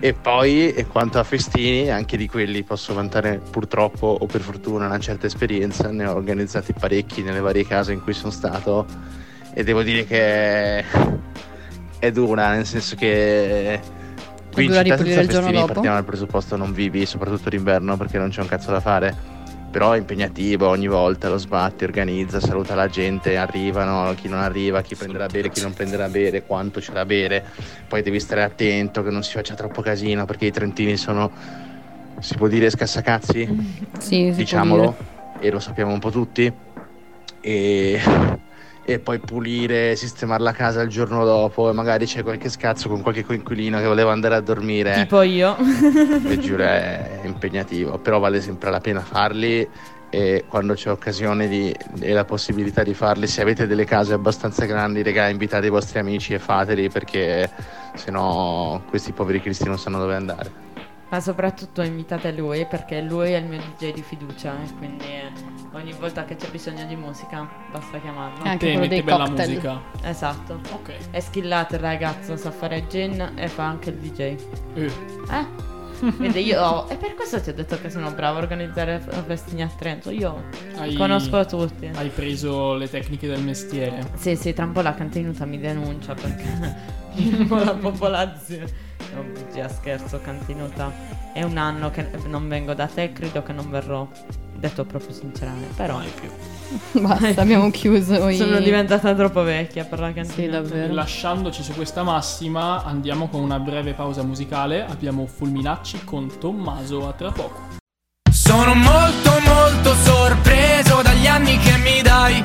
E 0.00 0.12
poi, 0.12 0.72
e 0.72 0.86
quanto 0.86 1.18
a 1.18 1.24
festini, 1.24 1.90
anche 1.90 2.16
di 2.16 2.28
quelli 2.28 2.62
posso 2.62 2.94
vantare 2.94 3.40
purtroppo 3.50 4.06
o 4.06 4.26
per 4.26 4.40
fortuna 4.40 4.86
una 4.86 4.98
certa 4.98 5.26
esperienza, 5.26 5.90
ne 5.90 6.06
ho 6.06 6.14
organizzati 6.14 6.72
parecchi 6.72 7.22
nelle 7.22 7.40
varie 7.40 7.66
case 7.66 7.92
in 7.92 8.02
cui 8.02 8.12
sono 8.12 8.30
stato. 8.30 8.86
E 9.52 9.64
devo 9.64 9.82
dire 9.82 10.04
che 10.04 10.84
è 11.98 12.10
dura, 12.12 12.52
nel 12.52 12.66
senso 12.66 12.94
che 12.94 13.80
qui 14.52 14.66
in 14.66 14.72
città 14.72 14.96
senza 14.96 15.22
festini 15.22 15.64
partiamo 15.64 15.94
dal 15.94 16.04
presupposto 16.04 16.56
non 16.56 16.72
vivi, 16.72 17.06
soprattutto 17.06 17.48
d'inverno 17.48 17.96
perché 17.96 18.18
non 18.18 18.28
c'è 18.28 18.42
un 18.42 18.48
cazzo 18.48 18.70
da 18.70 18.80
fare. 18.80 19.35
Però 19.76 19.92
è 19.92 19.98
impegnativo 19.98 20.68
ogni 20.68 20.86
volta, 20.86 21.28
lo 21.28 21.36
sbatti, 21.36 21.84
organizza, 21.84 22.40
saluta 22.40 22.74
la 22.74 22.88
gente, 22.88 23.36
arrivano, 23.36 24.14
chi 24.14 24.26
non 24.26 24.38
arriva, 24.38 24.80
chi 24.80 24.94
prenderà 24.94 25.26
bere, 25.26 25.50
chi 25.50 25.60
non 25.60 25.74
prenderà 25.74 26.08
bere, 26.08 26.46
quanto 26.46 26.80
c'è 26.80 26.92
da 26.92 27.04
bere. 27.04 27.44
Poi 27.86 28.00
devi 28.00 28.18
stare 28.18 28.42
attento 28.42 29.02
che 29.02 29.10
non 29.10 29.22
si 29.22 29.32
faccia 29.32 29.52
troppo 29.52 29.82
casino 29.82 30.24
perché 30.24 30.46
i 30.46 30.50
trentini 30.50 30.96
sono, 30.96 31.30
si 32.20 32.36
può 32.36 32.46
dire, 32.48 32.70
scassacazzi, 32.70 33.90
Sì, 33.98 34.32
diciamolo, 34.34 34.96
e 35.40 35.50
lo 35.50 35.60
sappiamo 35.60 35.92
un 35.92 35.98
po' 35.98 36.10
tutti. 36.10 36.50
E, 37.42 38.00
e 38.88 39.00
poi 39.00 39.18
pulire, 39.18 39.96
sistemare 39.96 40.44
la 40.44 40.52
casa 40.52 40.80
il 40.80 40.88
giorno 40.88 41.24
dopo 41.24 41.68
e 41.68 41.72
magari 41.72 42.06
c'è 42.06 42.22
qualche 42.22 42.48
scazzo 42.48 42.88
con 42.88 43.02
qualche 43.02 43.24
coinquilino 43.24 43.78
che 43.80 43.84
voleva 43.86 44.12
andare 44.12 44.36
a 44.36 44.40
dormire. 44.40 44.94
Tipo 44.94 45.22
io. 45.22 45.56
E 46.24 46.38
giuro 46.38 46.62
è 46.62 47.20
impegnativo, 47.24 47.98
però 47.98 48.20
vale 48.20 48.40
sempre 48.40 48.70
la 48.70 48.78
pena 48.78 49.00
farli 49.00 49.68
e 50.08 50.44
quando 50.48 50.74
c'è 50.74 50.90
occasione 50.90 51.48
di- 51.48 51.74
e 51.98 52.12
la 52.12 52.24
possibilità 52.24 52.84
di 52.84 52.94
farli, 52.94 53.26
se 53.26 53.42
avete 53.42 53.66
delle 53.66 53.84
case 53.84 54.12
abbastanza 54.12 54.64
grandi, 54.66 55.02
regà, 55.02 55.28
invitate 55.28 55.66
i 55.66 55.70
vostri 55.70 55.98
amici 55.98 56.32
e 56.34 56.38
fateli 56.38 56.88
perché 56.88 57.50
sennò 57.94 58.80
questi 58.88 59.10
poveri 59.10 59.40
cristi 59.40 59.64
non 59.64 59.78
sanno 59.80 59.98
dove 59.98 60.14
andare. 60.14 60.64
Ma 61.08 61.20
soprattutto 61.20 61.82
invitate 61.82 62.30
lui 62.32 62.66
perché 62.66 63.00
lui 63.00 63.32
è 63.32 63.36
il 63.38 63.46
mio 63.46 63.58
DJ 63.58 63.92
di 63.92 64.02
fiducia 64.02 64.54
e 64.64 64.72
quindi 64.78 65.04
ogni 65.72 65.92
volta 65.92 66.24
che 66.24 66.36
c'è 66.36 66.48
bisogno 66.50 66.84
di 66.86 66.96
musica 66.96 67.48
basta 67.70 67.98
chiamarlo. 68.00 68.44
Eh, 68.44 68.48
anche 68.48 68.66
Te 68.66 68.72
quello 68.72 68.78
metti 68.80 68.88
dei 68.94 69.02
bella 69.02 69.24
cocktail. 69.26 69.48
musica. 69.50 69.80
Esatto. 70.02 70.60
Ok. 70.72 70.92
È 71.10 71.20
skillato 71.20 71.74
il 71.74 71.80
ragazzo, 71.80 72.36
sa 72.36 72.50
fare 72.50 72.86
gin 72.88 73.32
e 73.36 73.48
fa 73.48 73.64
anche 73.64 73.90
il 73.90 73.96
DJ. 73.96 74.20
Eh. 74.20 74.36
Eh? 75.30 75.64
Vedi, 76.18 76.44
io. 76.44 76.88
E 76.90 76.96
per 76.96 77.14
questo 77.14 77.40
ti 77.40 77.48
ho 77.50 77.54
detto 77.54 77.80
che 77.80 77.88
sono 77.88 78.10
bravo 78.10 78.38
a 78.38 78.42
organizzare 78.42 79.00
festini 79.26 79.62
a 79.62 79.70
Trento. 79.74 80.10
Io 80.10 80.44
Hai- 80.76 80.94
conosco 80.94 81.44
tutti. 81.46 81.90
Hai 81.94 82.08
preso 82.10 82.74
le 82.74 82.88
tecniche 82.88 83.26
del 83.26 83.40
mestiere. 83.40 84.10
Sì, 84.16 84.36
sì, 84.36 84.52
tra 84.52 84.64
un 84.66 84.72
po' 84.72 84.82
la 84.82 84.94
cantinuta 84.94 85.46
mi 85.46 85.58
denuncia 85.58 86.14
perché 86.14 86.44
la 87.48 87.74
popolazione. 87.74 88.84
No, 89.16 89.22
bugia, 89.22 89.66
scherzo, 89.66 90.20
cantinuta. 90.22 90.92
È 91.32 91.42
un 91.42 91.56
anno 91.56 91.90
che 91.90 92.06
non 92.26 92.48
vengo 92.48 92.74
da 92.74 92.86
te, 92.86 93.12
credo 93.12 93.42
che 93.42 93.52
non 93.54 93.70
verrò. 93.70 94.06
Detto 94.54 94.84
proprio 94.84 95.12
sinceramente, 95.14 95.72
però 95.74 95.96
Mai 95.96 96.10
più. 96.20 96.30
Basta, 97.00 97.40
abbiamo 97.40 97.70
chiuso 97.70 98.28
i... 98.28 98.36
sono 98.36 98.58
diventata 98.58 99.14
troppo 99.14 99.42
vecchia 99.42 99.84
per 99.84 100.00
la 100.00 100.08
Sì, 100.08 100.14
cantinuta. 100.14 100.60
davvero. 100.60 100.92
Lasciandoci 100.92 101.62
su 101.62 101.72
questa 101.72 102.02
massima, 102.02 102.84
andiamo 102.84 103.28
con 103.28 103.40
una 103.40 103.58
breve 103.58 103.94
pausa 103.94 104.22
musicale. 104.22 104.84
Abbiamo 104.84 105.26
Fulminacci 105.26 106.04
con 106.04 106.30
Tommaso 106.38 107.08
a 107.08 107.12
tra 107.12 107.30
poco. 107.30 107.74
Sono 108.30 108.74
molto 108.74 109.30
molto 109.46 109.94
sorpreso 109.94 111.00
dagli 111.02 111.26
anni 111.26 111.56
che 111.58 111.76
mi 111.78 112.00
dai 112.02 112.42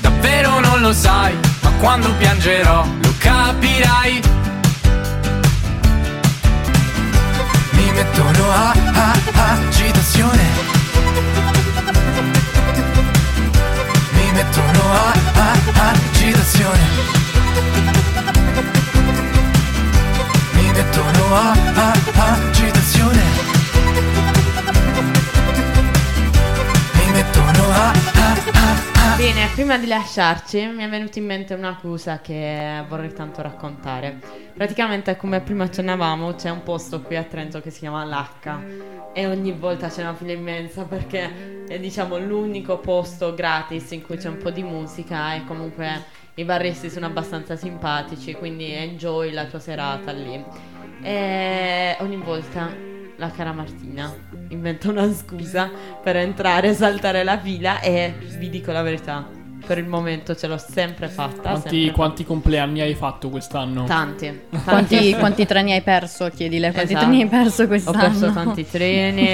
Davvero 0.00 0.60
non 0.60 0.80
lo 0.80 0.92
sai, 0.92 1.34
ma 1.62 1.70
quando 1.80 2.14
piangerò 2.14 2.84
lo 3.02 3.14
capirai 3.18 4.20
mettono 7.94 8.50
a, 8.50 8.72
a, 8.72 9.12
agitazione 9.52 10.42
Mi 14.12 14.32
mettono 14.32 14.92
a, 14.92 15.12
a, 15.34 15.90
agitazione 15.90 16.88
Mi 20.52 20.70
mettono 20.72 21.34
a, 21.34 21.52
a, 21.74 21.93
prima 29.54 29.78
di 29.78 29.86
lasciarci 29.86 30.66
mi 30.66 30.82
è 30.82 30.88
venuta 30.88 31.20
in 31.20 31.26
mente 31.26 31.54
un'accusa 31.54 32.20
che 32.20 32.82
vorrei 32.88 33.12
tanto 33.12 33.40
raccontare. 33.40 34.18
Praticamente, 34.52 35.16
come 35.16 35.40
prima 35.42 35.62
accennavamo, 35.62 36.34
c'è 36.34 36.50
un 36.50 36.64
posto 36.64 37.02
qui 37.02 37.14
a 37.14 37.22
Trento 37.22 37.60
che 37.60 37.70
si 37.70 37.78
chiama 37.78 38.02
Lacca 38.02 38.60
e 39.12 39.26
ogni 39.28 39.52
volta 39.52 39.86
c'è 39.86 40.00
una 40.00 40.14
fila 40.14 40.32
immensa 40.32 40.82
perché 40.82 41.66
è 41.68 41.78
diciamo 41.78 42.18
l'unico 42.18 42.78
posto 42.78 43.32
gratis 43.32 43.92
in 43.92 44.02
cui 44.02 44.16
c'è 44.16 44.28
un 44.28 44.38
po' 44.38 44.50
di 44.50 44.64
musica 44.64 45.36
e 45.36 45.44
comunque 45.44 46.02
i 46.34 46.42
barristi 46.42 46.90
sono 46.90 47.06
abbastanza 47.06 47.54
simpatici, 47.54 48.32
quindi 48.32 48.72
enjoy 48.72 49.30
la 49.30 49.44
tua 49.44 49.60
serata 49.60 50.10
lì. 50.10 50.44
E 51.00 51.96
ogni 52.00 52.16
volta 52.16 52.74
la 53.18 53.30
cara 53.30 53.52
Martina 53.52 54.12
inventa 54.48 54.90
una 54.90 55.08
scusa 55.12 55.70
per 56.02 56.16
entrare, 56.16 56.74
saltare 56.74 57.22
la 57.22 57.38
fila 57.38 57.80
e 57.80 58.14
vi 58.36 58.50
dico 58.50 58.72
la 58.72 58.82
verità, 58.82 59.42
per 59.66 59.78
il 59.78 59.86
momento 59.86 60.34
ce 60.36 60.46
l'ho 60.46 60.58
sempre 60.58 61.08
fatta. 61.08 61.50
Quanti, 61.50 61.68
sempre 61.68 61.92
quanti 61.92 62.24
compleanni 62.24 62.80
hai 62.80 62.94
fatto 62.94 63.28
quest'anno? 63.30 63.86
fatta. 63.86 63.94
Tanti. 64.04 64.40
Quanti, 64.64 64.94
Tanti- 64.96 65.14
quanti 65.14 65.46
treni 65.46 65.72
hai 65.72 65.82
perso? 65.82 66.28
Chiedile, 66.34 66.72
quanti 66.72 66.92
Esatto. 66.92 67.06
treni 67.06 67.22
hai 67.22 67.28
perso 67.28 67.62
Ho 67.62 67.66
quest'anno? 67.66 67.98
perso 67.98 68.32
tanti 68.32 68.66
treni, 68.68 69.28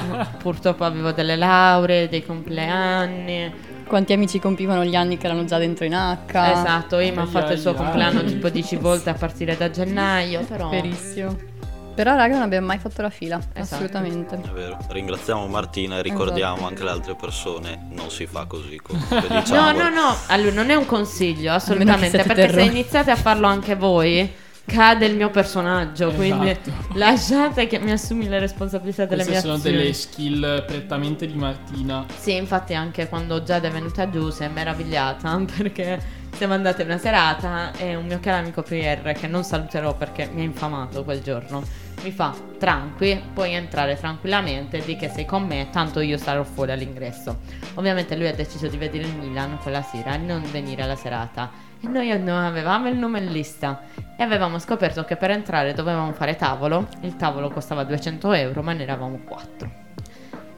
purtroppo 0.38 0.84
avevo 0.84 1.12
delle 1.12 1.36
lauree, 1.36 2.08
dei 2.08 2.24
compleanni. 2.24 3.52
Quanti 3.86 4.12
amici 4.12 4.40
compivano 4.40 4.84
gli 4.84 4.96
anni 4.96 5.16
che 5.16 5.26
erano 5.26 5.44
già 5.44 5.58
dentro 5.58 5.84
in 5.84 5.92
H? 5.94 6.18
Esatto, 6.34 6.98
Ima 6.98 7.22
ha 7.22 7.26
fatto 7.26 7.52
il 7.52 7.58
suo 7.60 7.72
compleanno 7.74 8.24
tipo 8.24 8.48
10 8.48 8.76
volte 8.76 9.10
a 9.10 9.14
partire 9.14 9.56
da 9.56 9.70
gennaio, 9.70 10.40
però... 10.44 10.68
Verissimo. 10.70 11.54
Però 11.96 12.14
raga 12.14 12.34
non 12.34 12.42
abbiamo 12.42 12.66
mai 12.66 12.78
fatto 12.78 13.00
la 13.00 13.08
fila, 13.10 13.38
Esatto. 13.38 13.60
assolutamente. 13.74 14.36
È 14.36 14.48
vero. 14.50 14.76
Ringraziamo 14.88 15.46
Martina 15.46 15.96
e 15.98 16.02
ricordiamo 16.02 16.54
Esatto. 16.56 16.68
anche 16.68 16.84
le 16.84 16.90
altre 16.90 17.14
persone. 17.16 17.86
Non 17.90 18.10
si 18.10 18.26
fa 18.26 18.44
così 18.44 18.78
comunque, 18.82 19.20
No, 19.28 19.40
diciamo. 19.40 19.72
no, 19.78 19.88
no, 19.88 20.16
allora 20.28 20.52
non 20.54 20.68
è 20.70 20.74
un 20.74 20.84
consiglio 20.86 21.52
assolutamente, 21.54 22.18
perché 22.22 22.42
se 22.42 22.46
terrori. 22.48 22.66
iniziate 22.66 23.10
a 23.10 23.16
farlo 23.16 23.46
anche 23.46 23.74
voi 23.76 24.30
cade 24.66 25.06
il 25.06 25.16
mio 25.16 25.30
personaggio, 25.30 26.10
quindi 26.10 26.50
Esatto. 26.50 26.72
lasciate 26.98 27.66
che 27.66 27.78
mi 27.78 27.92
assumi 27.92 28.28
le 28.28 28.40
responsabilità 28.40 29.04
delle 29.06 29.22
Queste 29.24 29.32
mie 29.32 29.40
sono 29.40 29.54
azioni. 29.54 29.76
delle 29.76 29.92
skill 29.94 30.64
prettamente 30.66 31.26
di 31.26 31.34
Martina. 31.34 32.04
Sì, 32.18 32.34
infatti 32.34 32.74
anche 32.74 33.08
quando 33.08 33.42
Giada 33.42 33.68
è 33.68 33.70
venuta 33.70 34.10
giù 34.10 34.28
si 34.30 34.42
è 34.42 34.48
meravigliata 34.48 35.40
perché 35.56 36.24
siamo 36.36 36.52
andate 36.52 36.82
una 36.82 36.98
serata 36.98 37.72
e 37.78 37.94
un 37.94 38.04
mio 38.06 38.18
caro 38.20 38.38
amico 38.42 38.60
PR 38.62 39.12
che 39.12 39.26
non 39.28 39.42
saluterò 39.44 39.94
perché 39.94 40.28
mi 40.30 40.42
ha 40.42 40.44
infamato 40.44 41.02
quel 41.04 41.22
giorno 41.22 41.62
Mi 42.02 42.12
fa, 42.12 42.34
tranqui, 42.58 43.20
puoi 43.32 43.54
entrare 43.54 43.96
tranquillamente, 43.96 44.80
di 44.84 44.96
che 44.96 45.08
sei 45.08 45.24
con 45.24 45.44
me, 45.44 45.68
tanto 45.70 46.00
io 46.00 46.18
sarò 46.18 46.44
fuori 46.44 46.70
all'ingresso. 46.70 47.40
Ovviamente 47.74 48.16
lui 48.16 48.28
ha 48.28 48.34
deciso 48.34 48.68
di 48.68 48.76
vedere 48.76 49.04
il 49.04 49.16
Milan 49.16 49.58
quella 49.58 49.82
sera 49.82 50.14
e 50.14 50.18
non 50.18 50.42
venire 50.52 50.82
alla 50.82 50.94
serata. 50.94 51.50
E 51.80 51.88
noi 51.88 52.08
non 52.20 52.42
avevamo 52.42 52.88
il 52.88 52.96
nome 52.96 53.18
in 53.18 53.32
lista 53.32 53.82
e 54.16 54.22
avevamo 54.22 54.58
scoperto 54.58 55.04
che 55.04 55.16
per 55.16 55.30
entrare 55.30 55.72
dovevamo 55.72 56.12
fare 56.12 56.36
tavolo. 56.36 56.86
Il 57.00 57.16
tavolo 57.16 57.50
costava 57.50 57.82
200 57.82 58.32
euro, 58.32 58.62
ma 58.62 58.72
ne 58.72 58.82
eravamo 58.82 59.18
4. 59.24 59.84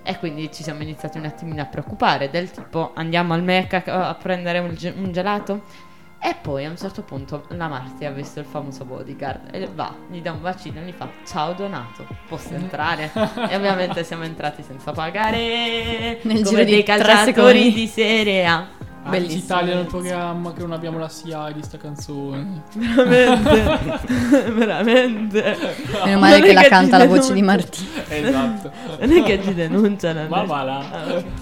E 0.02 0.18
quindi 0.18 0.50
ci 0.52 0.62
siamo 0.62 0.82
iniziati 0.82 1.18
un 1.18 1.26
attimino 1.26 1.60
a 1.60 1.66
preoccupare 1.66 2.30
del 2.30 2.50
tipo 2.50 2.92
andiamo 2.94 3.34
al 3.34 3.42
Mecca 3.42 3.82
a 3.84 4.14
prendere 4.14 4.58
un, 4.58 4.74
ge- 4.74 4.94
un 4.96 5.12
gelato? 5.12 5.64
E 6.20 6.34
poi 6.40 6.64
a 6.64 6.70
un 6.70 6.76
certo 6.76 7.02
punto 7.02 7.44
la 7.50 7.68
Marti 7.68 8.04
ha 8.04 8.10
visto 8.10 8.40
il 8.40 8.44
famoso 8.44 8.84
bodyguard 8.84 9.54
e 9.54 9.68
va, 9.72 9.94
gli 10.10 10.20
dà 10.20 10.32
un 10.32 10.40
bacino 10.40 10.80
e 10.80 10.82
gli 10.82 10.92
fa 10.92 11.08
ciao 11.24 11.52
Donato, 11.52 12.06
posso 12.28 12.54
entrare? 12.54 13.10
e 13.48 13.54
ovviamente 13.54 14.02
siamo 14.02 14.24
entrati 14.24 14.62
senza 14.62 14.90
pagare 14.90 16.18
Nel 16.22 16.42
come 16.42 16.42
giro 16.42 16.64
dei 16.64 16.82
calciatori 16.82 17.72
di 17.72 17.86
Serie 17.86 18.46
A. 18.46 18.68
Ah, 19.08 19.10
Bellissimo. 19.10 19.42
Italia 19.42 19.74
nel 19.76 19.86
programma 19.86 20.52
che 20.52 20.60
non 20.60 20.72
abbiamo 20.72 20.98
la 20.98 21.08
SIA 21.08 21.50
di 21.50 21.62
sta 21.62 21.78
canzone. 21.78 22.62
Veramente, 22.74 23.78
veramente. 24.52 25.56
Meno 26.04 26.18
male 26.18 26.38
Non 26.38 26.46
che 26.48 26.52
la 26.54 26.62
ci 26.62 26.68
canta 26.68 26.98
la 26.98 27.06
voce 27.06 27.32
di. 27.32 27.42
Martino. 27.42 27.88
Esatto. 28.08 28.70
Non 29.00 29.10
è 29.16 29.22
che 29.22 29.42
ci 29.42 29.54
denunciano. 29.54 30.26
Ma 30.28 30.42
va 30.42 30.62
là. 30.62 30.82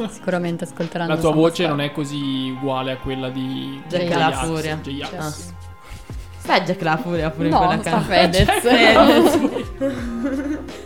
Sicuramente 0.08 0.64
ascolteranno. 0.64 1.12
La 1.14 1.18
tua 1.20 1.32
voce 1.32 1.64
Square. 1.64 1.70
non 1.70 1.80
è 1.80 1.92
così 1.92 2.50
uguale 2.56 2.92
a 2.92 2.96
quella 2.98 3.28
di 3.30 3.82
Jack 3.88 4.14
la 4.14 4.30
Furia. 4.32 4.80
Ah. 5.18 5.32
Stai 6.38 6.60
Jack 6.60 6.80
la 6.82 6.96
Furia 6.96 7.30
pure 7.30 7.48
No, 7.48 7.58
quella 7.58 7.78
canzone. 7.80 8.30
Fedez. 8.30 8.46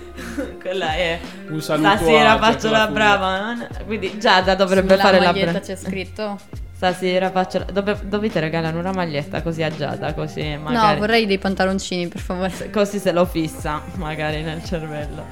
Quella 0.61 0.95
è 0.95 1.19
Un 1.51 1.61
saluto 1.61 1.89
Stasera 1.97 2.39
faccio 2.39 2.71
la 2.71 2.87
brava. 2.87 3.57
Quindi 3.85 4.19
Giada 4.19 4.55
dovrebbe 4.55 4.93
Sulla 4.93 5.03
fare 5.03 5.19
la 5.19 5.25
maglietta 5.27 5.51
bra- 5.51 5.61
c'è 5.61 5.77
scritto? 5.77 6.39
Stasera 6.81 7.31
faccio 7.31 7.59
la... 7.59 7.65
dove- 7.67 8.01
dovete 8.05 8.41
regalare 8.41 8.75
una 8.75 8.91
maglietta 8.91 9.43
così 9.43 9.63
a 9.63 9.69
Giada, 9.69 10.15
così 10.15 10.57
magari 10.57 10.95
No, 10.95 10.99
vorrei 10.99 11.27
dei 11.27 11.37
pantaloncini, 11.37 12.09
per 12.09 12.23
favore. 12.23 12.51
così 12.73 12.99
se 12.99 13.13
lo 13.13 13.27
fissa 13.27 13.83
magari 13.97 14.41
nel 14.41 14.65
cervello. 14.65 15.27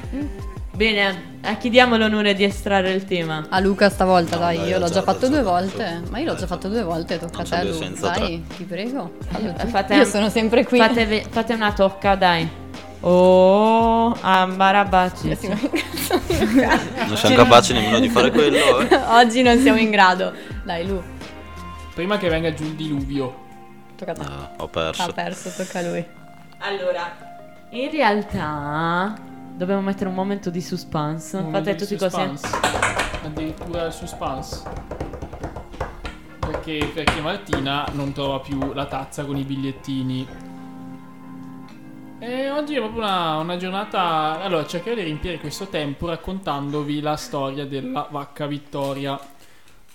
Bene, 0.75 1.39
a 1.41 1.57
chi 1.57 1.71
diamo 1.71 1.97
l'onore 1.97 2.35
di 2.35 2.45
estrarre 2.45 2.91
il 2.91 3.07
tema? 3.07 3.47
A 3.49 3.61
Luca 3.61 3.89
stavolta, 3.89 4.35
No, 4.37 4.43
dai, 4.43 4.59
dai, 4.59 4.69
io 4.69 4.79
l'ho 4.79 4.91
già 4.91 5.01
fatto 5.01 5.29
due 5.29 5.41
volte. 5.41 6.03
Ma 6.11 6.19
io 6.19 6.27
l'ho 6.27 6.35
già 6.39 6.47
fatto 6.47 6.69
due 6.69 6.83
volte, 6.83 7.19
tocca 7.19 7.41
a 7.41 7.45
te, 7.45 7.49
c'è 7.49 7.65
Lu. 7.65 7.73
senza 7.73 8.11
Dai, 8.11 8.45
ti 8.55 8.65
prego. 8.65 9.13
Fallo 9.31 9.53
tu. 9.55 9.67
Fate 9.69 9.95
Io 9.95 10.05
sono 10.05 10.29
sempre 10.29 10.67
qui. 10.67 10.77
Fate, 10.77 11.25
fate 11.31 11.55
una 11.55 11.73
tocca, 11.73 12.15
dai. 12.15 12.47
Oh, 13.01 14.15
ambarabaci. 14.21 15.29
Non 15.29 17.17
siamo 17.17 17.37
capaci 17.37 17.73
nemmeno 17.73 18.01
di 18.01 18.11
fare 18.11 18.31
quello, 18.31 18.81
eh. 18.81 18.95
Oggi 19.17 19.41
non 19.41 19.59
siamo 19.59 19.79
in 19.79 19.91
grado. 19.91 20.33
Dai, 20.63 20.87
Lu, 20.87 21.03
Prima 21.99 22.17
che 22.17 22.29
venga 22.29 22.55
giù 22.55 22.63
il 22.63 22.77
diluvio. 22.77 23.35
tocca 23.97 24.13
a 24.13 24.15
te. 24.15 24.21
Ah, 24.23 24.53
ho 24.59 24.69
perso. 24.69 25.03
Ha 25.03 25.13
perso, 25.13 25.51
tocca 25.51 25.81
a 25.81 25.83
lui. 25.83 26.07
Allora, 26.59 27.67
in 27.71 27.91
realtà 27.91 29.19
dobbiamo 29.57 29.81
mettere 29.81 30.09
un 30.09 30.15
momento 30.15 30.49
di 30.49 30.61
suspense. 30.61 31.39
Un 31.39 31.51
Fate 31.51 31.75
tutti 31.75 31.97
così. 31.97 32.21
Addirittura 33.25 33.87
il 33.87 33.93
suspense. 33.93 34.63
Perché, 36.39 36.89
perché 36.95 37.21
Martina 37.21 37.85
non 37.95 38.13
trova 38.13 38.39
più 38.39 38.73
la 38.75 38.87
tazza 38.87 39.25
con 39.25 39.37
i 39.37 39.43
bigliettini. 39.43 40.25
E 42.21 42.49
oggi 42.49 42.77
è 42.77 42.79
proprio 42.79 43.01
una, 43.01 43.39
una 43.39 43.57
giornata. 43.57 44.41
Allora, 44.41 44.65
cercherò 44.65 44.95
di 44.95 45.03
riempire 45.03 45.41
questo 45.41 45.67
tempo 45.67 46.07
raccontandovi 46.07 47.01
la 47.01 47.17
storia 47.17 47.67
della 47.67 48.07
vacca 48.09 48.47
Vittoria. 48.47 49.19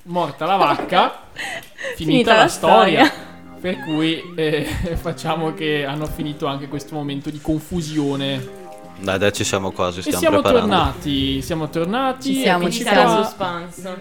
Morta 0.06 0.46
la 0.46 0.56
vacca, 0.58 1.22
finita, 1.96 1.96
Finita 1.96 2.34
la, 2.34 2.40
la 2.44 2.48
storia. 2.48 3.06
storia. 3.06 3.32
Per 3.62 3.78
cui 3.86 4.34
eh, 4.36 4.66
facciamo 5.00 5.54
che 5.54 5.86
hanno 5.86 6.06
finito 6.06 6.46
anche 6.48 6.68
questo 6.68 6.96
momento 6.96 7.30
di 7.30 7.40
confusione. 7.40 8.62
Dai, 9.00 9.18
dai, 9.18 9.32
ci 9.32 9.44
siamo 9.46 9.72
quasi, 9.72 10.00
E 10.00 10.02
stiamo 10.02 10.20
siamo 10.20 10.42
preparando. 10.42 10.76
tornati, 10.76 11.42
siamo 11.42 11.70
tornati. 11.70 12.34
Ci 12.34 12.42
siamo, 12.42 12.70
ci 12.70 12.82
siamo. 12.84 13.24
suspense. 13.24 13.96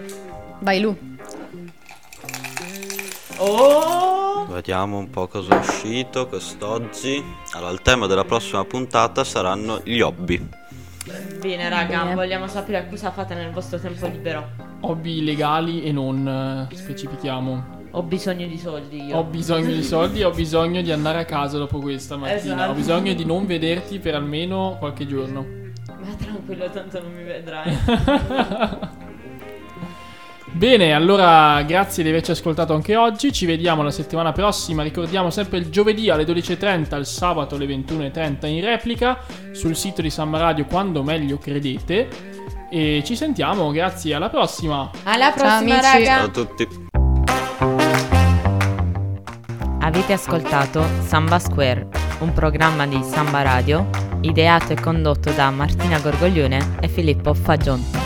Vai, 0.59 0.81
Lu. 0.81 0.97
Oh! 3.37 4.45
Vediamo 4.49 4.97
un 4.97 5.09
po' 5.09 5.27
cosa 5.27 5.55
è 5.55 5.59
uscito 5.59 6.27
quest'oggi. 6.27 7.23
Allora, 7.53 7.71
il 7.71 7.81
tema 7.81 8.05
della 8.05 8.25
prossima 8.25 8.63
puntata 8.65 9.23
saranno 9.23 9.81
gli 9.83 9.99
hobby. 10.01 10.47
Bene, 11.39 11.69
raga, 11.69 12.03
Bene. 12.03 12.15
vogliamo 12.15 12.47
sapere 12.47 12.87
cosa 12.89 13.11
fate 13.11 13.33
nel 13.33 13.51
vostro 13.51 13.79
tempo 13.79 14.07
libero. 14.07 14.49
Hobby 14.81 15.21
legali 15.21 15.83
e 15.83 15.91
non 15.91 16.67
eh, 16.71 16.75
specifichiamo. 16.75 17.81
Ho 17.91 18.03
bisogno 18.03 18.47
di 18.47 18.57
soldi 18.57 19.05
io. 19.05 19.17
Ho 19.17 19.23
bisogno 19.23 19.71
di 19.71 19.83
soldi 19.83 20.21
e 20.21 20.23
ho 20.23 20.31
bisogno 20.31 20.81
di 20.81 20.91
andare 20.91 21.19
a 21.19 21.25
casa 21.25 21.57
dopo 21.57 21.79
questa 21.79 22.15
mattina. 22.15 22.37
Esatto. 22.37 22.71
Ho 22.71 22.73
bisogno 22.73 23.13
di 23.13 23.25
non 23.25 23.45
vederti 23.45 23.99
per 23.99 24.15
almeno 24.15 24.77
qualche 24.79 25.05
giorno. 25.05 25.45
Ma 25.85 26.15
tranquillo, 26.17 26.69
tanto 26.69 27.01
non 27.01 27.13
mi 27.13 27.23
vedrai. 27.23 27.77
Bene, 30.55 30.93
allora 30.93 31.63
grazie 31.63 32.03
di 32.03 32.09
averci 32.09 32.31
ascoltato 32.31 32.75
anche 32.75 32.95
oggi. 32.95 33.33
Ci 33.33 33.47
vediamo 33.47 33.81
la 33.81 33.89
settimana 33.89 34.31
prossima. 34.31 34.83
Ricordiamo 34.83 35.31
sempre 35.31 35.57
il 35.57 35.69
giovedì 35.69 36.11
alle 36.11 36.25
12.30, 36.25 36.97
il 36.99 37.05
sabato 37.07 37.55
alle 37.55 37.65
21.30 37.65 38.45
in 38.45 38.61
replica 38.61 39.19
sul 39.51 39.75
sito 39.75 40.03
di 40.03 40.11
Samba 40.11 40.37
Radio 40.37 40.65
quando 40.65 41.01
meglio 41.01 41.39
credete. 41.39 42.07
E 42.69 43.01
ci 43.03 43.15
sentiamo, 43.15 43.71
grazie, 43.71 44.13
alla 44.13 44.29
prossima. 44.29 44.91
Alla 45.03 45.31
prossima, 45.31 45.55
amici. 45.55 45.81
Ciao 45.81 45.99
raga. 45.99 46.21
a 46.21 46.27
tutti. 46.29 46.67
Avete 49.79 50.13
ascoltato 50.13 50.85
Samba 51.01 51.39
Square, 51.39 51.87
un 52.19 52.31
programma 52.31 52.85
di 52.85 53.01
Samba 53.03 53.41
Radio 53.41 53.89
ideato 54.23 54.71
e 54.73 54.79
condotto 54.79 55.31
da 55.31 55.49
Martina 55.49 55.99
Gorgoglione 55.99 56.77
e 56.79 56.87
Filippo 56.87 57.33
Fagion. 57.33 58.02